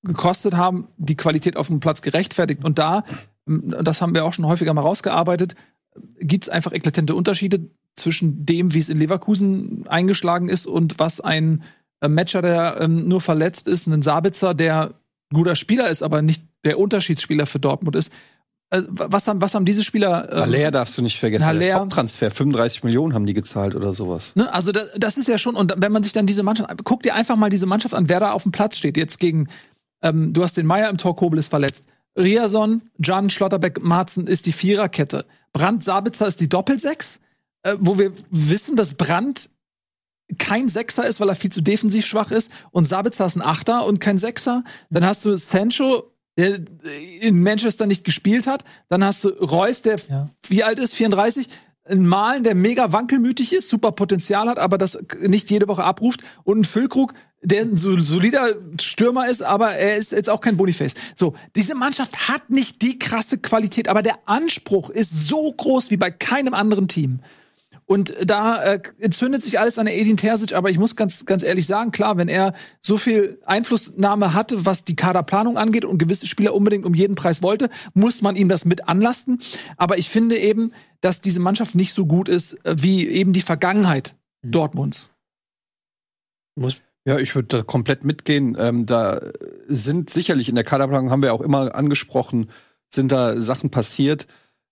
[0.06, 2.64] gekostet haben, die Qualität auf dem Platz gerechtfertigt.
[2.64, 3.04] Und da,
[3.46, 5.56] das haben wir auch schon häufiger mal rausgearbeitet,
[6.20, 11.22] gibt es einfach eklatante Unterschiede zwischen dem, wie es in Leverkusen eingeschlagen ist und was
[11.22, 11.64] ein
[12.02, 14.96] äh, Matcher, der ähm, nur verletzt ist, ein Sabitzer, der
[15.34, 18.12] guter Spieler ist, aber nicht der Unterschiedsspieler für Dortmund ist.
[18.72, 20.32] Äh, was, haben, was haben diese Spieler?
[20.32, 21.46] ähm, Haller darfst du nicht vergessen.
[21.46, 24.36] Haller- Top-Transfer, 35 Millionen haben die gezahlt oder sowas.
[24.36, 27.04] Ne, also das, das ist ja schon, und wenn man sich dann diese Mannschaft, guck
[27.04, 28.98] dir einfach mal diese Mannschaft an, wer da auf dem Platz steht.
[28.98, 29.48] Jetzt gegen,
[30.06, 31.86] ähm, du hast den Meier im Tor, Kobel ist verletzt.
[32.18, 35.26] Riason, Can, Schlotterbeck, Marzen ist die Viererkette.
[35.52, 37.20] Brandt, Sabitzer ist die Doppelsechs,
[37.64, 39.50] äh, wo wir wissen, dass Brandt
[40.38, 42.52] kein Sechser ist, weil er viel zu defensiv schwach ist.
[42.72, 44.64] Und Sabitzer ist ein Achter und kein Sechser.
[44.90, 46.60] Dann hast du Sancho, der
[47.22, 48.64] in Manchester nicht gespielt hat.
[48.90, 50.26] Dann hast du Reus, der Ja.
[50.48, 51.48] wie alt ist, 34.
[51.88, 56.24] Ein Malen, der mega wankelmütig ist, super Potenzial hat, aber das nicht jede Woche abruft.
[56.44, 57.14] Und ein Füllkrug,
[57.46, 60.96] der ein so- solider Stürmer ist, aber er ist jetzt auch kein Boniface.
[61.16, 65.98] So, diese Mannschaft hat nicht die krasse Qualität, aber der Anspruch ist so groß wie
[65.98, 67.20] bei keinem anderen Team.
[67.88, 71.44] Und da äh, entzündet sich alles an der Edin Terzic, aber ich muss ganz, ganz
[71.44, 76.26] ehrlich sagen, klar, wenn er so viel Einflussnahme hatte, was die Kaderplanung angeht und gewisse
[76.26, 79.40] Spieler unbedingt um jeden Preis wollte, muss man ihm das mit anlasten.
[79.78, 80.72] Aber ich finde eben,
[81.02, 85.12] dass diese Mannschaft nicht so gut ist, äh, wie eben die Vergangenheit Dortmunds.
[86.56, 88.58] Muss, Ja, ich würde da komplett mitgehen.
[88.60, 89.22] Ähm, da
[89.68, 92.50] sind sicherlich in der Kaderplanung, haben wir auch immer angesprochen,
[92.90, 94.26] sind da Sachen passiert.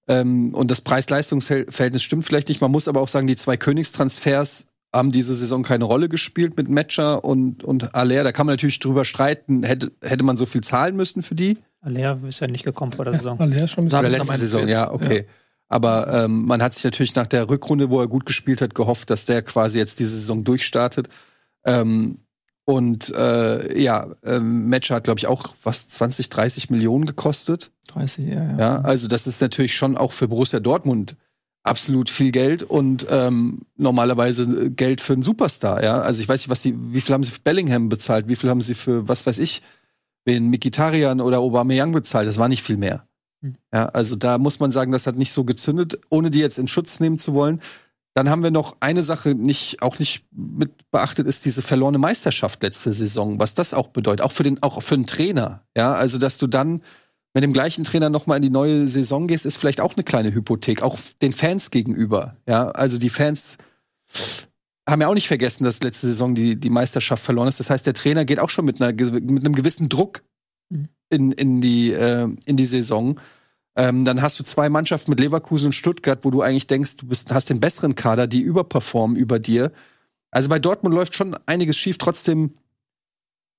[0.08, 2.60] Ähm, und das Preis-Leistungs-Verhältnis stimmt vielleicht nicht.
[2.60, 6.70] Man muss aber auch sagen, die zwei Königstransfers haben diese Saison keine Rolle gespielt mit
[6.70, 8.24] Matcher und, und Aller.
[8.24, 11.58] Da kann man natürlich drüber streiten, hätte, hätte man so viel zahlen müssen für die?
[11.82, 13.40] Alea ist ja nicht gekommen vor der Saison.
[13.40, 14.12] Aller schon ein Sabitzer Oder bisschen.
[14.12, 14.72] letzte meinst du Saison, jetzt?
[14.72, 15.28] ja, okay.
[15.68, 19.10] Aber ähm, man hat sich natürlich nach der Rückrunde, wo er gut gespielt hat, gehofft,
[19.10, 21.10] dass der quasi jetzt diese Saison durchstartet.
[21.66, 22.20] Ähm,
[22.66, 27.72] und äh, ja, ähm, Matcher hat, glaube ich, auch was 20, 30 Millionen gekostet.
[27.88, 28.58] 30, ja, ja.
[28.58, 31.16] Ja, also das ist natürlich schon auch für Borussia Dortmund
[31.64, 35.84] absolut viel Geld und ähm, normalerweise Geld für einen Superstar.
[35.84, 38.36] Ja, also ich weiß nicht, was die, wie viel haben sie für Bellingham bezahlt, wie
[38.36, 39.62] viel haben sie für was weiß ich,
[40.26, 42.28] wen Mikitarian oder Aubameyang bezahlt.
[42.28, 43.08] Das war nicht viel mehr.
[43.42, 43.56] Hm.
[43.74, 46.68] Ja, also da muss man sagen, das hat nicht so gezündet, ohne die jetzt in
[46.68, 47.62] Schutz nehmen zu wollen.
[48.16, 52.62] Dann haben wir noch eine Sache nicht, auch nicht mit beachtet, ist diese verlorene Meisterschaft
[52.62, 55.66] letzte Saison, was das auch bedeutet, auch für den, auch für den Trainer.
[55.76, 56.84] Ja, also dass du dann
[57.34, 60.04] mit dem gleichen Trainer noch mal in die neue Saison gehst, ist vielleicht auch eine
[60.04, 62.38] kleine Hypothek, auch den Fans gegenüber.
[62.48, 63.58] Ja, also die Fans
[64.88, 67.60] haben ja auch nicht vergessen, dass letzte Saison die, die Meisterschaft verloren ist.
[67.60, 70.22] Das heißt, der Trainer geht auch schon mit, einer, mit einem gewissen Druck
[70.74, 70.90] Mhm.
[71.10, 73.20] in, in, die, äh, in die Saison.
[73.76, 77.08] Ähm, dann hast du zwei Mannschaften mit Leverkusen und Stuttgart, wo du eigentlich denkst, du
[77.08, 79.72] bist, hast den besseren Kader, die überperformen über dir.
[80.30, 81.98] Also bei Dortmund läuft schon einiges schief.
[81.98, 82.54] Trotzdem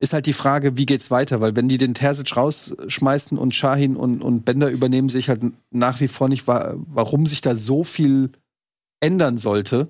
[0.01, 1.41] ist halt die Frage, wie geht's weiter?
[1.41, 5.43] Weil wenn die den Terzic rausschmeißen und Shahin und, und Bender übernehmen, sehe ich halt
[5.71, 8.31] nach wie vor nicht, wa warum sich da so viel
[9.01, 9.89] ändern sollte.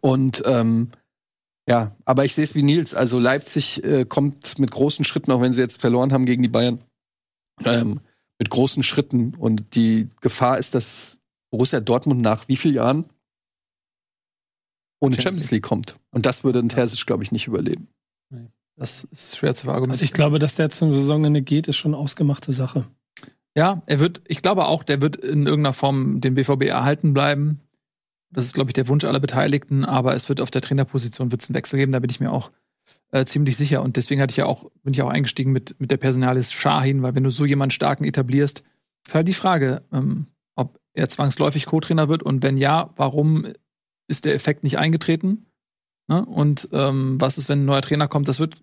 [0.00, 0.90] Und ähm,
[1.68, 2.94] ja, aber ich sehe es wie Nils.
[2.94, 6.48] Also Leipzig äh, kommt mit großen Schritten, auch wenn sie jetzt verloren haben gegen die
[6.48, 6.80] Bayern,
[7.64, 8.00] ähm,
[8.42, 9.34] mit großen Schritten.
[9.36, 11.16] Und die Gefahr ist, dass
[11.52, 13.04] Borussia Dortmund nach wie vielen Jahren
[15.00, 15.96] ohne Champions League kommt.
[16.10, 17.86] Und das würde ein Terzic, glaube ich, nicht überleben.
[18.76, 20.04] Das ist schwer zu Also verargumentieren.
[20.04, 22.88] ich glaube, dass der zum Saisonende geht, ist schon ausgemachte Sache.
[23.54, 27.60] Ja, er wird, ich glaube auch, der wird in irgendeiner Form dem BVB erhalten bleiben.
[28.30, 31.48] Das ist, glaube ich, der Wunsch aller Beteiligten, aber es wird auf der Trainerposition wird's
[31.48, 32.50] einen Wechsel geben, da bin ich mir auch
[33.10, 33.82] äh, ziemlich sicher.
[33.82, 37.02] Und deswegen hatte ich ja auch, bin ich auch eingestiegen mit, mit der Personalis Shahin,
[37.02, 38.62] weil wenn du so jemanden starken etablierst,
[39.06, 43.46] ist halt die Frage, ähm, ob er zwangsläufig Co-Trainer wird und wenn ja, warum
[44.08, 45.46] ist der Effekt nicht eingetreten?
[46.08, 46.24] Ne?
[46.24, 48.28] Und ähm, was ist, wenn ein neuer Trainer kommt?
[48.28, 48.56] Das wird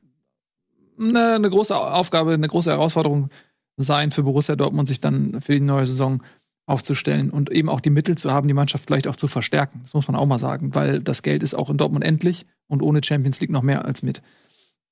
[0.99, 3.29] eine, eine große Aufgabe, eine große Herausforderung
[3.77, 6.21] sein für Borussia Dortmund, sich dann für die neue Saison
[6.69, 9.81] aufzustellen und eben auch die Mittel zu haben, die Mannschaft vielleicht auch zu verstärken.
[9.83, 12.81] Das muss man auch mal sagen, weil das Geld ist auch in Dortmund endlich und
[12.81, 14.21] ohne Champions League noch mehr als mit.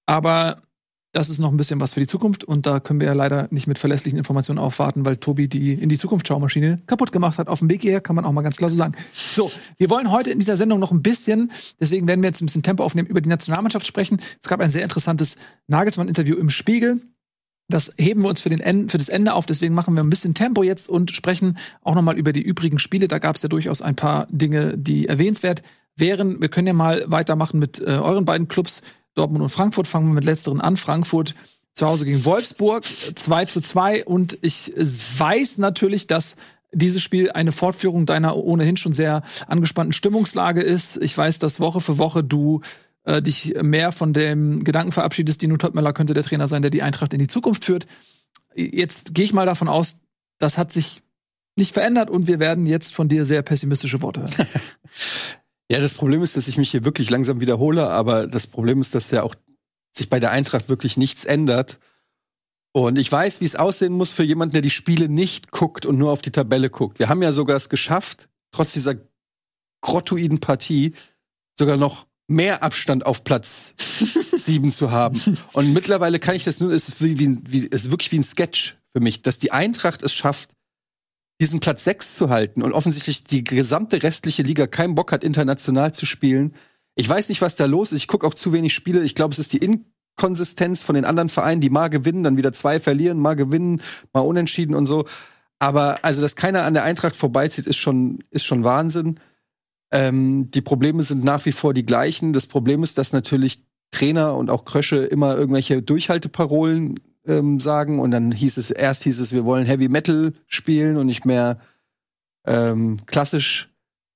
[0.06, 0.64] Aber
[1.14, 3.48] das ist noch ein bisschen was für die Zukunft und da können wir ja leider
[3.50, 7.48] nicht mit verlässlichen Informationen aufwarten, weil Tobi die in die Zukunft Schaumaschine kaputt gemacht hat.
[7.48, 8.94] Auf dem Weg hierher kann man auch mal ganz klar so sagen.
[9.14, 12.46] So, wir wollen heute in dieser Sendung noch ein bisschen, deswegen werden wir jetzt ein
[12.46, 14.20] bisschen Tempo aufnehmen, über die Nationalmannschaft sprechen.
[14.42, 15.38] Es gab ein sehr interessantes
[15.68, 17.02] Nagelsmann-Interview im Spiegel
[17.70, 19.46] das heben wir uns für, den Ende, für das Ende auf.
[19.46, 22.80] Deswegen machen wir ein bisschen Tempo jetzt und sprechen auch noch mal über die übrigen
[22.80, 23.08] Spiele.
[23.08, 25.64] Da gab es ja durchaus ein paar Dinge, die erwähnenswert
[25.96, 26.42] wären.
[26.42, 28.82] Wir können ja mal weitermachen mit äh, euren beiden Clubs,
[29.16, 29.88] Dortmund und Frankfurt.
[29.88, 30.78] Fangen wir mit letzteren an.
[30.78, 31.36] Frankfurt
[31.74, 34.06] zu Hause gegen Wolfsburg, 2 zu 2.
[34.06, 36.38] Und ich weiß natürlich, dass
[36.72, 40.98] dieses Spiel eine Fortführung deiner ohnehin schon sehr angespannten Stimmungslage ist.
[40.98, 42.62] Ich weiß, dass Woche für Woche du
[43.08, 46.82] äh, dich mehr von dem Gedanken verabschiedest, Dino Topmöller könnte der Trainer sein, der die
[46.84, 47.88] Eintracht in die Zukunft führt.
[48.54, 50.00] Jetzt gehe ich mal davon aus,
[50.40, 51.02] das hat sich
[51.56, 54.36] nicht verändert und wir werden jetzt von dir sehr pessimistische Worte hören.
[55.72, 58.94] ja, das Problem ist, dass ich mich hier wirklich langsam wiederhole, aber das Problem ist,
[58.94, 59.36] dass ja auch
[59.96, 61.80] sich bei der Eintracht wirklich nichts ändert.
[62.74, 65.98] Und ich weiß, wie es aussehen muss für jemanden, der die Spiele nicht guckt und
[65.98, 67.00] nur auf die Tabelle guckt.
[67.00, 68.96] Wir haben ja sogar es geschafft, trotz dieser
[69.82, 70.94] grottoiden Partie,
[71.58, 73.74] sogar noch mehr Abstand auf Platz
[74.38, 75.22] sieben zu haben.
[75.54, 78.24] Und mittlerweile kann ich das nur, es ist, wie, wie, es ist wirklich wie ein
[78.24, 80.52] Sketch für mich, dass die Eintracht es schafft,
[81.40, 85.94] diesen Platz sechs zu halten und offensichtlich die gesamte restliche Liga keinen Bock hat, international
[85.94, 86.54] zu spielen.
[86.96, 88.02] Ich weiß nicht, was da los ist.
[88.02, 89.04] Ich gucke auch zu wenig Spiele.
[89.04, 89.60] Ich glaube, es ist die
[90.18, 93.82] Inkonsistenz von den anderen Vereinen, die mal gewinnen, dann wieder zwei verlieren, mal gewinnen,
[94.14, 95.06] mal unentschieden und so.
[95.60, 99.20] Aber also, dass keiner an der Eintracht vorbeizieht, ist schon, ist schon Wahnsinn.
[99.92, 102.34] Ähm, die Probleme sind nach wie vor die gleichen.
[102.34, 108.12] Das Problem ist, dass natürlich Trainer und auch Krösche immer irgendwelche Durchhalteparolen ähm, sagen und
[108.12, 111.60] dann hieß es, erst hieß es, wir wollen Heavy Metal spielen und nicht mehr
[112.46, 113.70] ähm, klassisch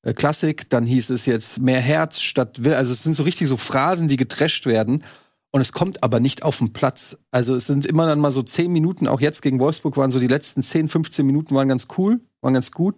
[0.04, 3.58] äh, Klassik, dann hieß es jetzt mehr Herz statt also es sind so richtig so
[3.58, 5.04] Phrasen, die getrescht werden
[5.52, 7.18] und es kommt aber nicht auf den Platz.
[7.32, 10.20] Also es sind immer dann mal so zehn Minuten, auch jetzt gegen Wolfsburg waren so
[10.20, 12.96] die letzten 10, 15 Minuten waren ganz cool, waren ganz gut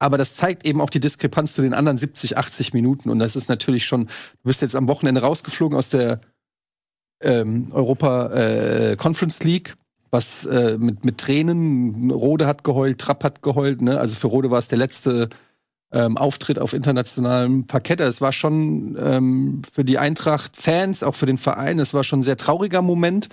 [0.00, 3.10] aber das zeigt eben auch die Diskrepanz zu den anderen 70, 80 Minuten.
[3.10, 6.20] Und das ist natürlich schon, du bist jetzt am Wochenende rausgeflogen aus der
[7.22, 9.76] ähm, Europa äh, Conference League,
[10.10, 14.00] was äh, mit, mit Tränen, Rode hat geheult, Trapp hat geheult, ne?
[14.00, 15.28] Also für Rode war es der letzte
[15.92, 18.00] ähm, Auftritt auf internationalem Parkett.
[18.00, 22.24] Es war schon ähm, für die Eintracht-Fans, auch für den Verein, es war schon ein
[22.24, 23.28] sehr trauriger Moment.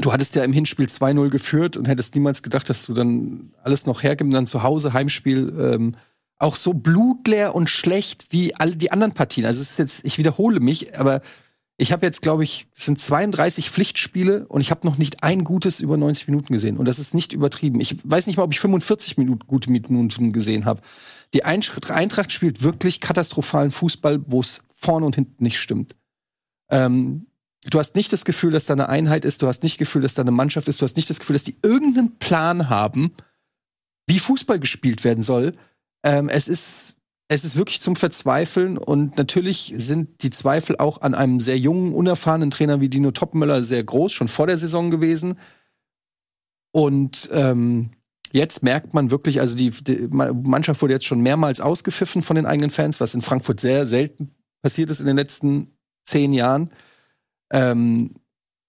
[0.00, 3.86] Du hattest ja im Hinspiel 2-0 geführt und hättest niemals gedacht, dass du dann alles
[3.86, 5.92] noch hergibst, dann zu Hause, Heimspiel, ähm,
[6.38, 9.44] auch so blutleer und schlecht wie all die anderen Partien.
[9.44, 11.20] Also es ist jetzt, ich wiederhole mich, aber
[11.76, 15.44] ich habe jetzt, glaube ich, es sind 32 Pflichtspiele und ich habe noch nicht ein
[15.44, 16.76] gutes über 90 Minuten gesehen.
[16.76, 17.80] Und das ist nicht übertrieben.
[17.80, 20.82] Ich weiß nicht mal, ob ich 45 Minuten gute Minuten gesehen habe.
[21.34, 25.96] Die Eintracht spielt wirklich katastrophalen Fußball, wo es vorne und hinten nicht stimmt.
[26.70, 27.26] Ähm,
[27.70, 30.02] du hast nicht das Gefühl, dass da eine Einheit ist, du hast nicht das Gefühl,
[30.02, 33.12] dass da eine Mannschaft ist, du hast nicht das Gefühl, dass die irgendeinen Plan haben,
[34.06, 35.54] wie Fußball gespielt werden soll.
[36.04, 36.92] Ähm, es ist
[37.28, 41.94] es ist wirklich zum Verzweifeln und natürlich sind die Zweifel auch an einem sehr jungen,
[41.94, 45.38] unerfahrenen Trainer wie Dino Topmöller sehr groß, schon vor der Saison gewesen.
[46.72, 47.92] Und ähm,
[48.34, 52.44] jetzt merkt man wirklich, also die, die, Mannschaft wurde jetzt schon mehrmals ausgepfiffen von den
[52.44, 56.70] eigenen Fans, was in Frankfurt sehr selten passiert ist in den letzten zehn Jahren
[57.52, 58.14] ähm,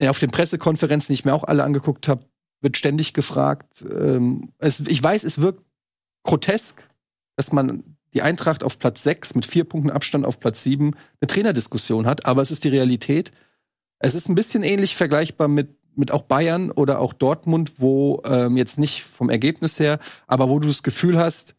[0.01, 2.25] auf den Pressekonferenzen, die ich mir auch alle angeguckt habe,
[2.61, 3.83] wird ständig gefragt.
[3.89, 5.63] Ähm, es, ich weiß, es wirkt
[6.23, 6.87] grotesk,
[7.35, 7.83] dass man
[8.13, 12.25] die Eintracht auf Platz 6 mit vier Punkten Abstand auf Platz 7 eine Trainerdiskussion hat,
[12.25, 13.31] aber es ist die Realität.
[13.99, 18.57] Es ist ein bisschen ähnlich vergleichbar mit, mit auch Bayern oder auch Dortmund, wo ähm,
[18.57, 21.55] jetzt nicht vom Ergebnis her, aber wo du das Gefühl hast,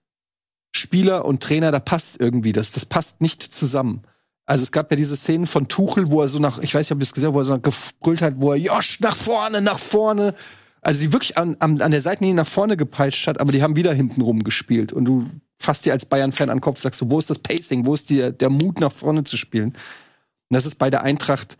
[0.73, 4.03] Spieler und Trainer, da passt irgendwie das, das passt nicht zusammen.
[4.47, 6.93] Also es gab ja diese Szenen von Tuchel, wo er so nach, ich weiß nicht,
[6.93, 9.63] ob ihr das gesehen habt, wo er so gebrüllt hat, wo er Josh nach vorne,
[9.63, 10.35] nach vorne.
[10.83, 13.77] Also die wirklich an, an, an der Seitenlinie nach vorne gepeitscht hat, aber die haben
[13.77, 14.93] wieder hinten rum gespielt.
[14.93, 15.27] Und du
[15.59, 18.11] fasst dir als Bayern-Fan an den Kopf, sagst du, wo ist das Pacing, wo ist
[18.11, 19.71] die, der Mut nach vorne zu spielen?
[19.71, 19.77] Und
[20.51, 21.57] das ist bei der Eintracht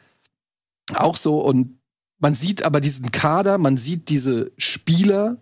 [0.93, 1.41] auch so.
[1.41, 1.79] Und
[2.19, 5.39] man sieht aber diesen Kader, man sieht diese Spieler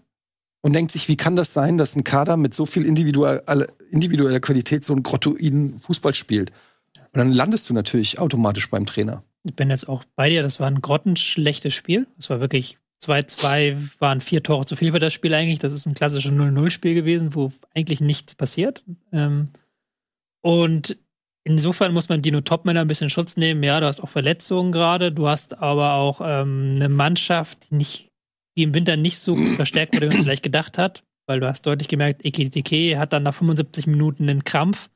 [0.60, 4.38] und denkt sich, wie kann das sein, dass ein Kader mit so viel individueller, individueller
[4.38, 6.52] Qualität so einen grottoiden Fußball spielt?
[7.12, 9.22] Und dann landest du natürlich automatisch beim Trainer.
[9.44, 12.06] Ich bin jetzt auch bei dir, das war ein grottenschlechtes Spiel.
[12.16, 15.58] Das war wirklich 2-2, waren vier Tore zu viel für das Spiel eigentlich.
[15.58, 18.84] Das ist ein klassisches 0-0-Spiel gewesen, wo eigentlich nichts passiert.
[19.12, 19.48] Ähm,
[20.40, 20.96] und
[21.44, 23.62] insofern muss man Dino Topmänner ein bisschen Schutz nehmen.
[23.62, 28.08] Ja, du hast auch Verletzungen gerade, du hast aber auch ähm, eine Mannschaft, die, nicht,
[28.56, 31.02] die im Winter nicht so verstärkt wurde, wie man vielleicht gedacht hat.
[31.26, 34.90] Weil du hast deutlich gemerkt, Ekitike hat dann nach 75 Minuten einen Krampf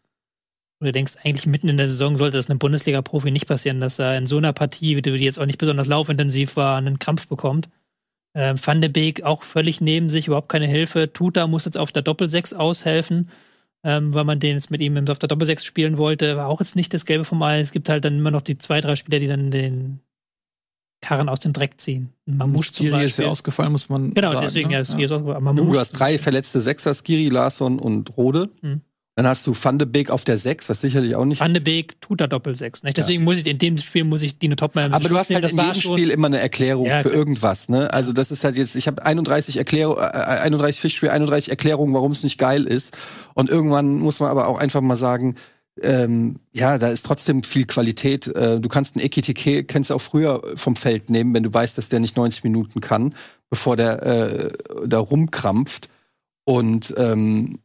[0.80, 4.16] du denkst, eigentlich mitten in der Saison sollte das einem Bundesliga-Profi nicht passieren, dass er
[4.18, 7.68] in so einer Partie, die jetzt auch nicht besonders laufintensiv war, einen Krampf bekommt.
[8.34, 11.12] Äh, Van de Beek auch völlig neben sich, überhaupt keine Hilfe.
[11.12, 13.30] Tuta muss jetzt auf der Doppelsechs aushelfen,
[13.82, 16.36] ähm, weil man den jetzt mit ihm auf der Doppelsechs spielen wollte.
[16.36, 17.60] War auch jetzt nicht das Gelbe vom Ei.
[17.60, 20.00] Es gibt halt dann immer noch die zwei, drei Spieler, die dann den
[21.00, 22.10] Karren aus dem Dreck ziehen.
[22.26, 23.24] Mamouche zum Skiri ist Beispiel.
[23.24, 24.40] ja ausgefallen, muss man genau, sagen.
[24.42, 24.76] deswegen ne?
[24.76, 25.56] ja, Skiri ist ausgefallen.
[25.56, 28.50] Du, hast drei verletzte Sechser, Skiri, Larsson und Rode.
[28.60, 28.80] Hm.
[29.16, 31.40] Dann hast du Van de Beek auf der Sechs, was sicherlich auch nicht.
[31.40, 32.82] Van de Beek tut da Doppelsechs.
[32.82, 32.98] Nicht?
[32.98, 35.52] Deswegen muss ich in dem Spiel muss ich Dino Topmeier Aber du hast nehmen, halt
[35.52, 37.14] in jedem Spiel immer eine Erklärung Ja, für klar.
[37.14, 37.70] irgendwas.
[37.70, 37.90] Ne?
[37.94, 42.12] Also das ist halt jetzt, ich habe 31 Erklärung, äh, 31 Fischspiel, 31 Erklärungen, warum
[42.12, 42.94] es nicht geil ist.
[43.32, 45.36] Und irgendwann muss man aber auch einfach mal sagen,
[45.80, 48.28] ähm, ja, da ist trotzdem viel Qualität.
[48.28, 51.78] Äh, du kannst einen Ekitike, kannst du auch früher vom Feld nehmen, wenn du weißt,
[51.78, 53.14] dass der nicht 90 Minuten kann,
[53.48, 54.48] bevor der äh,
[54.86, 55.88] da rumkrampft.
[56.44, 57.60] Und ähm,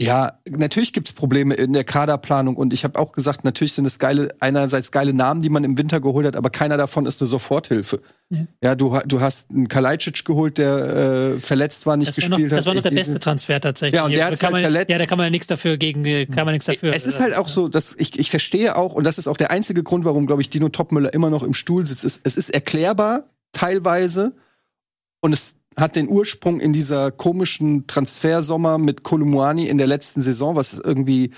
[0.00, 4.00] ja, natürlich gibt's Probleme in der Kaderplanung und ich habe auch gesagt, natürlich sind es
[4.00, 7.28] geile, einerseits geile Namen, die man im Winter geholt hat, aber keiner davon ist eine
[7.28, 8.00] Soforthilfe.
[8.30, 8.40] Ja.
[8.60, 12.36] Ja, du, du hast einen Kalajdzic geholt, der äh, verletzt war, nicht Das war, noch,
[12.38, 12.66] gespielt das hat.
[12.66, 13.94] war noch der Ich- beste Transfer tatsächlich.
[13.96, 14.90] Ja, und der kann halt man, verletzt.
[14.90, 16.92] Ja, da kann man ja nichts dafür gegen, äh, kann man nichts dafür.
[16.92, 19.52] Es ist halt auch so, dass ich, ich verstehe auch, und das ist auch der
[19.52, 22.02] einzige Grund, warum, glaube ich, Dino Topmüller immer noch im Stuhl sitzt.
[22.02, 24.32] Es, es ist erklärbar, teilweise,
[25.20, 30.56] und es hat den Ursprung in dieser komischen Transfersommer mit Kolumuani in der letzten Saison,
[30.56, 31.30] was irgendwie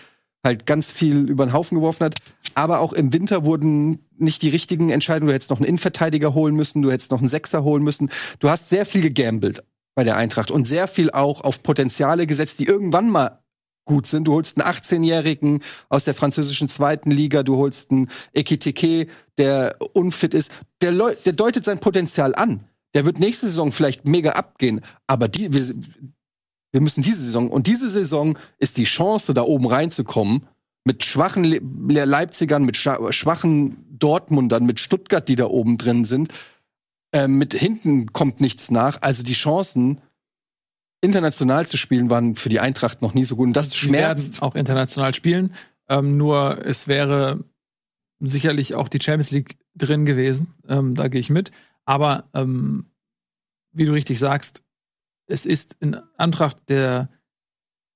[0.45, 2.15] halt ganz viel über den Haufen geworfen hat.
[2.55, 5.29] Aber auch im Winter wurden nicht die richtigen Entscheidungen.
[5.29, 8.11] Du hättest noch einen Innenverteidiger holen müssen, du hättest noch einen Sechser holen müssen.
[8.39, 9.63] Du hast sehr viel gegambelt
[9.95, 13.41] bei der Eintracht und sehr viel auch auf Potenziale gesetzt, die irgendwann mal
[13.87, 14.29] gut sind.
[14.29, 19.07] Du holst einen 18-Jährigen aus der französischen zweiten Liga, du holst einen Ekitike,
[19.39, 20.51] der unfit ist.
[20.83, 22.65] Der, der deutet sein Potenzial an.
[22.97, 25.75] Der wird nächste Saison vielleicht mega abgehen, aber die, wir,
[26.73, 30.49] wir müssen diese Saison, und diese Saison ist die Chance, da oben reinzukommen,
[30.85, 36.33] mit schwachen Le Le Leipzigern, mit schwachen Dortmundern, mit Stuttgart, die da oben drin sind.
[37.13, 39.03] Äh, mit hinten kommt nichts nach.
[39.03, 40.01] Also die Chancen,
[41.03, 43.49] international zu spielen, waren für die Eintracht noch nie so gut.
[43.49, 44.43] Und das Die werden schmerzt.
[44.43, 45.53] auch international spielen.
[45.89, 47.45] Ähm, nur es wäre
[48.21, 50.55] sicherlich auch die Champions League drin gewesen.
[50.69, 51.53] Ähm, da gehe ich mit.
[51.87, 52.91] Aber ähm,
[53.73, 54.63] wie du richtig sagst,
[55.27, 57.09] es ist in Antracht der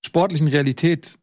[0.04, 1.18] sportlichen Realität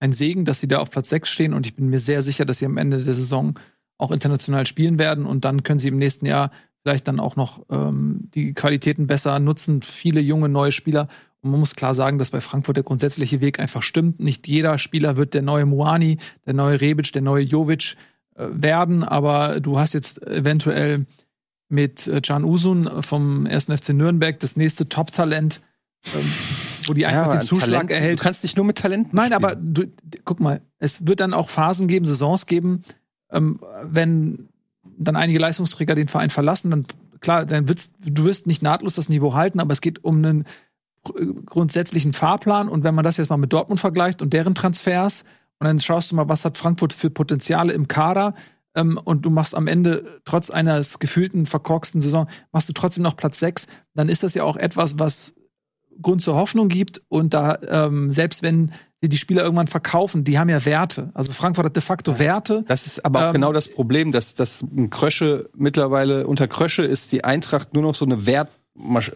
[0.00, 1.54] ein Segen, dass sie da auf Platz 6 stehen.
[1.54, 3.58] Und ich bin mir sehr sicher, dass sie am Ende der Saison
[3.98, 5.24] auch international spielen werden.
[5.26, 6.50] Und dann können sie im nächsten Jahr
[6.82, 9.82] vielleicht dann auch noch ähm, die Qualitäten besser nutzen.
[9.82, 11.08] Viele junge neue Spieler.
[11.40, 14.20] Und man muss klar sagen, dass bei Frankfurt der grundsätzliche Weg einfach stimmt.
[14.20, 17.96] Nicht jeder Spieler wird der neue Muani, der neue Rebic, der neue Jovic
[18.34, 19.02] äh, werden.
[19.02, 21.06] Aber du hast jetzt eventuell
[21.68, 23.64] mit äh, Can Usun vom 1.
[23.66, 25.60] FC Nürnberg das nächste Top-Talent,
[26.14, 26.20] ähm,
[26.86, 28.20] wo die einfach aber den Zuschlag Talent- erhält.
[28.20, 29.12] Du kannst nicht nur mit Talent.
[29.12, 29.84] Nein, aber du,
[30.24, 32.82] guck mal, es wird dann auch Phasen geben, Saisons geben,
[33.30, 34.48] ähm, wenn
[34.98, 36.86] dann einige Leistungsträger den Verein verlassen, dann
[37.20, 40.44] klar, dann wird's, du wirst nicht nahtlos das Niveau halten, aber es geht um einen
[41.02, 45.24] gr- grundsätzlichen Fahrplan und wenn man das jetzt mal mit Dortmund vergleicht und deren Transfers
[45.58, 48.34] und dann schaust du mal, was hat Frankfurt für Potenziale im Kader
[48.76, 53.16] ähm, und du machst am Ende trotz eines gefühlten verkorksten Saison machst du trotzdem noch
[53.16, 55.34] Platz 6, dann ist das ja auch etwas, was
[56.00, 58.72] Grund zur Hoffnung gibt und da ähm, selbst wenn
[59.02, 61.10] die, die Spieler irgendwann verkaufen, die haben ja Werte.
[61.14, 62.64] Also Frankfurt hat de facto Werte.
[62.68, 67.12] Das ist aber auch Ähm, genau das Problem, dass, dass Krösche mittlerweile, unter Krösche ist
[67.12, 69.12] die Eintracht nur noch so eine Wertmasch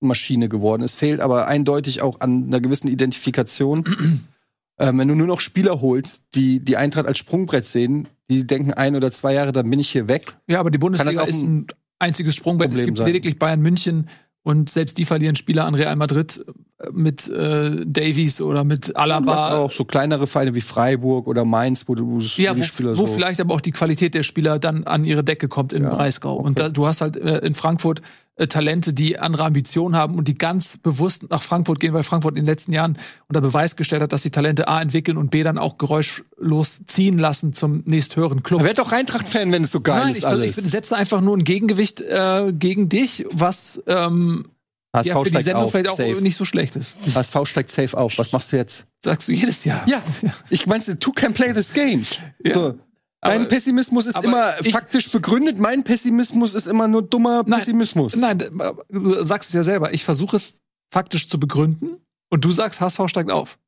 [0.00, 0.82] Wertmaschine geworden.
[0.82, 3.84] Es fehlt aber eindeutig auch an einer gewissen Identifikation.
[4.80, 8.72] Ähm, wenn du nur noch Spieler holst, die die Eintracht als Sprungbrett sehen, die denken
[8.72, 10.36] ein oder zwei Jahre, dann bin ich hier weg.
[10.48, 11.66] Ja, aber die Bundesliga auch ist ein ein
[11.98, 12.70] einziges Sprungbrett.
[12.70, 13.06] Es Problem gibt sein.
[13.06, 14.08] lediglich Bayern München
[14.42, 16.42] und selbst die verlieren Spieler an Real Madrid
[16.78, 19.56] äh, mit äh, Davies oder mit Du hast Alaba.
[19.58, 22.90] auch so kleinere Vereine wie Freiburg oder Mainz, wo du wo Ja, die wo, Spieler
[22.92, 25.82] wo so vielleicht aber auch die Qualität der Spieler dann an ihre Decke kommt in
[25.82, 26.36] Ja, Breisgau.
[26.38, 26.46] okay.
[26.46, 28.00] Und da, du hast halt äh, in Frankfurt
[28.40, 32.32] äh, Talente, die andere Ambitionen haben und die ganz bewusst nach Frankfurt gehen, weil Frankfurt
[32.32, 32.96] in den letzten Jahren
[33.28, 37.18] unter Beweis gestellt hat, dass die Talente A entwickeln und B dann auch geräuschlos ziehen
[37.18, 38.64] lassen zum nächsthöheren Club.
[38.64, 40.56] Werd doch Eintracht-Fan, wenn es so geil Nein, ist ich, alles.
[40.56, 44.46] ich setze einfach nur ein Gegengewicht äh, gegen dich, was ähm,
[44.94, 46.22] HSV ja, für die Sendung auf, vielleicht auch safe.
[46.22, 46.98] nicht so schlecht ist.
[47.14, 48.16] HSV steigt safe auf.
[48.16, 48.86] Was machst du jetzt?
[49.04, 49.86] Sagst du jedes Jahr.
[49.86, 50.02] Ja,
[50.48, 52.02] ich meinst, two can play this game.
[52.42, 52.54] Ja.
[52.54, 52.78] So.
[53.22, 57.60] Dein Pessimismus ist immer ich- faktisch begründet, mein Pessimismus ist immer nur dummer Nein.
[57.60, 58.16] Pessimismus.
[58.16, 58.38] Nein,
[58.88, 59.92] du sagst es ja selber.
[59.92, 60.56] Ich versuche es
[60.92, 61.98] faktisch zu begründen
[62.30, 63.58] und du sagst, HSV steigt auf.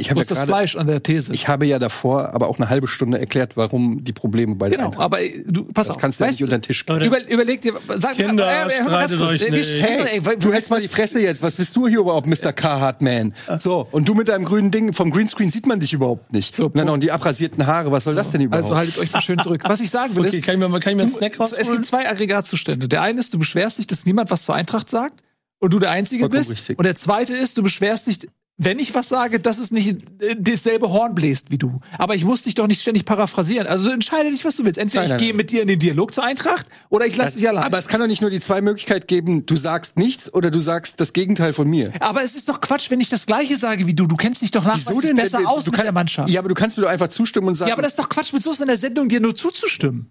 [0.00, 1.32] Ich habe, ja das Fleisch an der These?
[1.32, 4.78] ich habe ja davor aber auch eine halbe Stunde erklärt, warum die Probleme bei der
[4.78, 6.02] genau, Eintracht aber äh, du, pass Das auf.
[6.02, 7.04] kannst du ja nicht unter den Tisch kriegen.
[7.04, 9.50] Über, überleg dir, sag Kinder, hör mal ganz kurz.
[9.50, 9.82] nicht.
[9.82, 11.42] Hey, ey, weil- Du hältst mal die Fresse jetzt.
[11.42, 12.52] Was bist du hier überhaupt, Mr.
[12.52, 13.32] Carhart Man?
[13.58, 16.56] So, und du mit deinem grünen Ding, vom Greenscreen sieht man dich überhaupt nicht.
[16.56, 17.90] So, und dann noch die abrasierten Haare.
[17.92, 18.64] Was soll das denn überhaupt?
[18.64, 19.62] Also haltet euch mal schön zurück.
[19.64, 21.16] Was ich sagen will Okay, ist, kann ich mir, mal- kann ich mir einen du,
[21.18, 21.72] Snack es rausholen?
[21.72, 22.88] gibt zwei Aggregatzustände.
[22.88, 25.22] Der eine ist, du beschwerst dich, dass niemand was zur Eintracht sagt
[25.60, 26.50] und du der Einzige Vollkommen bist.
[26.50, 26.78] richtig.
[26.78, 28.18] Und der zweite ist, du beschwerst dich
[28.56, 31.80] wenn ich was sage, dass es nicht äh, dasselbe Horn bläst wie du.
[31.98, 33.66] Aber ich muss dich doch nicht ständig paraphrasieren.
[33.66, 34.78] Also entscheide dich, was du willst.
[34.78, 37.36] Entweder Nein, nein, ich gehe mit dir in den Dialog zur Eintracht oder ich lasse
[37.36, 37.64] dich allein.
[37.64, 40.60] Aber es kann doch nicht nur die zwei Möglichkeiten geben, du sagst nichts oder du
[40.60, 41.92] sagst das Gegenteil von mir.
[42.00, 44.06] Aber es ist doch Quatsch, wenn ich das Gleiche sage wie du.
[44.06, 46.30] Du kennst dich doch nachweislich besser Du aus du mit kann- der Mannschaft.
[46.30, 47.68] Ja, aber du kannst mir doch einfach zustimmen und sagen.
[47.70, 50.10] Ja, aber das ist doch Quatsch, mit so in der Sendung dir nur zuzustimmen.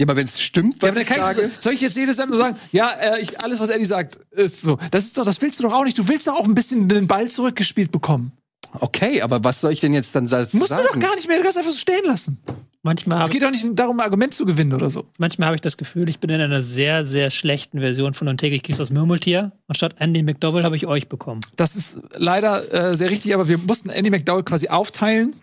[0.00, 1.50] Ja, aber wenn es stimmt, Ja, was aber ich sage.
[1.54, 4.62] ich, soll ich jetzt jede Sendung sagen, ja, äh, ich, alles, was Eddie sagt, ist
[4.62, 4.78] so.
[4.90, 5.98] Das ist doch, das willst du doch auch nicht.
[5.98, 8.32] Du willst doch auch ein bisschen den Ball zurückgespielt bekommen.
[8.80, 10.86] Okay, aber was soll ich denn jetzt dann dazu Musst sagen?
[10.90, 12.38] du doch gar nicht mehr, du kannst einfach so stehen lassen.
[12.82, 15.04] Manchmal Es habe geht doch nicht darum, ein Argument zu gewinnen oder so.
[15.18, 18.38] manchmal hab ich das Gefühl, ich bin in einer sehr, sehr schlechten Version von Und
[18.38, 19.52] täglich grüßt das Murmeltier.
[19.66, 21.42] Und statt Andy McDowell habe ich euch bekommen.
[21.56, 25.34] Das ist leider äh, sehr richtig, aber wir mussten Andy McDowell quasi aufteilen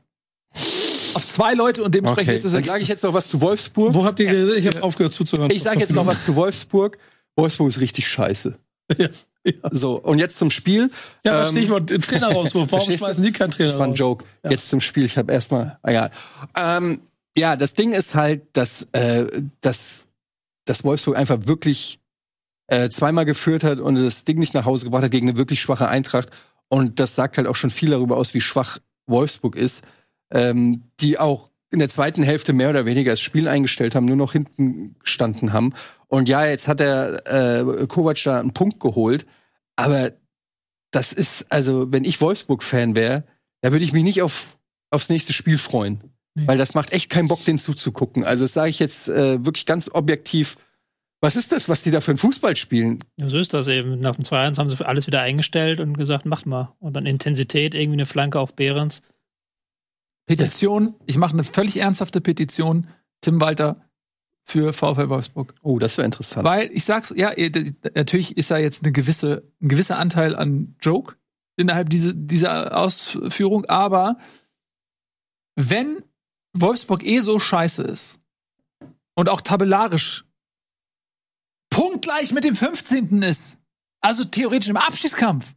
[1.18, 3.42] auf zwei Leute und dementsprechend Okay, ist es dann sage ich jetzt noch was zu
[3.42, 3.94] Wolfsburg.
[3.94, 5.52] Wo habt ihr ge- Ich habe aufgehört zuzuhören.
[5.52, 6.98] Ich sage jetzt noch was zu Wolfsburg.
[7.36, 8.58] Wolfsburg ist richtig scheiße.
[8.98, 9.10] Ja,
[9.44, 9.54] ja.
[9.72, 10.92] So, und jetzt zum Spiel.
[11.26, 12.54] Ja, aber Ähm, Stichwort äh, Trainerauswurf.
[12.54, 13.06] Warum verstehst du?
[13.06, 14.00] schmeißen die keinen Trainer Das war ein raus?
[14.00, 14.26] Joke.
[14.44, 14.52] Ja.
[14.52, 15.04] Jetzt zum Spiel.
[15.06, 15.78] Ich habe erstmal.
[15.84, 16.12] Egal.
[16.58, 17.02] Ähm,
[17.38, 19.26] ja, das Ding ist halt, dass, äh,
[19.62, 19.80] dass,
[20.66, 22.00] dass Wolfsburg einfach wirklich
[22.68, 25.60] äh, zweimal geführt hat und das Ding nicht nach Hause gebracht hat gegen eine wirklich
[25.62, 26.30] schwache Eintracht.
[26.70, 29.82] Und das sagt halt auch schon viel darüber aus, wie schwach Wolfsburg ist.
[30.32, 34.16] Ähm, die auch in der zweiten Hälfte mehr oder weniger das Spiel eingestellt haben, nur
[34.16, 35.74] noch hinten gestanden haben.
[36.08, 39.26] Und ja, jetzt hat der äh, Kovac da einen Punkt geholt,
[39.76, 40.14] aber
[40.92, 43.24] das ist, also, wenn ich Wolfsburg-Fan wäre,
[43.62, 44.58] da würde ich mich nicht auf,
[44.90, 46.02] aufs nächste Spiel freuen.
[46.36, 46.48] Nee.
[46.48, 48.24] Weil das macht echt keinen Bock, den zuzugucken.
[48.24, 50.56] Also, das sage ich jetzt äh, wirklich ganz objektiv.
[51.20, 53.04] Was ist das, was die da für einen Fußball spielen?
[53.18, 54.00] Ja, so ist das eben.
[54.00, 56.76] Nach dem 2-1 haben sie alles wieder eingestellt und gesagt, macht mal.
[56.80, 59.02] Und dann Intensität, irgendwie eine Flanke auf Behrens.
[60.28, 60.94] Petition.
[61.06, 62.88] Ich mache eine völlig ernsthafte Petition.
[63.22, 63.82] Tim Walter
[64.44, 65.56] für VfL Wolfsburg.
[65.62, 66.46] Oh, das wäre interessant.
[66.46, 70.76] Weil ich sag's, ja, d- natürlich ist da jetzt eine gewisse, ein gewisser Anteil an
[70.82, 71.16] Joke
[71.58, 74.18] innerhalb diese, dieser Ausführung, aber
[75.56, 76.04] wenn
[76.54, 78.20] Wolfsburg eh so scheiße ist
[79.16, 80.26] und auch tabellarisch
[81.72, 83.22] punktgleich mit dem 15.
[83.24, 83.58] ist,
[84.02, 85.56] also theoretisch im Abstiegskampf,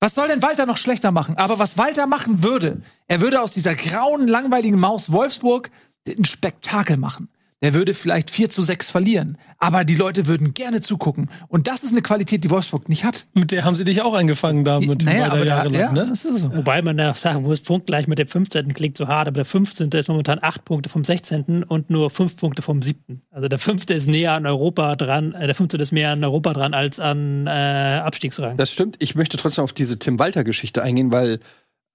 [0.00, 1.36] was soll denn Walter noch schlechter machen?
[1.36, 5.70] Aber was Walter machen würde, er würde aus dieser grauen, langweiligen Maus Wolfsburg
[6.06, 7.28] ein Spektakel machen.
[7.60, 9.36] Der würde vielleicht 4 zu 6 verlieren.
[9.58, 11.28] Aber die Leute würden gerne zugucken.
[11.48, 13.26] Und das ist eine Qualität, die Wolfsburg nicht hat.
[13.34, 15.92] Mit der haben sie dich auch eingefangen da mit naja, Walter aber da, jahrelang, ja,
[15.92, 16.06] ne?
[16.08, 16.54] das ist so.
[16.54, 18.72] Wobei man ja sagen muss, punktgleich mit dem 15.
[18.74, 19.90] klingt so hart, aber der 15.
[19.90, 21.64] ist momentan 8 Punkte vom 16.
[21.64, 23.22] und nur 5 Punkte vom 7.
[23.32, 23.90] Also der 5.
[23.90, 25.80] ist näher an Europa dran, äh, der 15.
[25.80, 28.56] ist mehr an Europa dran als an äh, Abstiegsrang.
[28.56, 28.96] Das stimmt.
[29.00, 31.40] Ich möchte trotzdem auf diese Tim Walter-Geschichte eingehen, weil,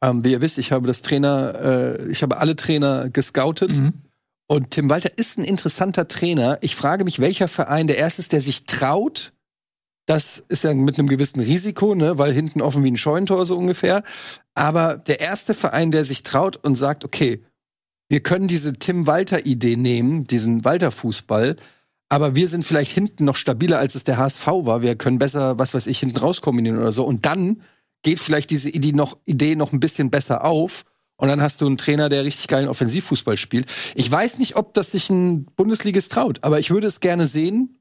[0.04, 3.78] ähm, wie ihr wisst, ich habe das Trainer, äh, ich habe alle Trainer gescoutet.
[3.78, 3.94] Mhm.
[4.48, 6.58] Und Tim Walter ist ein interessanter Trainer.
[6.62, 9.34] Ich frage mich, welcher Verein der erste ist, der sich traut.
[10.06, 13.58] Das ist ja mit einem gewissen Risiko, ne, weil hinten offen wie ein Scheunentor so
[13.58, 14.04] ungefähr.
[14.54, 17.44] Aber der erste Verein, der sich traut und sagt, okay,
[18.10, 21.56] wir können diese Tim Walter-Idee nehmen, diesen Walter-Fußball,
[22.10, 24.84] aber wir sind vielleicht hinten noch stabiler, als es der HSV war.
[24.84, 27.06] Wir können besser, was weiß ich, hinten raus kombinieren oder so.
[27.06, 27.62] Und dann
[28.04, 30.86] geht vielleicht diese Idee noch, Idee noch ein bisschen besser auf.
[31.18, 33.72] Und dann hast du einen Trainer, der richtig geilen Offensivfußball spielt.
[33.96, 37.80] Ich weiß nicht, ob das sich ein Bundesligist traut, aber ich würde es gerne sehen.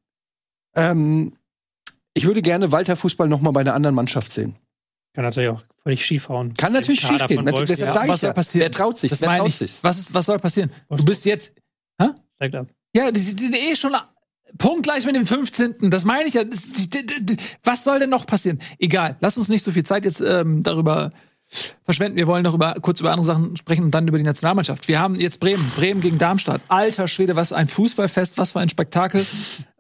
[0.76, 1.36] Ähm,
[2.14, 4.56] ich würde gerne Walter Fußball noch mal bei einer anderen Mannschaft sehen.
[5.14, 6.54] Kann natürlich auch völlig schief hauen.
[6.54, 7.44] Kann natürlich schief gehen.
[7.46, 7.92] Wolf, Deshalb ja.
[7.92, 8.62] sage Was ich soll ja, passieren?
[8.62, 9.10] wer traut sich?
[9.10, 9.56] Das wer meine traut ich.
[9.56, 9.74] sich?
[9.82, 10.70] Was, ist, was soll passieren?
[10.88, 11.52] Du bist jetzt,
[12.36, 12.66] Steigt ab.
[12.94, 13.94] ja, die, die sind eh schon
[14.59, 15.90] punktgleich mit dem 15.
[15.90, 16.42] Das meine ich ja.
[17.62, 18.59] Was soll denn noch passieren?
[18.78, 21.12] Egal, lass uns nicht so viel Zeit jetzt ähm, darüber
[21.85, 22.16] verschwenden.
[22.16, 24.89] Wir wollen noch über, kurz über andere Sachen sprechen und dann über die Nationalmannschaft.
[24.89, 26.61] Wir haben jetzt Bremen, Bremen gegen Darmstadt.
[26.69, 29.24] Alter Schwede, was ein Fußballfest, was für ein Spektakel.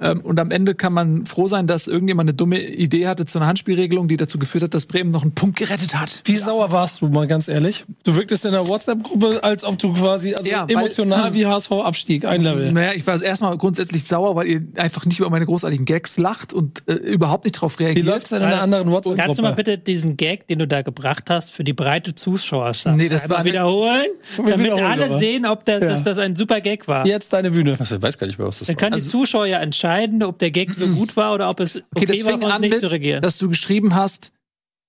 [0.00, 3.38] ähm, und am Ende kann man froh sein, dass irgendjemand eine dumme Idee hatte zu
[3.38, 6.22] einer Handspielregelung, die dazu geführt hat, dass Bremen noch einen Punkt gerettet hat.
[6.24, 7.84] Wie sauer warst du, mal ganz ehrlich?
[8.04, 12.24] Du wirktest in der WhatsApp-Gruppe, als ob du quasi also Ja, weil- emotional wie HSV-Abstieg,
[12.24, 12.72] ein Level.
[12.72, 16.52] Naja, ich war erstmal grundsätzlich sauer, weil ihr einfach nicht über meine großartigen Gags lacht
[16.52, 18.06] und äh, überhaupt nicht drauf Wie reagiert.
[18.06, 19.54] läuft's denn in einer anderen Kannst du mal WhatsApp-Gruppe?
[19.54, 23.36] bitte diesen Gag, den du da gebracht hast, für die breite Zuschauerschaft Nee, das einmal
[23.38, 24.06] war eine- wiederholen,
[24.36, 25.18] damit wiederholen alle aber.
[25.18, 25.88] sehen, ob das, Ja.
[25.88, 27.06] dass das ein super Gag war.
[27.06, 27.76] Jetzt deine Bühne.
[27.78, 30.22] Also, ich weiß gar nicht mehr, was das Dann können Also- die Zuschauer ja entscheiden,
[30.22, 32.60] ob der Gag so gut war oder ob es okay, Okay, das war, fing an
[32.60, 33.22] nicht mit, zu regieren.
[33.22, 34.32] dass du geschrieben hast,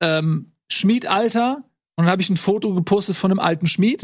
[0.02, 1.64] ähm, Schmied Alter,
[1.96, 4.02] und dann habe ich ein Foto gepostet von einem alten Schmied,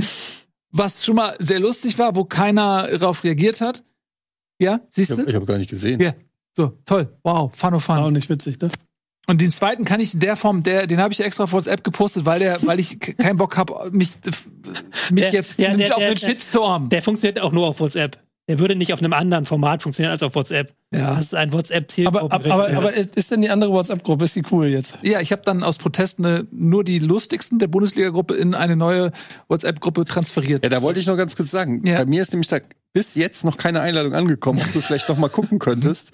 [0.72, 3.84] was schon mal sehr lustig war, wo keiner darauf reagiert hat.
[4.62, 5.24] Ja, siehst Ich du?
[5.24, 6.00] habe hab gar nicht gesehen.
[6.02, 6.14] Ja,
[6.56, 7.08] so, toll.
[7.24, 8.14] Wow, fun of War auch fun.
[8.14, 8.70] nicht witzig, ne?
[9.30, 11.84] Und den zweiten kann ich in der Form, der, den habe ich extra auf WhatsApp
[11.84, 14.10] gepostet, weil der, weil ich keinen Bock habe, mich,
[15.12, 16.90] mich Der- jetzt ja, der- auf der- den Shitstorm.
[16.90, 18.18] Der funktioniert auch nur auf WhatsApp.
[18.48, 20.74] der würde nicht auf einem anderen Format funktionieren als auf WhatsApp.
[20.92, 21.14] Ja.
[21.14, 24.36] Das ist ein whatsapp Aber, aber, aber, aber ist ist denn die andere WhatsApp-Gruppe, ist
[24.36, 24.98] die cool jetzt?
[25.04, 29.12] Ja, ich habe dann aus Protest eine, nur die lustigsten der Bundesliga-Gruppe in eine neue
[29.50, 30.64] WhatsApp-Gruppe transferiert.
[30.64, 31.86] Ja, da wollte ich noch ganz kurz sagen.
[31.86, 32.00] Ja.
[32.00, 32.58] Bei mir ist nämlich da
[32.94, 36.12] bis jetzt noch keine Einladung angekommen, ob du vielleicht noch mal gucken könntest,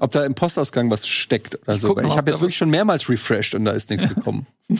[0.00, 1.88] ob da im Postausgang was steckt oder so.
[1.88, 4.08] guck Weil mal, ich ob habe jetzt wirklich schon mehrmals refreshed und da ist nichts
[4.14, 4.46] gekommen.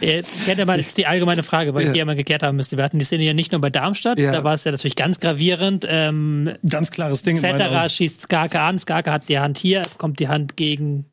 [0.00, 1.88] Ich hätte mal jetzt die allgemeine Frage, weil Ja.
[1.88, 2.76] ich die ja mal geklärt haben müsste.
[2.78, 4.32] Wir hatten die Szene ja nicht nur bei Darmstadt, Ja.
[4.32, 5.84] da war es ja natürlich ganz gravierend.
[5.88, 7.36] Ähm, Ganz klares Ding.
[7.44, 7.90] Augen.
[7.90, 11.06] schießt Skarke an, Skarke hat die Hand hier, kommt die Hand gegen,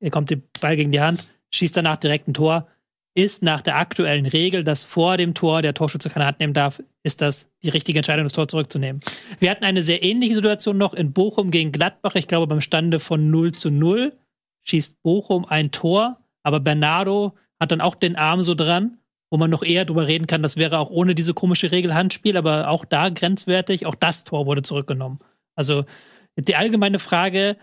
[0.00, 2.66] er kommt der Ball gegen die Hand, schießt danach direkt ein Tor.
[3.14, 6.80] Ist nach der aktuellen Regel, dass vor dem Tor der Torschütze keine Hand nehmen darf,
[7.02, 9.00] ist das die richtige Entscheidung, das Tor zurückzunehmen.
[9.40, 12.14] Wir hatten eine sehr ähnliche Situation noch in Bochum gegen Gladbach.
[12.14, 14.12] Ich glaube, beim Stande von 0 zu 0
[14.62, 18.98] schießt Bochum ein Tor, aber Bernardo hat dann auch den Arm so dran,
[19.30, 22.36] wo man noch eher drüber reden kann, das wäre auch ohne diese komische Regel Handspiel,
[22.36, 23.86] aber auch da grenzwertig.
[23.86, 25.20] Auch das Tor wurde zurückgenommen.
[25.54, 25.84] Also
[26.36, 27.56] die allgemeine Frage,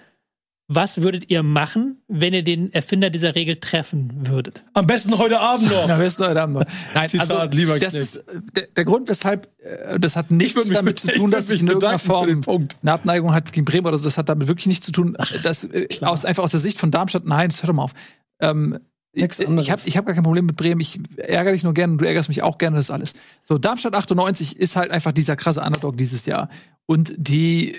[0.70, 4.64] was würdet ihr machen, wenn ihr den Erfinder dieser Regel treffen würdet?
[4.74, 6.00] Am besten heute Abend noch.
[6.00, 6.66] Ist denn heute Abend noch?
[6.94, 8.24] Nein, Zitat, also, lieber das ist äh,
[8.54, 12.00] der, der Grund, weshalb äh, das hat nichts damit zu tun, dass ich in irgendeiner
[12.00, 12.76] Form Punkt.
[12.82, 14.06] eine Abneigung hat gegen Bremen oder so.
[14.06, 15.18] Das hat damit wirklich nichts zu tun.
[15.44, 17.26] Das äh, aus, einfach aus der Sicht von Darmstadt.
[17.26, 17.94] Nein, das hört doch mal auf.
[18.40, 18.80] Ähm,
[19.14, 19.24] ich
[19.72, 20.82] habe ich hab gar kein Problem mit Bremen.
[20.82, 23.14] Ich ärgere dich nur gerne und du ärgerst mich auch gerne, das alles.
[23.46, 26.50] So, Darmstadt 98 ist halt einfach dieser krasse Underdog dieses Jahr.
[26.86, 27.74] Und die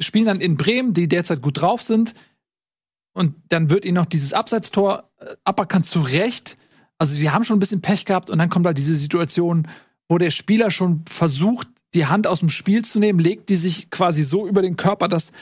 [0.00, 2.14] spielen dann in Bremen, die derzeit gut drauf sind.
[3.12, 6.56] Und dann wird ihnen noch dieses Abseitstor äh, aberkannt zu Recht.
[6.98, 9.68] Also sie haben schon ein bisschen Pech gehabt und dann kommt halt diese Situation,
[10.08, 13.90] wo der Spieler schon versucht, die Hand aus dem Spiel zu nehmen, legt die sich
[13.90, 15.32] quasi so über den Körper, dass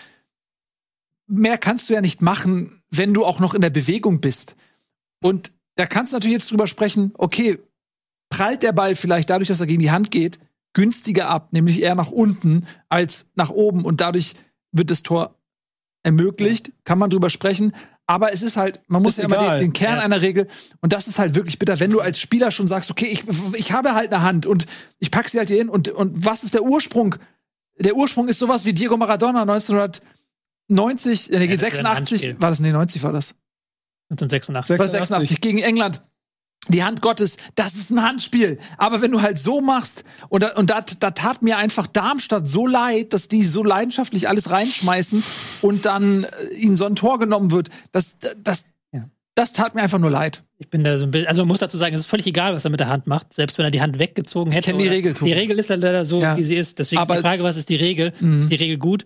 [1.26, 4.54] mehr kannst du ja nicht machen, wenn du auch noch in der Bewegung bist.
[5.22, 7.58] Und da kannst du natürlich jetzt drüber sprechen, okay,
[8.30, 10.38] prallt der Ball vielleicht dadurch, dass er gegen die Hand geht,
[10.72, 14.34] günstiger ab, nämlich eher nach unten als nach oben und dadurch
[14.72, 15.36] wird das Tor
[16.06, 17.72] ermöglicht, kann man drüber sprechen.
[18.06, 19.58] Aber es ist halt, man muss Ist ja immer den, egal.
[19.58, 20.04] den Kern Ja.
[20.04, 20.46] einer Regel
[20.80, 23.24] und das ist halt wirklich bitter, wenn du als Spieler schon sagst, okay, ich,
[23.54, 24.66] ich habe halt eine Hand und
[25.00, 27.16] ich pack sie halt hier hin und, und was ist der Ursprung?
[27.78, 29.42] Der Ursprung ist sowas wie Diego Maradona
[30.68, 32.36] 1990, äh, nee, Ja, das wäre ein 86, Handspiel.
[32.40, 33.34] war das, nee, 90 war das.
[34.10, 34.78] 1986.
[34.78, 36.00] Was 86 gegen England.
[36.68, 38.58] Die Hand Gottes, das ist ein Handspiel.
[38.76, 42.48] Aber wenn du halt so machst, und da, und da, da tat mir einfach Darmstadt
[42.48, 45.22] so leid, dass die so leidenschaftlich alles reinschmeißen
[45.62, 49.04] und dann äh, ihnen so ein Tor genommen wird, das, das, Ja.
[49.34, 50.42] das tat mir einfach nur leid.
[50.58, 52.54] Ich bin da so ein bisschen, also man muss dazu sagen, es ist völlig egal,
[52.54, 54.70] was er mit der Hand macht, selbst wenn er die Hand weggezogen hätte.
[54.70, 55.30] kenn die oder- Regel, Tobi.
[55.30, 56.36] Die Regel ist leider so, Ja.
[56.36, 56.78] wie sie ist.
[56.78, 58.12] Deswegen Aber ist die Frage, was ist die Regel?
[58.20, 58.40] Mhm.
[58.40, 59.04] Ist die Regel gut?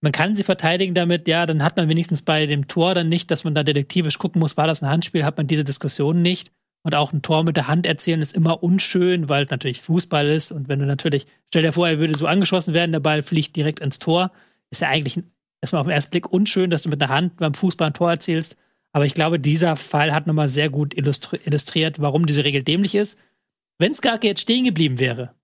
[0.00, 3.30] Man kann sie verteidigen damit, ja, dann hat man wenigstens bei dem Tor dann nicht,
[3.30, 6.50] dass man da detektivisch gucken muss, war das ein Handspiel, hat man diese Diskussion nicht.
[6.84, 10.28] Und auch ein Tor mit der Hand erzielen ist immer unschön, weil es natürlich Fußball
[10.28, 10.50] ist.
[10.50, 13.54] Und wenn du natürlich, stell dir vor, er würde so angeschossen werden, der Ball fliegt
[13.54, 14.32] direkt ins Tor,
[14.70, 15.22] ist ja eigentlich
[15.60, 18.10] erstmal auf den ersten Blick unschön, dass du mit der Hand beim Fußball ein Tor
[18.10, 18.56] erzielst.
[18.92, 22.94] Aber ich glaube, dieser Fall hat nochmal sehr gut illustri illustriert, warum diese Regel dämlich
[22.94, 23.16] ist.
[23.78, 25.34] Wenn Skarke jetzt stehen geblieben wäre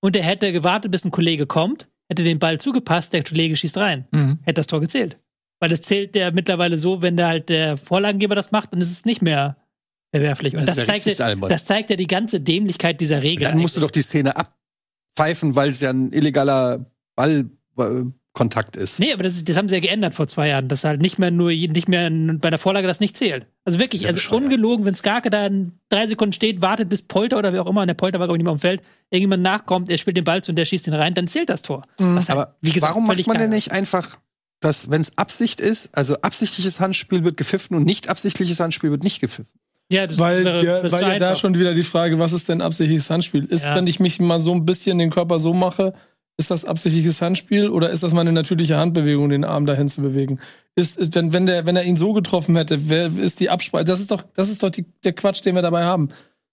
[0.00, 3.76] und er hätte gewartet, bis ein Kollege kommt, hätte den Ball zugepasst, der Kollege schießt
[3.76, 4.06] rein,
[4.42, 5.18] hätte das Tor gezählt.
[5.60, 8.90] Weil es zählt ja mittlerweile so, wenn der halt der Vorlagengeber das macht, dann ist
[8.90, 9.56] es nicht mehr
[10.10, 10.54] verwerflich.
[10.54, 13.44] Und Das das, ja zeigt, ja, das zeigt ja die ganze Dämlichkeit dieser Regel.
[13.44, 18.98] Dann musst du doch die Szene abpfeifen, weil es ja ein illegaler Ballkontakt ist.
[18.98, 21.30] Nee, aber das, das haben sie ja geändert vor zwei Jahren, dass halt nicht mehr
[21.30, 23.46] nur nicht mehr bei der Vorlage das nicht zählt.
[23.64, 27.38] Also wirklich, Ja, also ungelogen, wenn Skarke da in drei Sekunden steht, wartet bis Polter
[27.38, 28.80] oder wer auch immer, und der Polter war glaube ich nicht mehr am Feld,
[29.10, 31.62] irgendjemand nachkommt, er spielt den Ball zu und der schießt ihn rein, dann zählt das
[31.62, 31.82] Tor.
[31.98, 34.18] Was halt, Aber wie gesagt, warum macht man denn nicht einfach,
[34.60, 39.04] dass, wenn es Absicht ist, also absichtliches Handspiel wird gepfiffen und nicht absichtliches Handspiel wird
[39.04, 39.50] nicht gepfiffen?
[39.92, 41.36] Ja, das Weil, wäre- ja, weil ja da einfach.
[41.36, 43.44] schon wieder die Frage, was ist denn absichtliches Handspiel?
[43.44, 43.74] Ist, Ja.
[43.74, 45.92] wenn ich mich mal so ein bisschen den Körper so mache,
[46.36, 50.38] ist das absichtliches Handspiel oder ist das meine natürliche Handbewegung, den Arm dahin zu bewegen?
[50.76, 53.84] Ist, wenn, wenn, der, wenn er ihn so getroffen hätte, wer ist die Absprache?
[53.84, 56.08] Das ist doch, das ist doch die, der Quatsch, den wir dabei haben.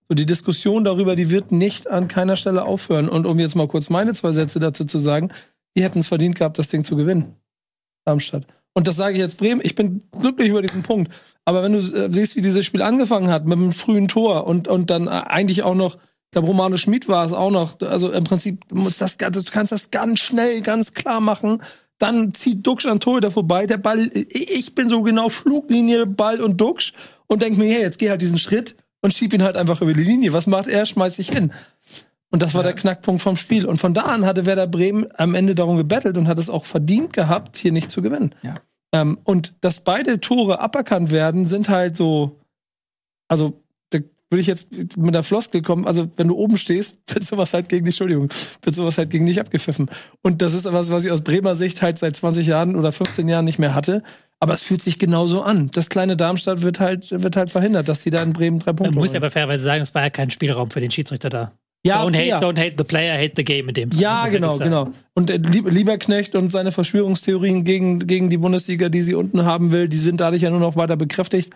[0.10, 3.08] So, die Diskussion darüber, die wird nicht an keiner Stelle aufhören.
[3.08, 5.32] Und um jetzt mal kurz meine zwei Sätze dazu zu sagen,
[5.78, 7.36] die hätten es verdient gehabt, das Ding zu gewinnen.
[8.06, 8.46] Darmstadt.
[8.78, 9.60] Und das sage ich jetzt Bremen.
[9.64, 11.12] Ich bin glücklich über diesen Punkt.
[11.46, 14.68] Aber wenn du äh, siehst, wie dieses Spiel angefangen hat, mit einem frühen Tor und,
[14.68, 18.12] und dann äh, eigentlich auch noch, ich glaube, Romano Schmid war es auch noch, also
[18.12, 21.64] im Prinzip, du, musst das, du kannst das ganz schnell, ganz klar machen.
[21.98, 23.66] Dann zieht Duxch an Torhüter vorbei.
[23.66, 26.94] Der Ball, ich bin so genau Fluglinie, Ball und Duxch
[27.26, 29.96] und denk mir, hey, jetzt geh halt diesen Schritt und schieb ihn halt einfach über
[29.96, 30.34] die Linie.
[30.34, 30.86] Was macht er?
[30.86, 31.52] Schmeißt sich hin.
[32.30, 33.66] Und das war der Knackpunkt vom Spiel.
[33.66, 36.66] Und von da an hatte Werder Bremen am Ende darum gebettelt und hat es auch
[36.66, 38.36] verdient gehabt, hier nicht zu gewinnen.
[38.42, 38.56] Ja.
[38.94, 42.40] Ähm, und dass beide Tore aberkannt werden, sind halt so,
[43.30, 43.62] also
[43.94, 44.68] der würde ich jetzt
[44.98, 48.30] mit der Floskel kommen, also wenn du oben stehst, wird sowas halt gegen die, Entschuldigung,
[48.62, 49.90] wird sowas halt gegen dich abgepfiffen.
[50.22, 53.28] Und das ist was, was ich aus Bremer Sicht halt seit 20 Jahren oder 15
[53.30, 54.04] Jahren nicht mehr hatte.
[54.40, 55.72] Aber es fühlt sich genauso an.
[55.74, 58.92] Das kleine Darmstadt wird halt, wird halt verhindert, dass sie da in Bremen drei Punkte
[58.92, 59.18] Man muss holen.
[59.18, 61.54] aber fairerweise sagen, es war ja kein Spielraum für den Schiedsrichter da.
[61.86, 64.58] Ja, don't, hate, don't hate the player, hate the game in dem Fall, Ja, genau,
[64.58, 64.92] genau.
[65.14, 69.72] Und äh, Lieb- Lieberknecht und seine Verschwörungstheorien gegen, gegen die Bundesliga, die sie unten haben
[69.72, 71.54] will, die sind dadurch ja nur noch weiter bekräftigt.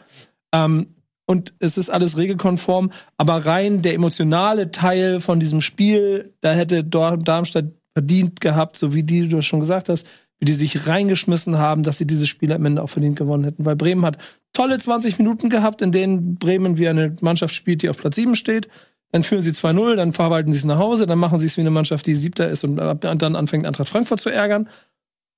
[0.54, 0.88] Ähm,
[1.26, 6.84] und es ist alles regelkonform, aber rein der emotionale Teil von diesem Spiel, da hätte
[6.84, 10.06] Darmstadt verdient gehabt, so wie die du schon gesagt hast,
[10.40, 13.66] wie die sich reingeschmissen haben, dass sie dieses Spiel am Ende auch verdient gewonnen hätten.
[13.66, 14.18] Weil Bremen hat
[14.54, 18.36] tolle 20 Minuten gehabt, in denen Bremen wie eine Mannschaft spielt, die auf Platz 7
[18.36, 18.68] steht.
[19.12, 21.62] Dann führen sie 2-0, dann verwalten sie es nach Hause, dann machen sie es wie
[21.62, 24.70] eine Mannschaft, die Siebter ist und dann anfängt Eintracht Frankfurt zu ärgern.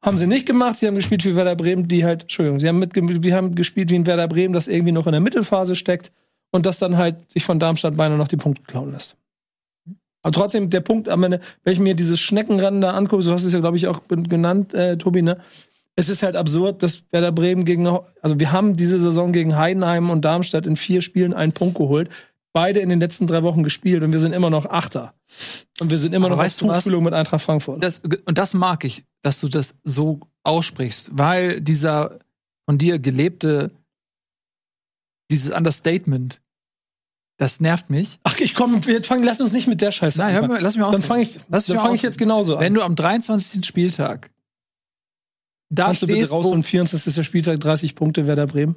[0.03, 2.79] Haben sie nicht gemacht, sie haben gespielt wie Werder Bremen, die halt, Entschuldigung, sie haben,
[2.79, 6.11] mit, die haben gespielt wie ein Werder Bremen, das irgendwie noch in der Mittelphase steckt
[6.51, 9.15] und das dann halt sich von Darmstadt beinahe noch die Punkte klauen lässt.
[10.23, 13.43] Aber trotzdem, der Punkt am Ende, wenn ich mir dieses Schneckenrennen da angucke, so hast
[13.43, 15.37] du es ja, glaube ich, auch genannt, äh, Tobi, ne?
[15.95, 20.09] Es ist halt absurd, dass Werder Bremen gegen, also wir haben diese Saison gegen Heidenheim
[20.09, 22.09] und Darmstadt in vier Spielen einen Punkt geholt.
[22.53, 25.13] Beide in den letzten drei Wochen gespielt und wir sind immer noch Achter.
[25.79, 26.83] Und wir sind immer Aber noch weißt auf du was?
[26.83, 27.83] Tuchfühlung mit Eintracht Frankfurt.
[27.83, 32.19] Das, und das mag ich, dass du das so aussprichst, weil dieser
[32.65, 33.71] von dir gelebte,
[35.31, 36.41] dieses Understatement,
[37.37, 38.19] das nervt mich.
[38.23, 40.75] Ach, ich komm, wir fangen, lass uns nicht mit der Scheiße Nein, hör mir, lass
[40.75, 41.03] mich Dann ausreden.
[41.03, 42.61] fange ich, Lass dann fang ich jetzt genauso an.
[42.61, 43.65] Wenn du am 23.
[43.65, 44.29] Spieltag
[45.69, 47.07] da Kannst du bitte stehst, raus und 24.
[47.07, 48.75] ist der Spieltag 30 Punkte Werder Bremen?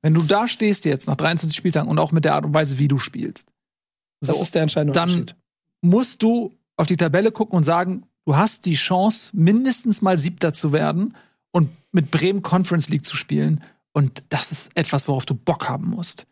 [0.00, 2.78] Wenn du da stehst jetzt nach 23 Spieltagen und auch mit der Art und Weise,
[2.78, 3.48] wie du spielst,
[4.20, 5.26] Das so, ist der entscheidende dann
[5.82, 10.52] musst du auf die Tabelle gucken und sagen, du hast die Chance, mindestens mal Siebter
[10.52, 11.14] zu werden
[11.50, 13.62] und mit Bremen Conference League zu spielen.
[13.92, 16.26] Und das ist etwas, worauf du Bock haben musst.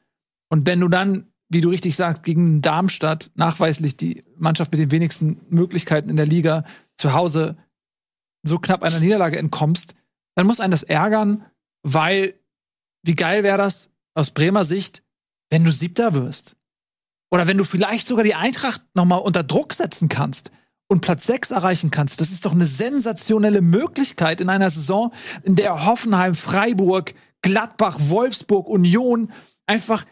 [0.49, 4.91] Und wenn du dann, wie du richtig sagst, gegen Darmstadt nachweislich die Mannschaft mit den
[4.91, 6.65] wenigsten Möglichkeiten in der Liga
[6.97, 7.57] zu Hause
[8.43, 9.95] so knapp einer Niederlage entkommst,
[10.35, 11.45] dann muss einen das ärgern,
[11.83, 12.35] weil
[13.03, 15.03] wie geil wäre das aus Bremer Sicht,
[15.49, 16.57] wenn du Siebter wirst?
[17.31, 20.51] Oder wenn du vielleicht sogar die Eintracht nochmal unter Druck setzen kannst
[20.89, 22.21] und Platz 6 erreichen kannst.
[22.21, 25.13] Das ist doch eine sensationelle Möglichkeit in einer Saison,
[25.45, 29.31] in der Hoffenheim, Freiburg, Gladbach, Wolfsburg, Union
[29.67, 30.05] einfach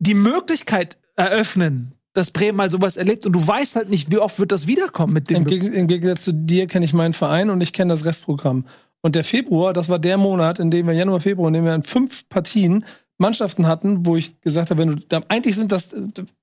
[0.00, 3.24] die Möglichkeit eröffnen, dass Bremen mal sowas erlebt.
[3.26, 5.36] Und du weißt halt nicht, wie oft wird das wiederkommen mit dem.
[5.36, 8.66] Im, Geg Im Gegensatz zu dir kenne ich meinen Verein und ich kenne das Restprogramm.
[9.04, 11.74] Und der Februar, das war der Monat, in dem wir Januar, Februar, in dem wir
[11.74, 12.86] in fünf Partien
[13.18, 15.90] Mannschaften hatten, wo ich gesagt habe, wenn du, eigentlich sind das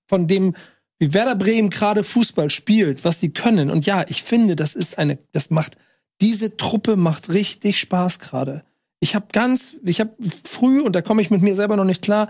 [0.08, 0.54] von dem,
[1.00, 3.72] wie Werder Bremen gerade Fußball spielt, was die können.
[3.72, 5.76] Und ja, ich finde, das ist eine, das macht,
[6.22, 8.64] diese Truppe macht richtig Spaß gerade.
[9.00, 10.12] Ich habe ganz, ich habe
[10.44, 12.28] früh, und da komme ich mit mir selber noch nicht klar,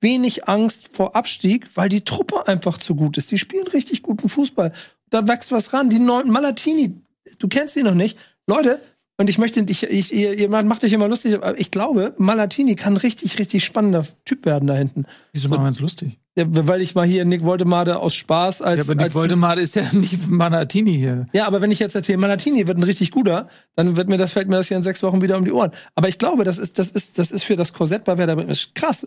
[0.00, 3.30] wenig Angst vor Abstieg, weil die Truppe einfach zu gut ist.
[3.30, 4.72] Die spielen richtig guten Fußball.
[5.10, 5.90] Da wächst was ran.
[5.90, 6.94] Die neuen Malatini,
[7.38, 8.16] du kennst ihn noch nicht.
[8.46, 8.80] Leute,
[9.16, 12.74] und ich möchte, ich, ich, ihr, ihr macht euch immer lustig, aber ich glaube, Malatini
[12.74, 15.06] kann richtig, richtig spannender Typ werden da hinten.
[15.32, 16.18] Wieso machen wir uns lustig?
[16.36, 18.78] Ja, weil ich mal hier Nick Woltemade aus Spaß als.
[18.78, 21.26] Ja, aber Nick als Voldemar ist ja nicht Manatini hier.
[21.32, 24.32] ja, aber wenn ich jetzt erzähle, Malatini wird ein richtig guter, dann wird mir das,
[24.32, 25.70] fällt mir das hier in sechs Wochen wieder um die Ohren.
[25.94, 28.52] Aber ich glaube, das ist, das ist, das ist für das Korsett bei Werder Bremen
[28.74, 29.06] krass.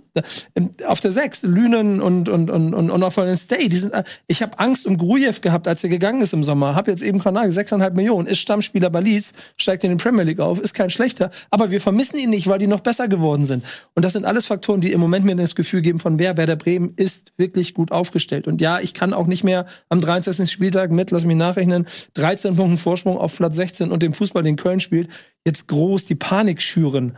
[0.87, 3.93] Auf der sechs, Lünen und, und, und, und, und auf den Stay, die sind,
[4.27, 6.75] ich habe Angst um Grujew gehabt, als er gegangen ist im Sommer.
[6.75, 10.39] Hab jetzt eben Kanal, sechseinhalb Millionen, ist Stammspieler bei Leeds, steigt in die Premier League
[10.39, 13.65] auf, ist kein schlechter, aber wir vermissen ihn nicht, weil die noch besser geworden sind.
[13.95, 16.55] Und das sind alles Faktoren, die im Moment mir das Gefühl geben von wer, Werder
[16.55, 18.47] Bremen ist wirklich gut aufgestellt.
[18.47, 20.51] Und ja, ich kann auch nicht mehr am 23.
[20.51, 24.55] Spieltag mit, lass mich nachrechnen, 13 Punkten Vorsprung auf Platz 16 und dem Fußball, den
[24.55, 25.09] Köln spielt,
[25.45, 27.17] jetzt groß die Panik schüren.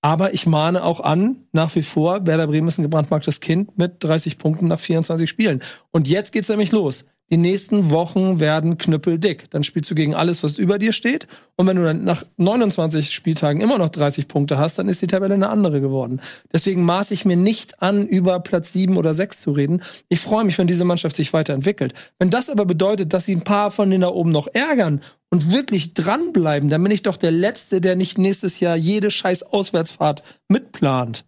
[0.00, 4.04] Aber ich mahne auch an, nach wie vor, Werder Bremen ist ein gebrandmarktes Kind mit
[4.04, 5.60] 30 Punkten nach 24 Spielen.
[5.90, 7.04] Und jetzt geht's nämlich los.
[7.30, 9.50] Die nächsten Wochen werden knüppeldick.
[9.50, 11.26] Dann spielst du gegen alles, was über dir steht.
[11.56, 15.06] Und wenn du dann nach 29 Spieltagen immer noch 30 Punkte hast, dann ist die
[15.06, 16.20] Tabelle eine andere geworden.
[16.52, 19.82] Deswegen maße ich mir nicht an, über Platz 7 oder 6 zu reden.
[20.08, 21.92] Ich freue mich, wenn diese Mannschaft sich weiterentwickelt.
[22.18, 25.52] Wenn das aber bedeutet, dass sie ein paar von denen da oben noch ärgern und
[25.52, 30.22] wirklich dranbleiben, dann bin ich doch der Letzte, der nicht nächstes Jahr jede scheiß Auswärtsfahrt
[30.48, 31.26] mitplant.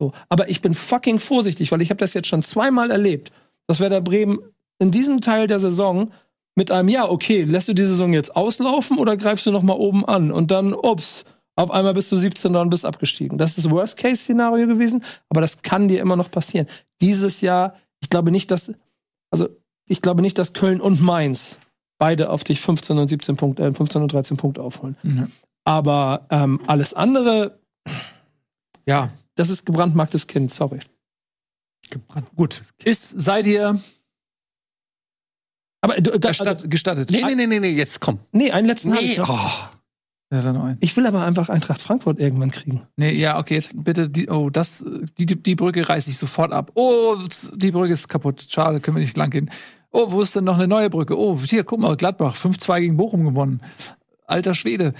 [0.00, 0.12] So.
[0.28, 3.30] Aber ich bin fucking vorsichtig, weil ich habe das jetzt schon zweimal erlebt,
[3.68, 4.38] dass Werder Bremen
[4.78, 6.12] in diesem Teil der Saison
[6.54, 9.74] mit einem Ja, okay, lässt du die Saison jetzt auslaufen oder greifst du noch mal
[9.74, 11.24] oben an und dann, ups,
[11.54, 13.38] auf einmal bist du 17 und bist abgestiegen.
[13.38, 16.66] Das ist das Worst-Case-Szenario gewesen, aber das kann dir immer noch passieren.
[17.00, 18.72] Dieses Jahr, ich glaube nicht, dass,
[19.30, 19.48] also
[19.88, 21.58] ich glaube nicht, dass Köln und Mainz
[21.98, 24.96] beide auf dich 15 und 17 Punkte, äh, 15 und 13 Punkte aufholen.
[25.02, 25.28] Ja.
[25.64, 27.58] Aber ähm, alles andere,
[28.86, 30.78] Ja, das ist gebrandmarktes Kind, sorry.
[32.34, 32.62] Gut.
[32.84, 33.80] Ist, seid ihr
[35.86, 36.70] Aber du, gestattet?
[36.70, 37.10] gestattet?
[37.10, 38.18] Nee, nee, nee, nee, nee, jetzt komm.
[38.32, 39.28] nee, einen letzten hab Nee, ich noch.
[39.28, 39.76] oh.
[40.32, 40.78] Ja, dann noch einen.
[40.80, 42.82] Ich will aber einfach Eintracht Frankfurt irgendwann kriegen.
[42.96, 44.84] Nee, ja, okay, jetzt bitte die, oh, das,
[45.18, 46.72] die, die, die Brücke reiße ich sofort ab.
[46.74, 47.14] Oh,
[47.54, 48.44] die Brücke ist kaputt.
[48.48, 49.50] Schade, können wir nicht lang gehen.
[49.92, 51.16] Oh, wo ist denn noch eine neue Brücke?
[51.16, 53.60] Oh, hier, guck mal, Gladbach, 5-2 gegen Bochum gewonnen.
[54.26, 54.94] Alter Schwede.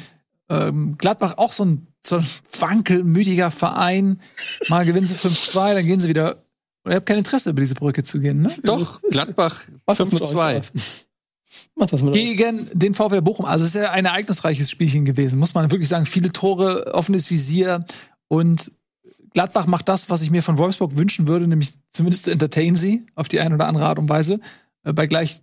[0.49, 2.27] Ähm, Gladbach auch so ein, so ein
[2.61, 4.21] wankelmütiger Verein.
[4.69, 6.45] Mal gewinnen sie 5-2, dann gehen sie wieder.
[6.87, 8.55] Und ihr habt kein Interesse, über diese Brücke zu gehen, ne?
[8.63, 10.59] Doch, Gladbach Mach das mit euch 5-2.
[10.61, 10.73] aus.
[11.75, 12.13] Mach das euch.
[12.13, 13.45] Gegen den VfL Bochum.
[13.45, 16.07] Also es ist ja ein ereignisreiches Spielchen gewesen, muss man wirklich sagen.
[16.07, 17.85] Viele Tore, offenes Visier
[18.29, 18.71] und
[19.33, 23.27] Gladbach macht das, was ich mir von Wolfsburg wünschen würde, nämlich zumindest entertain sie auf
[23.27, 24.39] die eine oder andere Art und Weise.
[24.85, 25.41] Äh, bei, gleich,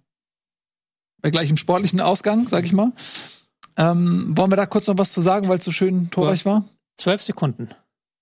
[1.22, 2.94] bei gleichem sportlichen Ausgang, sag ich mal.
[3.76, 6.64] Ähm, wollen wir da kurz noch was zu sagen, weil es so schön torreich war?
[6.96, 7.68] Zwölf Sekunden.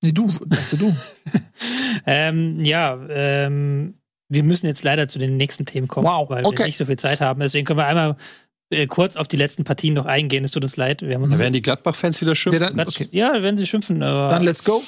[0.01, 0.95] Nee, du, dachte du.
[2.05, 3.95] Ähm, ja, ähm,
[4.29, 6.59] wir müssen jetzt leider zu den nächsten Themen kommen, Wow, weil okay.
[6.59, 7.39] wir nicht so viel Zeit haben.
[7.41, 8.15] Deswegen können wir einmal
[8.71, 10.43] äh, kurz auf die letzten Partien noch eingehen.
[10.43, 11.01] Es tut uns leid.
[11.01, 12.59] Wir haben uns Da werden die Gladbach-Fans wieder Ja, schimpfen.
[12.61, 13.01] dann, Quatsch.
[13.01, 13.09] okay.
[13.11, 14.01] Ja, werden sie schimpfen.
[14.01, 14.81] Aber, dann let's go.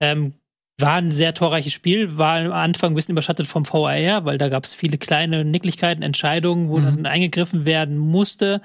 [0.00, 0.34] ähm,
[0.80, 4.48] war ein sehr torreiches Spiel, war am Anfang ein bisschen überschattet vom VAR, weil da
[4.48, 6.84] gab es viele kleine Nicklichkeiten, Entscheidungen, wo Mhm.
[6.84, 8.60] dann eingegriffen werden musste.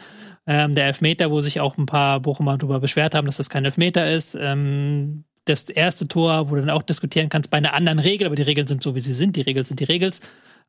[0.46, 3.64] Ähm, der Elfmeter, wo sich auch ein paar Bochumer darüber beschwert haben, dass das kein
[3.66, 4.36] Elfmeter ist.
[4.40, 8.36] Ähm, das erste Tor, wo du dann auch diskutieren kannst bei einer anderen Regel, aber
[8.36, 9.36] die Regeln sind so, wie sie sind.
[9.36, 10.14] Die Regeln sind die Regeln.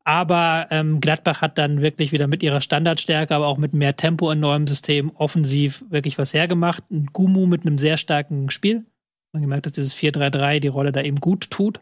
[0.06, 4.30] Aber ähm, Gladbach hat dann wirklich wieder mit ihrer Standardstärke, aber auch mit mehr Tempo
[4.30, 6.82] in neuem System offensiv wirklich was hergemacht.
[6.90, 8.84] Ein Gumu mit einem sehr starken Spiel.
[9.32, 11.80] Man gemerkt, dass dieses 4-3-3 die Rolle da eben gut tut.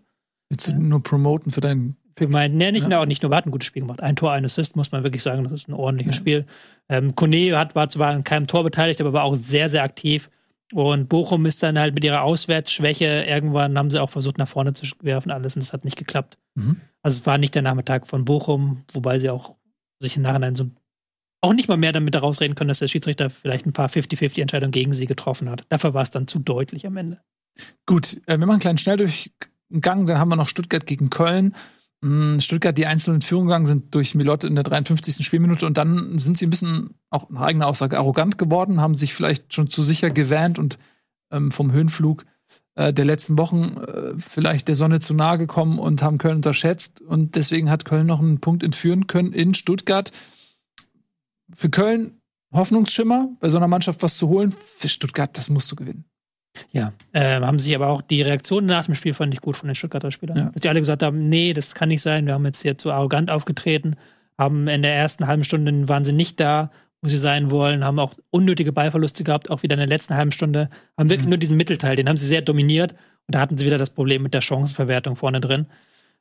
[0.48, 2.98] Willst du nur promoten für deinen Für mein, ne, nicht, Ja.
[2.98, 4.00] nur, nicht nur, hat ein gutes Spiel gemacht.
[4.02, 6.20] Ein Tor, ein Assist, muss man wirklich sagen, das ist ein ordentliches Ja.
[6.20, 6.46] Spiel.
[6.90, 10.30] Ähm, Kone hat, war zwar an keinem Tor beteiligt, aber war auch sehr, sehr aktiv.
[10.72, 14.72] Und Bochum ist dann halt mit ihrer Auswärtsschwäche, irgendwann haben sie auch versucht, nach vorne
[14.72, 16.38] zu werfen, alles, und das hat nicht geklappt.
[16.54, 16.80] Mhm.
[17.02, 19.56] Also es war nicht der Nachmittag von Bochum, wobei sie auch
[20.00, 20.70] sich im Nachhinein so
[21.42, 24.92] auch nicht mal mehr damit herausreden können, dass der Schiedsrichter vielleicht ein paar 50-50-Entscheidungen gegen
[24.92, 25.64] sie getroffen hat.
[25.68, 27.20] Dafür war es dann zu deutlich am Ende.
[27.84, 31.54] Gut, äh, wir machen einen kleinen Schnelldurchgang, dann haben wir noch Stuttgart gegen Köln.
[32.02, 35.24] Mm, Stuttgart, die einzelnen in Führung gegangen sind durch Milotte in der 53.
[35.24, 39.14] Spielminute und dann sind sie ein bisschen, auch nach eigener Aussage, arrogant geworden, haben sich
[39.14, 40.78] vielleicht schon zu sicher gewähnt und
[41.30, 42.26] ähm, vom Höhenflug
[42.74, 47.00] äh, der letzten Wochen äh, vielleicht der Sonne zu nahe gekommen und haben Köln unterschätzt
[47.00, 50.10] und deswegen hat Köln noch einen Punkt entführen können in Stuttgart.
[51.54, 52.18] Für Köln
[52.52, 54.54] Hoffnungsschimmer, bei so einer Mannschaft was zu holen.
[54.76, 56.04] Für Stuttgart, das musst du gewinnen.
[56.70, 59.68] Ja, ähm, haben sich aber auch die Reaktionen nach dem Spiel fand ich gut von
[59.68, 60.36] den Stuttgarter Spielern.
[60.36, 60.44] Ja.
[60.46, 62.92] Dass die alle gesagt haben, nee, das kann nicht sein, wir haben jetzt hier zu
[62.92, 63.96] arrogant aufgetreten,
[64.38, 66.70] haben in der ersten halben Stunde waren sie nicht da,
[67.00, 70.30] wo sie sein wollen, haben auch unnötige Ballverluste gehabt, auch wieder in der letzten halben
[70.30, 71.30] Stunde, haben wirklich Mhm.
[71.30, 72.92] nur diesen Mittelteil, den haben sie sehr dominiert
[73.26, 75.66] und da hatten sie wieder das Problem mit der Chancenverwertung vorne drin.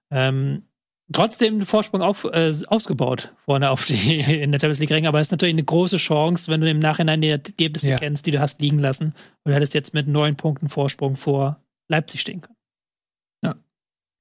[0.10, 0.64] Ähm,
[1.12, 5.20] trotzdem den Vorsprung auf, äh, ausgebaut vorne auf die in der Champions League Ränge, aber
[5.20, 7.96] es ist natürlich eine große Chance, wenn du im Nachhinein die Ergebnisse Ja.
[7.98, 9.08] kennst, die du hast liegen lassen.
[9.44, 12.56] Und du hättest jetzt mit neun Punkten Vorsprung vor Leipzig stehen können.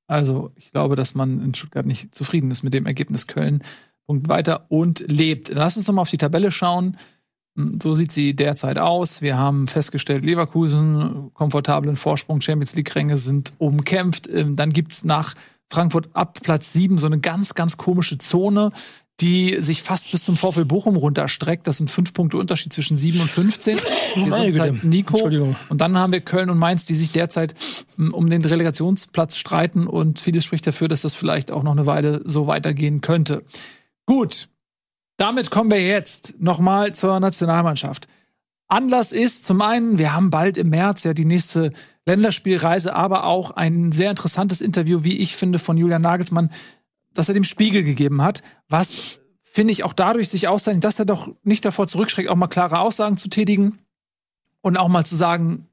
[0.06, 3.62] Also, ich glaube, dass man in Stuttgart nicht zufrieden ist mit dem Ergebnis Köln.
[4.08, 5.50] Punkt weiter und lebt.
[5.54, 6.96] Lass uns noch mal auf die Tabelle schauen.
[7.56, 9.22] Hm, So sieht sie derzeit aus.
[9.22, 14.26] Wir haben festgestellt, Leverkusen, komfortablen Vorsprung, Champions League-Ränge sind umkämpft.
[14.28, 15.34] Ähm, Dann gibt's nach
[15.70, 18.72] Frankfurt ab Platz 7 so eine ganz, ganz komische Zone,
[19.20, 21.66] die sich fast bis zum VfL Bochum runterstreckt.
[21.66, 23.78] Das sind fünf Punkte Unterschied zwischen 7 und 15.
[24.16, 24.86] Meine Gesundheit, Güte.
[24.86, 25.54] Nico.
[25.68, 27.54] Und dann haben wir Köln und Mainz, die sich derzeit
[27.98, 31.86] m, um den Relegationsplatz streiten und vieles spricht dafür, dass das vielleicht auch noch eine
[31.86, 33.44] Weile so weitergehen könnte.
[34.06, 34.48] Gut,
[35.18, 38.08] damit kommen wir jetzt nochmal zur Nationalmannschaft.
[38.70, 41.72] Anlass ist zum einen, wir haben bald im März ja die nächste
[42.06, 46.50] Länderspielreise, aber auch ein sehr interessantes Interview, wie ich finde, von Julian Nagelsmann,
[47.12, 51.04] das er dem Spiegel gegeben hat, was finde ich auch dadurch sich auszeichnet, dass er
[51.04, 53.80] doch nicht davor zurückschreckt, auch mal klare Aussagen zu tätigen
[54.60, 55.66] und auch mal zu sagen,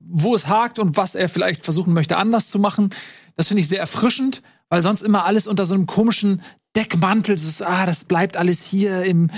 [0.00, 2.90] wo es hakt und was er vielleicht versuchen möchte, anders zu machen.
[3.36, 6.40] Das finde ich sehr erfrischend, weil sonst immer alles unter so einem komischen
[6.76, 9.28] Deckmantel, das ist, ah, das bleibt alles hier im,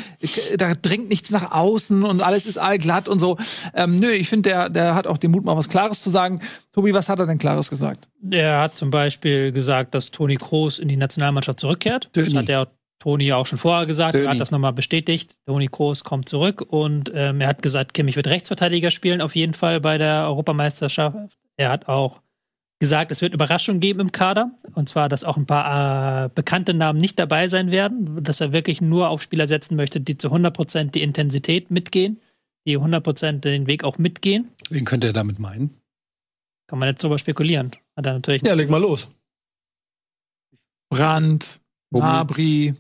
[0.59, 3.38] da dringt nichts nach außen und alles ist allglatt und so.
[3.74, 6.40] Ähm, nö, ich finde, der, der hat auch den Mut, mal was Klares zu sagen.
[6.72, 8.09] Tobi, was hat er denn Klares gesagt?
[8.30, 12.10] Er hat zum Beispiel gesagt, dass Toni Kroos in die Nationalmannschaft zurückkehrt.
[12.12, 12.36] Das Döni.
[12.36, 12.68] hat er
[12.98, 14.14] Toni ja auch schon vorher gesagt.
[14.14, 14.32] Er Döni.
[14.32, 15.36] hat das nochmal bestätigt.
[15.46, 19.54] Toni Kroos kommt zurück und ähm, er hat gesagt, Kimmich wird Rechtsverteidiger spielen, auf jeden
[19.54, 21.16] Fall bei der Europameisterschaft.
[21.56, 22.20] Er hat auch
[22.82, 24.50] gesagt, es wird Überraschungen geben im Kader.
[24.74, 28.24] Und zwar, dass auch ein paar äh, bekannte Namen nicht dabei sein werden.
[28.24, 32.20] Dass er wirklich nur auf Spieler setzen möchte, die zu 100% die Intensität mitgehen,
[32.66, 34.48] die 100% den Weg auch mitgehen.
[34.68, 35.70] Wen könnte er damit meinen?
[36.66, 37.70] Kann man jetzt drüber spekulieren.
[37.96, 39.12] Hat er natürlich Ja, leg mal los.
[40.90, 41.60] Brandt,
[41.90, 42.74] Mabry,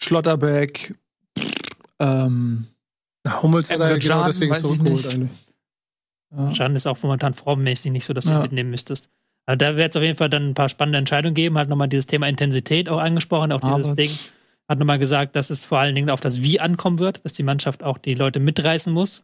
[0.00, 0.94] Schlotterbeck,
[1.98, 2.68] ähm,
[3.42, 5.28] Hummels hat er genau deswegen zurückgeholt.
[6.36, 6.54] Ja.
[6.54, 8.40] Schaden ist auch momentan formmäßig nicht so, dass du Ja.
[8.42, 9.08] mitnehmen müsstest.
[9.46, 11.56] Also da wird es auf jeden Fall dann ein paar spannende Entscheidungen geben.
[11.58, 14.10] Hat nochmal dieses Thema Intensität auch angesprochen, auch dieses Aber- Ding.
[14.68, 17.42] Hat nochmal gesagt, dass es vor allen Dingen auf das Wie ankommen wird, dass die
[17.42, 19.22] Mannschaft auch die Leute mitreißen muss.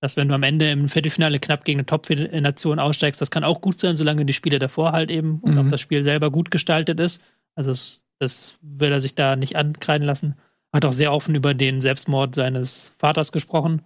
[0.00, 3.60] Dass wenn du am Ende im Viertelfinale knapp gegen eine Top-Nation aussteigst, das kann auch
[3.60, 5.58] gut sein, solange die Spiele davor halt eben und Mhm.
[5.66, 7.20] auch das Spiel selber gut gestaltet ist.
[7.54, 10.36] Also das, das will er sich da nicht ankreiden lassen.
[10.72, 13.82] Hat auch sehr offen über den Selbstmord seines Vaters gesprochen.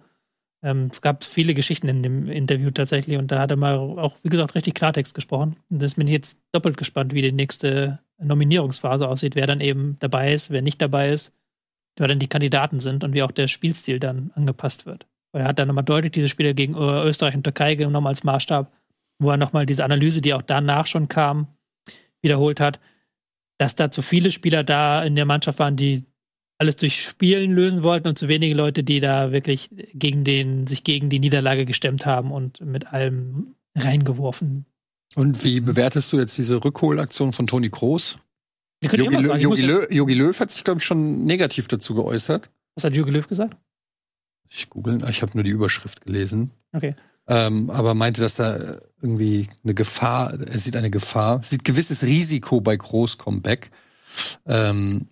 [0.65, 4.17] Ähm, es gab viele Geschichten in dem Interview tatsächlich und da hat er mal auch,
[4.23, 5.57] wie gesagt, richtig Klartext gesprochen.
[5.69, 9.97] Und das bin ich jetzt doppelt gespannt, wie die nächste Nominierungsphase aussieht, wer dann eben
[9.99, 11.31] dabei ist, wer nicht dabei ist,
[11.97, 15.05] wer dann die Kandidaten sind und wie auch der Spielstil dann angepasst wird.
[15.31, 18.23] Weil er hat dann nochmal deutlich diese Spiele gegen äh, Österreich und Türkei genommen als
[18.23, 18.71] Maßstab,
[19.19, 21.47] wo er nochmal diese Analyse, die auch danach schon kam,
[22.23, 22.79] wiederholt hat,
[23.59, 26.05] dass da zu viele Spieler da in der Mannschaft waren, die
[26.57, 30.83] alles durch Spielen lösen wollten und zu wenige Leute, die da wirklich gegen den, sich
[30.83, 34.65] gegen die Niederlage gestemmt haben und mit allem reingeworfen.
[35.15, 38.17] Und wie bewertest du jetzt diese Rückholaktion von Toni Kroos?
[38.83, 42.49] Jogi, Lö Jogi, Löw, Jogi Löw hat sich, glaube ich, schon negativ dazu geäußert.
[42.75, 43.55] Was hat Jürgen Löw gesagt?
[44.49, 46.51] Ich googeln, ich habe nur die Überschrift gelesen.
[46.73, 46.95] Okay.
[47.27, 52.61] Ähm, aber meinte, dass da irgendwie eine Gefahr, er sieht eine Gefahr, sieht gewisses Risiko
[52.61, 53.71] bei Groß-Comeback.
[54.45, 55.07] Ähm,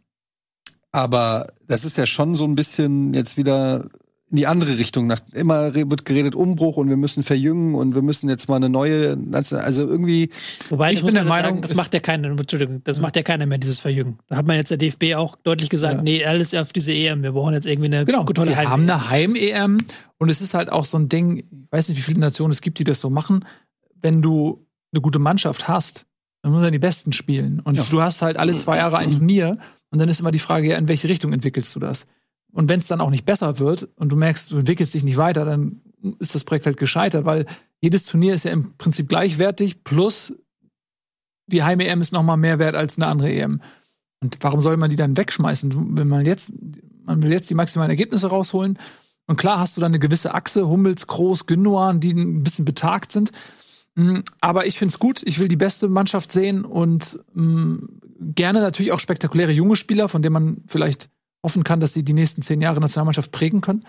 [0.93, 3.87] aber das ist ja schon so ein bisschen jetzt wieder
[4.31, 5.05] in die andere Richtung.
[5.05, 8.69] Nach, immer wird geredet Umbruch und wir müssen verjüngen und wir müssen jetzt mal eine
[8.69, 10.29] neue, also irgendwie,
[10.69, 13.45] Wobei, Ich bin der Meinung, sagen, das macht ja keiner, Entschuldigung, das macht ja keiner
[13.45, 14.17] mehr, dieses Verjüngen.
[14.29, 16.01] Da hat man jetzt der DFB auch deutlich gesagt, Ja.
[16.01, 18.83] nee, alles auf diese EM, wir brauchen jetzt irgendwie eine Genau, tolle wir Heim- haben
[18.83, 19.77] eine Heim-EM
[20.17, 22.61] und es ist halt auch so ein Ding, ich weiß nicht, wie viele Nationen es
[22.61, 23.45] gibt, die das so machen.
[24.01, 26.05] Wenn du eine gute Mannschaft hast,
[26.41, 27.59] dann müssen die Besten spielen.
[27.61, 29.57] Und du hast halt alle zwei Jahre ein Turnier
[29.93, 32.07] und dann ist immer die Frage, ja, in welche Richtung entwickelst du das?
[32.51, 35.17] Und wenn es dann auch nicht besser wird und du merkst, du entwickelst dich nicht
[35.17, 35.81] weiter, dann
[36.17, 37.45] ist das Projekt halt gescheitert, weil
[37.79, 40.33] jedes Turnier ist ja im Prinzip gleichwertig, plus
[41.45, 43.61] die Heim-EM ist noch mal mehr wert als eine andere EM.
[44.19, 45.95] Und warum soll man die dann wegschmeißen?
[45.95, 46.51] Wenn man jetzt,
[47.05, 48.79] man will jetzt die maximalen Ergebnisse rausholen.
[49.27, 53.11] Und klar hast du dann eine gewisse Achse, Hummels, Groß, Gündogan, die ein bisschen betagt
[53.11, 53.31] sind.
[53.93, 55.21] Mm, Aber ich finde es gut.
[55.23, 57.77] Ich will die beste Mannschaft sehen und mm,
[58.23, 61.09] gerne natürlich auch spektakuläre junge Spieler, von denen man vielleicht
[61.43, 63.85] hoffen kann, dass sie die nächsten zehn Jahre Nationalmannschaft prägen können.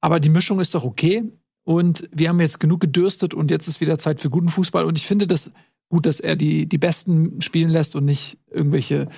[0.00, 1.24] Aber die Mischung ist doch okay.
[1.64, 4.84] Und wir haben jetzt genug gedürstet und jetzt ist wieder Zeit für guten Fußball.
[4.84, 5.50] Und ich finde das
[5.88, 9.08] gut, dass er die, die Besten spielen lässt und nicht irgendwelche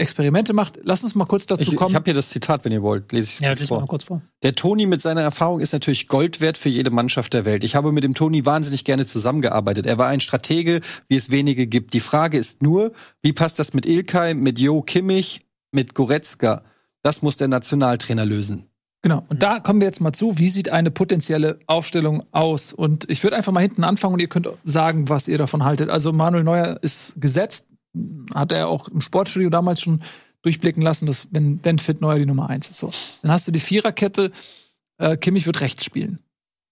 [0.00, 0.78] Experimente macht.
[0.82, 1.94] Lass uns mal kurz dazu ich, ich kommen.
[1.94, 3.86] habe hier das Zitat, wenn ihr wollt, lese ich Ja, kurz mal vor.
[3.86, 4.22] kurz vor.
[4.42, 7.62] Der Toni mit seiner Erfahrung ist natürlich Gold wert für jede Mannschaft der Welt.
[7.64, 9.86] Ich habe mit dem Toni wahnsinnig gerne zusammengearbeitet.
[9.86, 11.92] Er war ein Stratege, wie es wenige gibt.
[11.94, 16.64] Die Frage ist nur, wie passt das mit Ilkay, mit Jo Kimmich, mit Goretzka?
[17.02, 18.66] Das muss der Nationaltrainer lösen.
[19.02, 19.24] Genau.
[19.28, 20.38] Und da kommen wir jetzt mal zu.
[20.38, 22.72] Wie sieht eine potenzielle Aufstellung aus?
[22.74, 25.88] Und ich würde einfach mal hinten anfangen und ihr könnt sagen, was ihr davon haltet.
[25.88, 27.66] Also Manuel Neuer ist gesetzt.
[28.34, 30.02] Hat er auch im Sportstudio damals schon
[30.42, 32.78] durchblicken lassen, dass wenn, wenn fit Neuer die Nummer eins ist.
[32.78, 32.90] So.
[33.22, 34.30] Dann hast du die Viererkette.
[34.98, 36.18] Äh, Kimmich wird rechts spielen.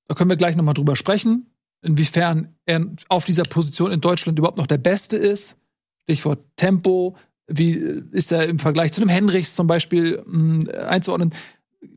[0.07, 1.47] Da können wir gleich nochmal drüber sprechen,
[1.83, 5.57] inwiefern er auf dieser Position in Deutschland überhaupt noch der Beste ist.
[6.05, 7.17] Stichwort Tempo.
[7.47, 11.35] Wie äh, ist er im Vergleich zu einem Henrichs zum Beispiel mh, einzuordnen?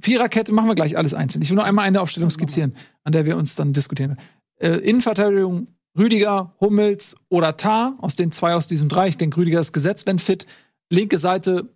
[0.02, 1.42] Viererkette machen wir gleich alles einzeln.
[1.42, 4.18] Ich will nur einmal eine Aufstellung skizzieren, an der wir uns dann diskutieren.
[4.60, 9.08] Äh, Innenverteidigung Rüdiger, Hummels oder Tar, aus den zwei aus diesem drei.
[9.08, 10.46] Ich denke, Rüdiger ist gesetzt, wenn fit.
[10.90, 11.70] Linke Seite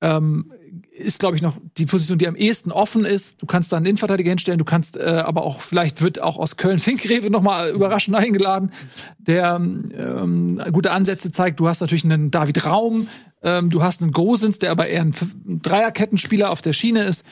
[0.00, 0.52] ähm,
[0.92, 3.40] ist, glaube ich, noch die Position, die am ehesten offen ist.
[3.42, 6.56] Du kannst da einen Innenverteidiger hinstellen, du kannst äh, aber auch, vielleicht wird auch aus
[6.56, 8.72] Köln Finkgreve nochmal überraschend eingeladen,
[9.18, 11.60] der ähm, gute Ansätze zeigt.
[11.60, 13.08] Du hast natürlich einen David Raum,
[13.42, 15.14] ähm, du hast einen Gosens, der aber eher ein
[15.62, 17.24] Dreierkettenspieler auf der Schiene ist.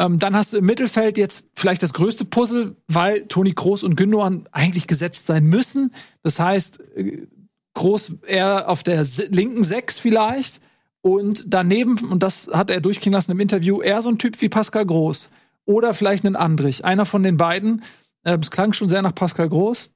[0.00, 3.96] Ähm, dann hast du im Mittelfeld jetzt vielleicht das größte Puzzle, weil Toni Kroos und
[3.96, 5.92] Gündogan eigentlich gesetzt sein müssen.
[6.22, 7.26] Das heißt, äh,
[7.74, 10.60] Groß eher auf der linken Sechs vielleicht.
[11.02, 14.48] Und daneben, und das hat er durchklingen lassen im Interview, eher so ein Typ wie
[14.48, 15.30] Pascal Groß.
[15.66, 16.84] Oder vielleicht einen Andrich.
[16.84, 17.84] Einer von den beiden.
[18.24, 19.90] Äh, klang schon sehr nach Pascal Groß.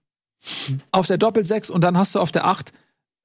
[0.93, 2.75] Auf der Doppelsechs und dann hast du auf der Acht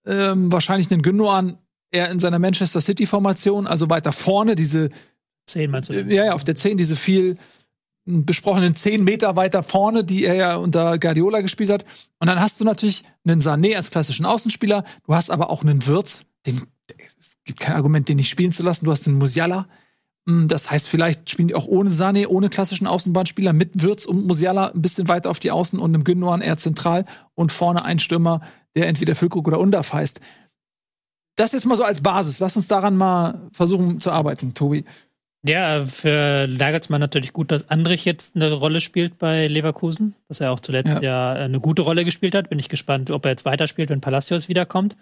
[0.06, 1.58] ähm, wahrscheinlich einen Gündogan
[1.92, 4.90] eher in seiner Manchester City-Formation, also weiter vorne, diese
[5.50, 5.94] Zehn meinst du?
[5.94, 7.38] ja, ja, auf der 10 diese viel
[8.06, 11.86] m, besprochenen 10 Meter weiter vorne, die er ja unter Guardiola gespielt hat.
[12.20, 14.84] Und dann hast du natürlich einen Sané als klassischen Außenspieler.
[15.06, 16.62] Du hast aber auch einen Wirtz, den,
[17.20, 18.86] es gibt kein Argument, den nicht spielen zu lassen.
[18.86, 19.68] Du hast einen Musiala.
[20.28, 24.28] M, Das heißt, vielleicht spielen die auch ohne Sané, ohne klassischen Außenbahnspieler, mit Wirtz und
[24.28, 27.06] Musiala ein bisschen weiter auf die Außen und einem Gündogan eher zentral
[27.36, 28.42] und vorne ein Stürmer,
[28.76, 30.20] der entweder Füllkrug oder Undaf heißt
[31.40, 32.40] das jetzt mal so als Basis.
[32.40, 34.84] Lass uns daran mal versuchen zu arbeiten, Tobi.
[35.48, 40.52] Ja, für Nagelsmann natürlich gut, dass Andrich jetzt eine Rolle spielt bei Leverkusen, dass er
[40.52, 42.50] auch zuletzt ja, ja eine gute Rolle gespielt hat.
[42.50, 44.98] Bin ich gespannt, ob er jetzt weiterspielt, wenn Palacios wiederkommt.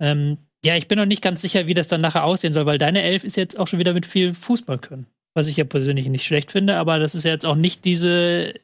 [0.00, 2.78] Ähm, ja, ich bin noch nicht ganz sicher, wie das dann nachher aussehen soll, weil
[2.78, 5.06] deine Elf ist jetzt auch schon wieder mit viel Fußball können.
[5.34, 8.54] Was ich ja persönlich nicht schlecht finde, aber das ist ja jetzt auch nicht diese.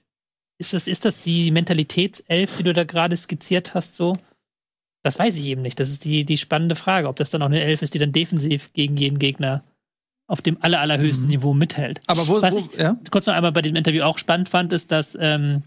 [0.58, 4.16] Ist das, ist das die Mentalitätself, die du da gerade skizziert hast, so?
[5.04, 5.78] Das weiß ich eben nicht.
[5.80, 8.12] Das ist die, die spannende Frage, ob das dann auch eine Elf ist, die dann
[8.12, 9.64] defensiv gegen jeden Gegner
[10.32, 11.30] auf dem aller, allerhöchsten mhm.
[11.32, 12.00] Niveau mithält.
[12.06, 12.96] Aber wo, Was wo, ich ja?
[13.10, 15.62] kurz noch einmal bei diesem Interview auch spannend fand, ist, dass ähm,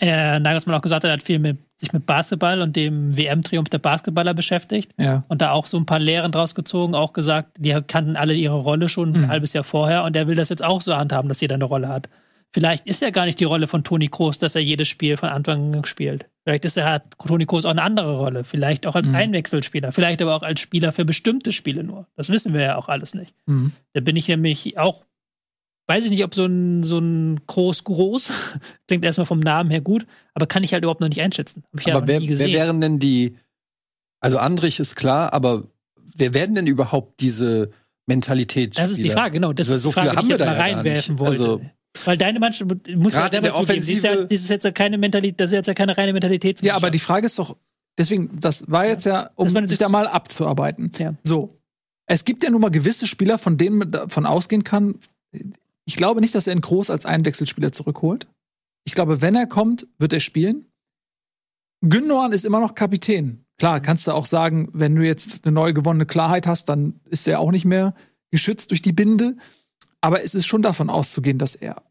[0.00, 3.68] äh, Nagelsmann auch gesagt hat, er hat viel mit, sich mit Basketball und dem WM-Triumph
[3.68, 5.22] der Basketballer beschäftigt Ja.
[5.28, 8.56] und da auch so ein paar Lehren draus gezogen, auch gesagt, die kannten alle ihre
[8.56, 9.28] Rolle schon ein Mhm.
[9.28, 11.88] halbes Jahr vorher und er will das jetzt auch so handhaben, dass jeder eine Rolle
[11.88, 12.08] hat.
[12.52, 15.28] Vielleicht ist ja gar nicht die Rolle von Toni Kroos, dass er jedes Spiel von
[15.28, 16.26] Anfang an spielt.
[16.44, 18.44] Vielleicht ist er, hat Toni Kroos auch eine andere Rolle.
[18.44, 19.14] Vielleicht auch als Mhm.
[19.16, 19.92] Einwechselspieler.
[19.92, 22.06] Vielleicht aber auch als Spieler für bestimmte Spiele nur.
[22.16, 23.34] Das wissen wir ja auch alles nicht.
[23.46, 23.72] Mhm.
[23.92, 25.04] Da bin ich nämlich auch,
[25.86, 28.30] weiß ich nicht, ob so ein, so ein groß groß,
[28.88, 31.62] klingt erstmal vom Namen her gut, aber kann ich halt überhaupt noch nicht einschätzen.
[31.72, 32.52] Hab ich ja aber noch wer, nie wer gesehen.
[32.54, 33.36] wären denn die,
[34.20, 35.64] also Andrich ist klar, aber
[36.16, 37.70] wer werden denn überhaupt diese
[38.06, 38.84] Mentalitätsspieler?
[38.88, 39.52] das ist die Frage, genau.
[39.52, 41.18] Das Also ist so die Frage, viele die ich haben wir jetzt mal ja reinwerfen
[41.18, 41.30] wollte.
[41.32, 41.60] Also-
[42.04, 44.98] Weil deine Mannschaft muss ja selber zugeben, die ist ja, das ist jetzt ja keine
[44.98, 46.80] Mentalität, das ist jetzt ja keine reine Mentalitätsmannschaft.
[46.80, 47.56] ja, aber die Frage ist doch,
[47.98, 50.92] deswegen, das war jetzt ja, um Das war sich da mal abzuarbeiten.
[50.98, 51.14] Ja.
[51.22, 51.58] So.
[52.08, 54.96] Es gibt ja nun mal gewisse Spieler, von denen man davon ausgehen kann,
[55.86, 58.26] ich glaube nicht, dass er ihn groß als Einwechselspieler zurückholt.
[58.84, 60.66] Ich glaube, wenn er kommt, wird er spielen.
[61.82, 63.44] Gündogan ist immer noch Kapitän.
[63.58, 67.26] Klar, kannst du auch sagen, wenn du jetzt eine neu gewonnene Klarheit hast, dann ist
[67.26, 67.94] er auch nicht mehr
[68.30, 69.36] geschützt durch die Binde.
[70.00, 71.82] Aber es ist schon davon auszugehen, dass er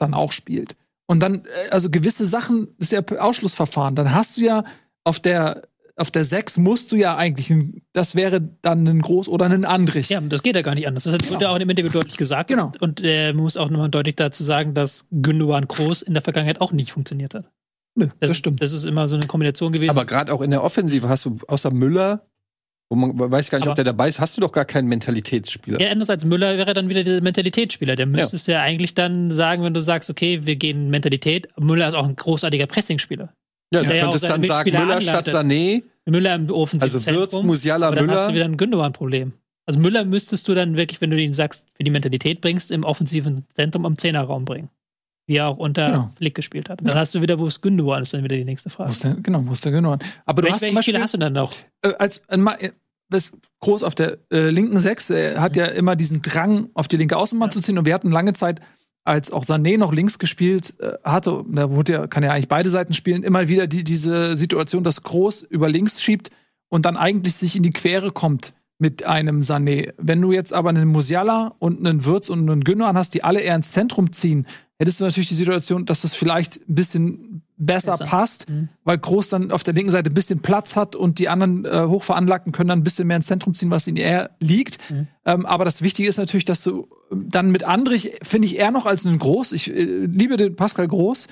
[0.00, 0.76] dann auch spielt.
[1.06, 3.94] Und dann, äh, also gewisse Sachen ist ja Ausschlussverfahren.
[3.94, 4.64] Dann hast du ja
[5.04, 5.62] auf der,
[5.96, 7.52] auf der 6 musst du ja eigentlich,
[7.92, 10.08] das wäre dann ein Groß oder ein Andrich.
[10.08, 11.04] Ja, das geht ja gar nicht anders.
[11.04, 11.32] Das Genau.
[11.32, 12.48] wurde auch in dem Interview deutlich gesagt.
[12.48, 12.66] Genau.
[12.66, 16.22] Und, und äh, man muss auch nochmal deutlich dazu sagen, dass Gündogan Groß in der
[16.22, 17.50] Vergangenheit auch nicht funktioniert hat.
[17.96, 18.62] Nö, Das, das stimmt.
[18.62, 19.90] Das ist immer so eine Kombination gewesen.
[19.90, 22.24] Aber gerade auch in der Offensive hast du außer Müller,
[22.90, 24.88] wo man weiß gar nicht, Aber- ob der dabei ist, hast du doch gar keinen
[24.88, 25.80] Mentalitätsspieler.
[25.80, 27.94] Ja, anders als Müller wäre dann wieder der Mentalitätsspieler.
[27.94, 31.48] Der müsstest du ja eigentlich dann sagen, wenn du sagst, okay, wir gehen Mentalität.
[31.58, 33.32] Müller ist auch ein großartiger Pressingspieler.
[33.72, 35.34] Ja, du ja könntest dann sagen, Müller statt anleitet.
[35.34, 37.46] Sané, Müller im offensiven also Wirtz, Zentrum.
[37.46, 38.34] Musiala, aber dann hast du Müller.
[38.34, 39.32] wieder ein Gündogan-Problem.
[39.66, 42.82] Also Müller müsstest du dann wirklich, wenn du ihn sagst, für die Mentalität bringst, im
[42.82, 44.68] offensiven Zentrum am Zehnerraum bringen.
[45.30, 46.10] Wie er auch unter Genau.
[46.16, 46.80] Flick gespielt hat.
[46.80, 47.00] Und dann Ja.
[47.02, 48.90] hast du wieder, wo es Gündogan ist, dann wieder die nächste Frage.
[48.90, 50.00] ist der, genau, wo ist der Gündogan?
[50.26, 51.52] Aber du Welche, hast welche Beispiel, Spieler hast du dann noch?
[51.82, 53.20] äh, als äh, äh,
[53.60, 57.16] groß auf der äh, linken Sechs, er hat ja immer diesen Drang, auf die linke
[57.16, 57.78] Außenbahn zu ziehen.
[57.78, 58.60] Und wir hatten lange Zeit,
[59.04, 62.68] als auch Sané noch links gespielt äh, hatte, da wurde ja, kann ja eigentlich beide
[62.68, 66.30] Seiten spielen, immer wieder die, diese Situation, dass Groß über links schiebt
[66.68, 69.92] und dann eigentlich sich in die Quere kommt mit einem Sané.
[69.98, 73.40] Wenn du jetzt aber einen Musiala und einen Würz und einen Gündogan hast, die alle
[73.40, 74.46] eher ins Zentrum ziehen,
[74.78, 78.06] hättest du natürlich die Situation, dass das vielleicht ein bisschen besser, Besser.
[78.06, 78.70] passt, Mhm.
[78.84, 81.84] weil Groß dann auf der linken Seite ein bisschen Platz hat und die anderen äh,
[81.86, 84.78] Hochveranlagten können dann ein bisschen mehr ins Zentrum ziehen, was ihnen eher liegt.
[84.90, 85.08] Mhm.
[85.26, 88.70] Ähm, aber das Wichtige ist natürlich, dass du ähm, dann mit Andrich, finde ich eher
[88.70, 91.28] noch als einen Groß, ich äh, liebe den Pascal Groß,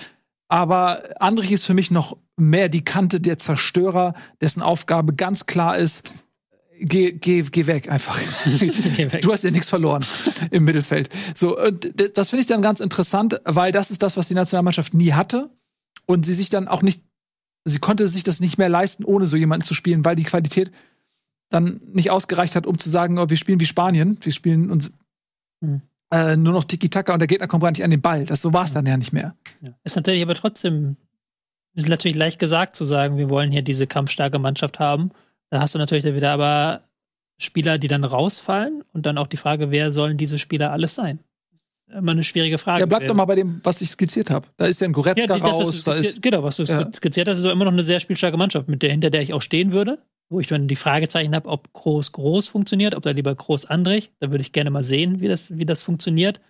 [0.48, 4.12] aber Andrich ist für mich noch mehr die Kante der Zerstörer,
[4.42, 6.14] dessen Aufgabe ganz klar ist,
[6.80, 8.18] geh, geh, geh weg einfach.
[8.96, 9.22] Geh weg.
[9.22, 10.04] Du hast ja nichts verloren
[10.50, 11.08] im Mittelfeld.
[11.34, 14.94] So, und das finde ich dann ganz interessant, weil das ist das, was die Nationalmannschaft
[14.94, 15.50] nie hatte.
[16.06, 17.02] Und sie sich dann auch nicht,
[17.64, 20.70] sie konnte sich das nicht mehr leisten, ohne so jemanden zu spielen, weil die Qualität
[21.50, 24.92] dann nicht ausgereicht hat, um zu sagen, oh, wir spielen wie Spanien, wir spielen uns
[25.60, 25.82] Hm.
[26.12, 28.24] äh, nur noch Tiki-Taka und der Gegner kommt gar nicht an den Ball.
[28.24, 29.34] Das so war es dann ja nicht mehr.
[29.60, 29.70] Ja.
[29.84, 30.96] Ist natürlich aber trotzdem,
[31.74, 35.10] ist natürlich leicht gesagt zu sagen, wir wollen hier diese kampfstarke Mannschaft haben.
[35.50, 36.82] Da hast du natürlich dann wieder aber
[37.38, 41.20] Spieler, die dann rausfallen und dann auch die Frage, wer sollen diese Spieler alles sein?
[41.90, 42.80] Immer eine schwierige Frage.
[42.80, 44.46] Ja, bleib doch mal bei dem, was ich skizziert habe.
[44.58, 46.64] Da ist ja ein Goretzka Ja, die, das, raus, du da ist genau, was du
[46.64, 46.90] Ja.
[46.94, 49.42] skizziert hast, ist immer noch eine sehr spielstarke Mannschaft, mit der, hinter der ich auch
[49.42, 49.98] stehen würde.
[50.30, 54.12] Wo ich dann die Fragezeichen habe, ob groß groß funktioniert, ob da lieber groß Andrich.
[54.20, 56.42] Da würde ich gerne mal sehen, wie das, wie das funktioniert.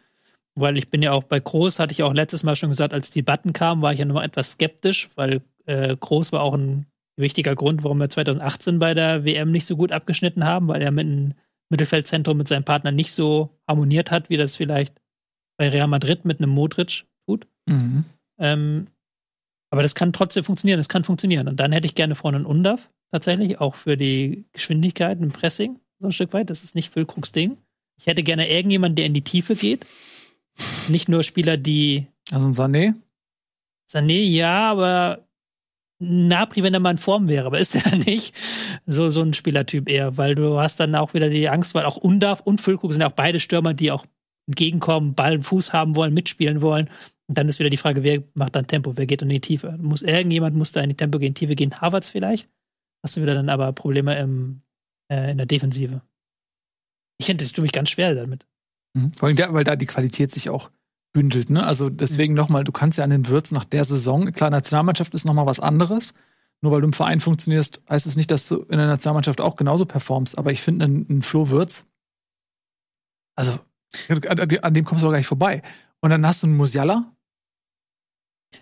[0.56, 3.12] Weil ich bin ja auch bei Groß, hatte ich auch letztes Mal schon gesagt, als
[3.12, 6.86] die Button kamen, war ich ja noch etwas skeptisch, weil äh, Groß war auch ein
[7.18, 10.90] wichtiger Grund, warum wir 2018 bei der WM nicht so gut abgeschnitten haben, weil er
[10.90, 11.34] mit dem
[11.70, 14.94] Mittelfeldzentrum mit seinem Partner nicht so harmoniert hat, wie das vielleicht
[15.58, 17.46] bei Real Madrid mit einem Modric tut.
[17.66, 18.04] Mhm.
[18.38, 18.86] Ähm,
[19.70, 21.48] aber das kann trotzdem funktionieren, das kann funktionieren.
[21.48, 25.78] Und dann hätte ich gerne vorne einen Undaf, tatsächlich, auch für die Geschwindigkeit im Pressing,
[26.00, 26.48] so ein Stück weit.
[26.48, 27.58] Das ist nicht Füllkrugs Ding.
[27.98, 29.84] Ich hätte gerne irgendjemanden, der in die Tiefe geht.
[30.88, 32.94] Nicht nur Spieler, die Also ein Sané.
[33.90, 35.27] Sané, ja, aber
[36.00, 38.34] Napri, wenn er mal in Form wäre, aber ist er nicht.
[38.86, 41.96] So, so ein Spielertyp eher, weil du hast dann auch wieder die Angst, weil auch
[41.96, 44.06] Undaf und Füllkrug sind auch beide Stürmer, die auch
[44.46, 46.88] entgegenkommen, Ball und Fuß haben wollen, mitspielen wollen.
[47.28, 49.76] Und dann ist wieder die Frage, wer macht dann Tempo, wer geht in die Tiefe?
[49.78, 52.48] Muss irgendjemand muss da in die Tempo gehen, Tiefe gehen, Harvards vielleicht?
[53.04, 54.62] Hast du wieder dann aber Probleme im,
[55.12, 56.00] äh, in der Defensive.
[57.20, 58.46] Ich finde, das tut mich ganz schwer damit.
[58.94, 59.12] Mhm.
[59.12, 60.70] Vor allem, der, weil da die Qualität sich auch
[61.12, 61.50] bündelt.
[61.50, 61.64] Ne?
[61.64, 62.38] Also deswegen mhm.
[62.38, 65.60] nochmal, du kannst ja an den Würz nach der Saison, klar, Nationalmannschaft ist nochmal was
[65.60, 66.14] anderes.
[66.60, 69.40] Nur weil du im Verein funktionierst, heißt es das nicht, dass du in der Nationalmannschaft
[69.40, 70.36] auch genauso performst.
[70.36, 71.84] Aber ich finde, ein, Flo Würz,
[73.36, 73.60] also
[74.62, 75.62] an dem kommst du doch gar nicht vorbei.
[76.00, 77.12] Und dann hast du einen Musiala.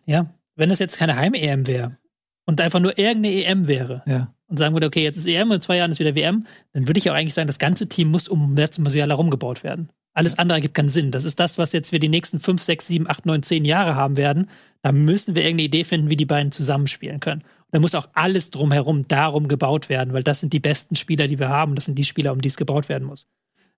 [0.05, 1.97] Ja, wenn es jetzt keine Heim-EM wäre
[2.44, 4.35] und einfach nur irgendeine EM wäre ja.
[4.48, 6.86] und sagen würde, okay, jetzt ist EM und in zwei Jahren ist wieder WM, dann
[6.86, 9.90] würde ich auch eigentlich sagen, das ganze Team muss um Musiala rumgebaut werden.
[10.16, 11.10] Alles andere ergibt keinen Sinn.
[11.10, 13.97] Das ist das, was jetzt wir die nächsten fünf, sechs, sieben, acht, neun, zehn Jahre
[13.97, 14.48] haben werden.
[14.80, 17.43] Da müssen wir irgendeine Idee finden, wie die beiden zusammenspielen können.
[17.43, 21.28] Und da muss auch alles drumherum darum gebaut werden, weil das sind die besten Spieler,
[21.28, 21.74] die wir haben.
[21.74, 23.26] Das sind die Spieler, um die es gebaut werden muss.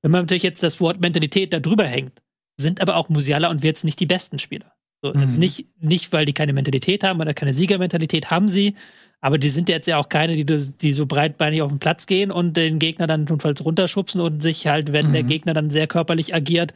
[0.01, 2.23] Wenn man natürlich jetzt das Wort Mentalität da drüber hängt,
[2.56, 4.73] sind aber auch Musiala und Wirtz nicht die besten Spieler.
[5.03, 5.23] So, mhm.
[5.23, 8.75] jetzt nicht, nicht, weil die keine Mentalität haben oder keine Siegermentalität haben sie,
[9.20, 12.31] aber die sind jetzt ja auch keine, die, die so breitbeinig auf den Platz gehen
[12.31, 15.12] und den Gegner dann notfalls runterschubsen und sich halt, wenn mhm.
[15.12, 16.75] der Gegner dann sehr körperlich agiert,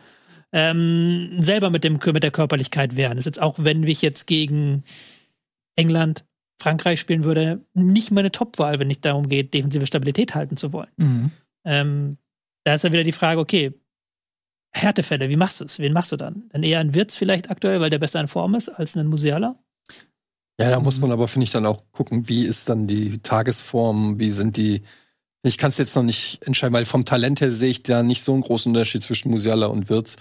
[0.52, 3.16] ähm, selber mit, dem, mit der Körperlichkeit wehren.
[3.16, 4.84] Das ist jetzt auch, wenn ich jetzt gegen
[5.76, 6.24] England,
[6.60, 10.90] Frankreich spielen würde, nicht meine Top-Wahl, wenn es darum geht, defensive Stabilität halten zu wollen.
[10.96, 11.30] Mhm.
[11.64, 12.18] Ähm,
[12.64, 13.72] da ist dann wieder die Frage, okay,
[14.74, 15.78] Härtefälle, wie machst du es?
[15.78, 16.44] Wen machst du dann?
[16.50, 19.56] Dann eher ein Wirtz vielleicht aktuell, weil der besser in Form ist, als ein Musiala?
[20.60, 24.18] Ja, da muss man aber, finde ich, dann auch gucken, wie ist dann die Tagesform,
[24.18, 24.82] wie sind die.
[25.42, 28.22] Ich kann es jetzt noch nicht entscheiden, weil vom Talent her sehe ich da nicht
[28.22, 30.16] so einen großen Unterschied zwischen Musiala und Wirtz,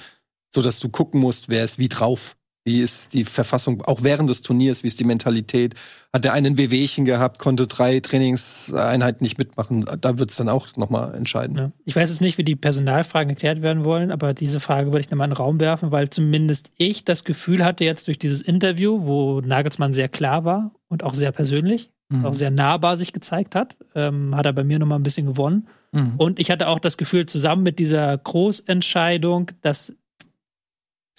[0.49, 2.35] sodass du gucken musst, wer ist wie drauf.
[2.63, 5.73] Wie ist die Verfassung, auch während des Turniers, wie ist die Mentalität?
[6.13, 9.85] Hat der einen Wehwehchen gehabt, konnte drei Trainingseinheiten nicht mitmachen?
[9.99, 11.57] Da wird es dann auch nochmal entscheiden.
[11.57, 11.71] Ja.
[11.85, 15.09] Ich weiß jetzt nicht, wie die Personalfragen erklärt werden wollen, aber diese Frage würde ich
[15.09, 19.05] nochmal in den Raum werfen, weil zumindest ich das Gefühl hatte jetzt durch dieses Interview,
[19.05, 22.25] wo Nagelsmann sehr klar war und auch sehr persönlich, mhm.
[22.25, 25.67] auch sehr nahbar sich gezeigt hat, ähm, hat er bei mir nochmal ein bisschen gewonnen.
[25.93, 26.13] Mhm.
[26.17, 29.93] Und ich hatte auch das Gefühl, zusammen mit dieser Großentscheidung, dass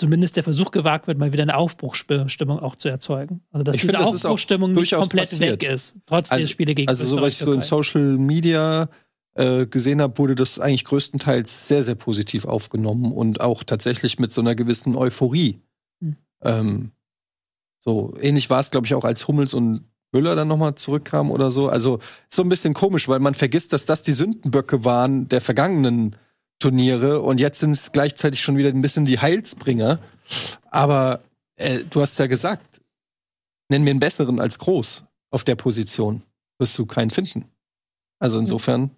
[0.03, 3.41] zumindest der Versuch gewagt wird, mal wieder eine Aufbruchsstimmung auch zu erzeugen.
[3.53, 5.63] Also dass ich diese find, das Aufbruchsstimmung nicht komplett passiert.
[5.63, 8.89] weg ist, trotz also, der Spiele gegen Also so was ich so in Social Media
[9.35, 14.33] äh, gesehen habe, wurde das eigentlich größtenteils sehr, sehr positiv aufgenommen und auch tatsächlich mit
[14.33, 15.61] so einer gewissen Euphorie.
[16.01, 16.17] Hm.
[16.43, 16.91] Ähm,
[17.79, 21.53] so ähnlich war es, glaube ich, auch als Hummels und Müller dann nochmal zurückkam oder
[21.53, 21.69] so.
[21.69, 26.17] Also so ein bisschen komisch, weil man vergisst, dass das die Sündenböcke waren der vergangenen
[26.63, 29.99] Turniere und jetzt sind es gleichzeitig schon wieder ein bisschen die Heilsbringer.
[30.71, 31.21] Aber
[31.57, 32.81] äh, du hast ja gesagt,
[33.69, 36.23] nenn mir einen besseren als groß auf der Position.
[36.59, 37.47] Wirst du keinen finden.
[38.21, 38.91] Also insofern.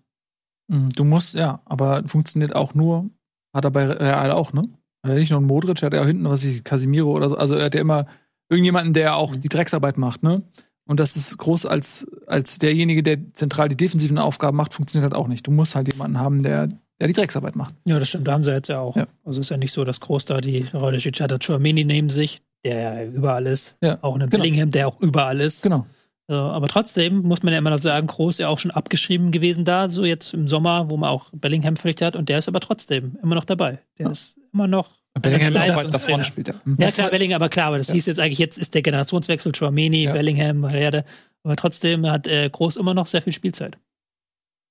[0.69, 3.09] Mhm, du musst, ja, aber funktioniert auch nur,
[3.55, 4.69] hat er bei Real auch, ne?
[5.03, 7.36] Also nicht nur ein Modric, hat er auch hinten, was ich, Casimiro oder so.
[7.36, 8.07] Also er hat ja immer
[8.51, 10.43] irgendjemanden, der auch die Drecksarbeit macht, ne?
[10.86, 15.19] Und das ist groß als, als derjenige, der zentral die defensiven Aufgaben macht, funktioniert halt
[15.19, 15.47] auch nicht.
[15.47, 16.69] Du musst halt jemanden haben, der
[17.00, 17.74] der die Drecksarbeit macht.
[17.84, 18.28] Ja, das stimmt.
[18.28, 18.96] Da haben sie jetzt ja auch.
[18.96, 19.06] Ja.
[19.24, 21.20] Also ist ja nicht so, dass Groß da die Rolle steht.
[21.20, 23.76] Hat Chouameni neben sich, der ja überall ist.
[23.82, 23.98] Ja.
[24.02, 24.30] Auch ein genau.
[24.30, 25.62] Bellingham, der auch überall ist.
[25.62, 25.86] Genau.
[26.28, 29.30] Äh, aber trotzdem muss man ja immer noch sagen, Groß ist ja auch schon abgeschrieben
[29.30, 32.16] gewesen da, so jetzt im Sommer, wo man auch Bellingham verpflichtet hat.
[32.16, 33.80] Und der ist aber trotzdem immer noch dabei.
[33.98, 34.12] Der ja.
[34.12, 34.90] ist immer noch
[35.20, 36.60] Bellingham da vorne spielt er.
[36.78, 37.94] Ja, klar, Bellingham, aber klar, aber das ja.
[37.94, 40.12] hieß jetzt eigentlich, jetzt ist der Generationswechsel, Chouameni, ja.
[40.12, 41.04] Bellingham, Valverde.
[41.44, 43.78] Aber trotzdem hat äh, Groß immer noch sehr viel Spielzeit.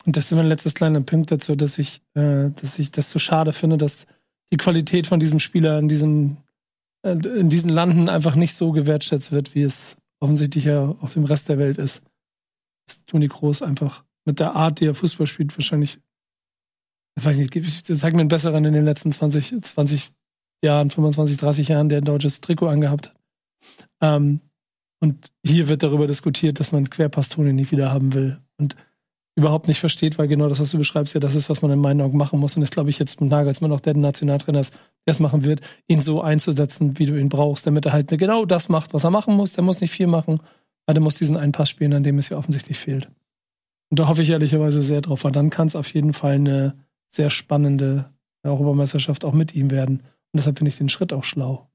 [0.06, 3.20] Und das ist mein letztes kleiner Punkt dazu, dass ich, äh, dass ich das so
[3.20, 4.06] schade finde, dass
[4.52, 6.38] die Qualität von diesem Spieler in diesem,
[7.04, 11.24] äh, in diesen Landen einfach nicht so gewertschätzt wird, wie es offensichtlich ja auf dem
[11.24, 12.02] Rest der Welt ist.
[12.88, 16.00] Dass Toni Kroos einfach mit der Art, die er Fußball spielt, wahrscheinlich,
[17.18, 20.12] ich weiß nicht, sag mir einen besseren in den letzten 20, 20
[20.64, 23.16] Jahren, 25, 30 Jahren, der ein deutsches Trikot angehabt hat.
[24.02, 24.42] Ähm,
[25.00, 28.40] und hier wird darüber diskutiert, dass man Querpass-Toni nicht wieder haben will.
[28.58, 28.76] Und
[29.36, 31.80] überhaupt nicht versteht, weil genau das, was du beschreibst, ja das ist, was man in
[31.80, 32.56] meinen Augen machen muss.
[32.56, 34.74] Und das glaube ich jetzt mit Nagelsmann auch der Nationaltrainer ist,
[35.06, 38.46] der es machen wird, ihn so einzusetzen, wie du ihn brauchst, damit er halt genau
[38.46, 39.54] das macht, was er machen muss.
[39.54, 40.40] Der muss nicht viel machen,
[40.86, 43.08] aber der muss diesen einen Pass spielen, an dem es ja offensichtlich fehlt.
[43.90, 46.76] Und da hoffe ich ehrlicherweise sehr drauf, weil dann kann es auf jeden Fall eine
[47.08, 48.12] sehr spannende
[48.44, 50.00] Europameisterschaft auch mit ihm werden.
[50.00, 51.68] Und deshalb finde ich den Schritt auch schlau.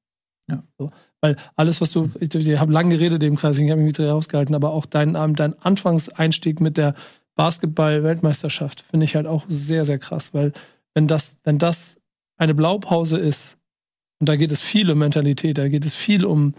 [0.48, 0.62] Ja.
[0.78, 0.90] So.
[1.20, 4.10] Weil alles, was du, ich, ich habe lange geredet im Kreis, ich habe mich wieder
[4.10, 6.94] rausgehalten, aber auch dein, dein Anfangseinstieg mit der
[7.38, 10.52] Basketball-Weltmeisterschaft finde ich halt auch sehr, sehr krass, weil
[10.94, 11.96] wenn das, wenn das
[12.36, 13.56] eine Blaupause ist,
[14.20, 16.54] und da geht es viel um Mentalität, da geht es viel um,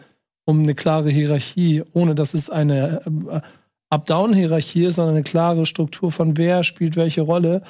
[0.46, 3.42] um eine klare Hierarchie, ohne dass es eine, äh,
[3.92, 7.64] Up-Down-Hierarchie ist, sondern eine klare Struktur von wer spielt welche Rolle.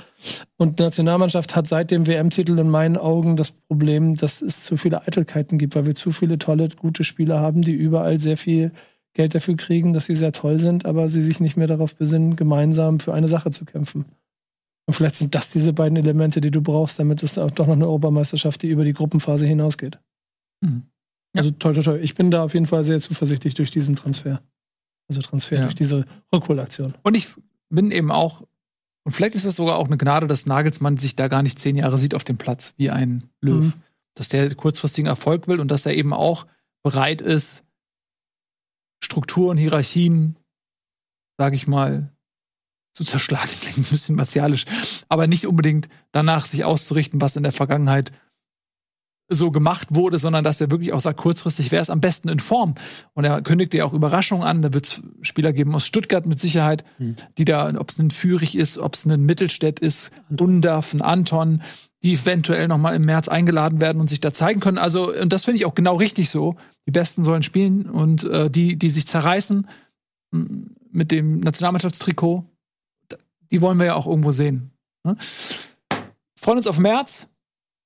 [0.58, 4.76] Und die Nationalmannschaft hat seit dem WM-Titel in meinen Augen das Problem, dass es zu
[4.76, 8.72] viele Eitelkeiten gibt, weil wir zu viele tolle, gute Spieler haben, die überall sehr viel
[9.20, 12.38] Geld dafür kriegen, dass sie sehr toll sind, aber sie sich nicht mehr darauf besinnen,
[12.38, 14.06] gemeinsam für eine Sache zu kämpfen.
[14.86, 17.74] Und vielleicht sind das diese beiden Elemente, die du brauchst, damit es auch doch noch
[17.74, 20.00] eine Europameisterschaft, die über die Gruppenphase hinausgeht.
[20.62, 20.84] Mhm.
[21.36, 21.40] Ja.
[21.42, 22.00] Also toll, toll, toll.
[22.02, 24.42] Ich bin da auf jeden Fall sehr zuversichtlich durch diesen Transfer.
[25.10, 25.64] Also Transfer ja.
[25.64, 26.94] durch diese Rückholaktion.
[27.04, 27.28] Und ich
[27.68, 28.48] bin eben auch,
[29.04, 31.76] und vielleicht ist das sogar auch eine Gnade, dass Nagelsmann sich da gar nicht zehn
[31.76, 33.66] Jahre sieht auf dem Platz wie ein Löw.
[33.66, 33.74] Mhm.
[34.14, 36.46] Dass der kurzfristigen Erfolg will und dass er eben auch
[36.84, 37.66] bereit ist,
[39.10, 40.36] Strukturen, Hierarchien,
[41.40, 42.14] sage ich mal,
[42.94, 43.50] zu zerschlagen.
[43.60, 44.66] Klingt ein bisschen martialisch,
[45.08, 48.12] aber nicht unbedingt danach sich auszurichten, was in der Vergangenheit
[49.32, 52.40] so gemacht wurde, sondern dass er wirklich auch sagt, kurzfristig wäre es am besten in
[52.40, 52.76] Form.
[53.14, 54.62] Und er kündigte ja auch Überraschungen an.
[54.62, 57.16] Da wird es Spieler geben aus Stuttgart mit Sicherheit, mhm.
[57.38, 61.62] die da, ob es ein Führig ist, ob es ein Mittelstädt ist, Undaf, ein Anton,
[62.04, 64.78] die eventuell noch mal im März eingeladen werden und sich da zeigen können.
[64.78, 66.56] Also, und das finde ich auch genau richtig so.
[66.88, 69.68] Die Besten sollen spielen und äh, die, die sich zerreißen
[70.92, 72.46] mit dem Nationalmannschaftstrikot,
[73.52, 74.72] die wollen wir ja auch irgendwo sehen.
[75.04, 75.18] Ne?
[76.40, 77.28] Freuen uns auf März.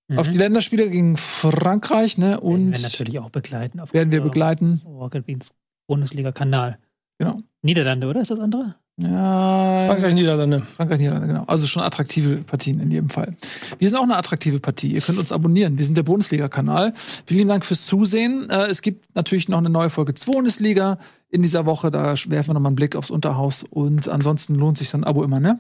[0.10, 0.20] Mhm.
[0.20, 2.40] Auf die Länderspiele gegen Frankreich, ne?
[2.40, 3.82] Und werden wir natürlich auch begleiten.
[3.92, 4.82] werden wir begleiten.
[4.86, 5.54] Rocket Beans
[5.88, 6.78] Bundesliga-Kanal.
[7.18, 7.42] Genau.
[7.62, 8.76] Niederlande, oder ist das andere?
[9.02, 9.88] Ja.
[9.88, 10.62] Frankreich, Niederlande.
[10.62, 11.44] Frankreich, Niederlande, genau.
[11.46, 13.36] Also schon attraktive Partien in jedem Fall.
[13.80, 14.92] Wir sind auch eine attraktive Partie.
[14.92, 15.78] Ihr könnt uns abonnieren.
[15.78, 16.94] Wir sind der Bundesliga-Kanal.
[17.26, 18.50] Vielen Dank fürs Zusehen.
[18.50, 21.00] Äh, es gibt natürlich noch eine neue Folge Bundesliga
[21.30, 21.90] in dieser Woche.
[21.90, 23.64] Da werfen wir nochmal einen Blick aufs Unterhaus.
[23.68, 25.60] Und ansonsten lohnt sich so ein Abo immer, ne?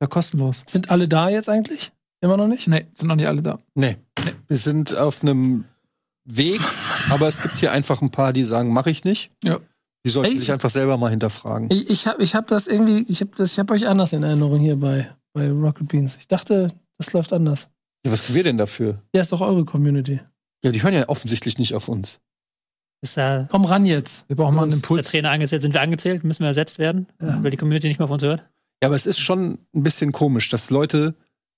[0.00, 0.64] Ja, kostenlos.
[0.68, 1.92] Sind alle da jetzt eigentlich?
[2.20, 2.66] Immer noch nicht?
[2.66, 3.60] Nee, sind noch nicht alle da.
[3.74, 3.96] Nee.
[4.18, 4.32] nee.
[4.48, 5.64] Wir sind auf einem
[6.24, 6.60] Weg,
[7.10, 9.30] aber es gibt hier einfach ein paar, die sagen, mache ich nicht.
[9.44, 9.58] Ja.
[10.04, 11.68] Die sollten sich einfach selber mal hinterfragen.
[11.70, 14.76] Ich, ich habe ich hab das irgendwie, ich habe hab euch anders in Erinnerung hier
[14.76, 16.16] bei, bei Rocket Beans.
[16.18, 16.68] Ich dachte,
[16.98, 17.68] das läuft anders.
[18.04, 19.00] Ja, was können wir denn dafür?
[19.14, 20.20] Ja, ist doch eure Community.
[20.64, 22.20] Ja, die hören ja offensichtlich nicht auf uns.
[23.00, 24.24] Ist, äh, Komm ran jetzt.
[24.28, 25.06] Wir brauchen mal einen Impuls.
[25.06, 25.62] Ist der Trainer angezählt?
[25.62, 26.24] Sind wir angezählt?
[26.24, 27.06] Müssen wir ersetzt werden?
[27.20, 27.42] Ja.
[27.42, 28.40] Weil die Community nicht mehr auf uns hört?
[28.82, 31.14] Ja, aber es ist schon ein bisschen komisch, dass Leute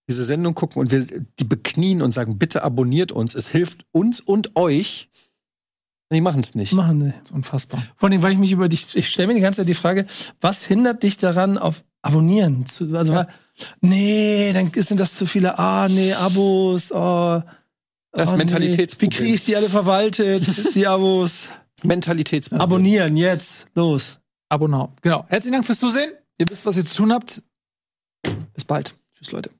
[0.08, 1.06] diese Sendung gucken und wir
[1.38, 3.34] die beknien und sagen, bitte abonniert uns.
[3.34, 5.10] Es hilft uns und euch.
[6.14, 6.72] Die machen es nicht.
[6.72, 7.16] Machen nicht.
[7.16, 7.82] Das ist unfassbar.
[7.96, 10.06] Vor allem, weil ich mich über dich, ich stelle mir die ganze Zeit die Frage,
[10.40, 13.28] was hindert dich daran, auf Abonnieren zu, also, ja.
[13.80, 17.42] nee, dann sind das zu viele, ah, nee, Abos, oh.
[18.12, 19.08] Das oh, Mentalitätsproblem.
[19.08, 19.16] Nee.
[19.16, 21.48] Wie kriege ich die alle verwaltet, die Abos?
[21.82, 22.60] Mentalitätsproblem.
[22.60, 24.20] Abonnieren, jetzt, los.
[24.48, 24.92] Abonnau.
[25.02, 25.24] Genau.
[25.28, 26.12] Herzlichen Dank fürs Zusehen.
[26.38, 27.42] Ihr wisst, was ihr zu tun habt.
[28.52, 28.94] Bis bald.
[29.14, 29.50] Tschüss, Leute.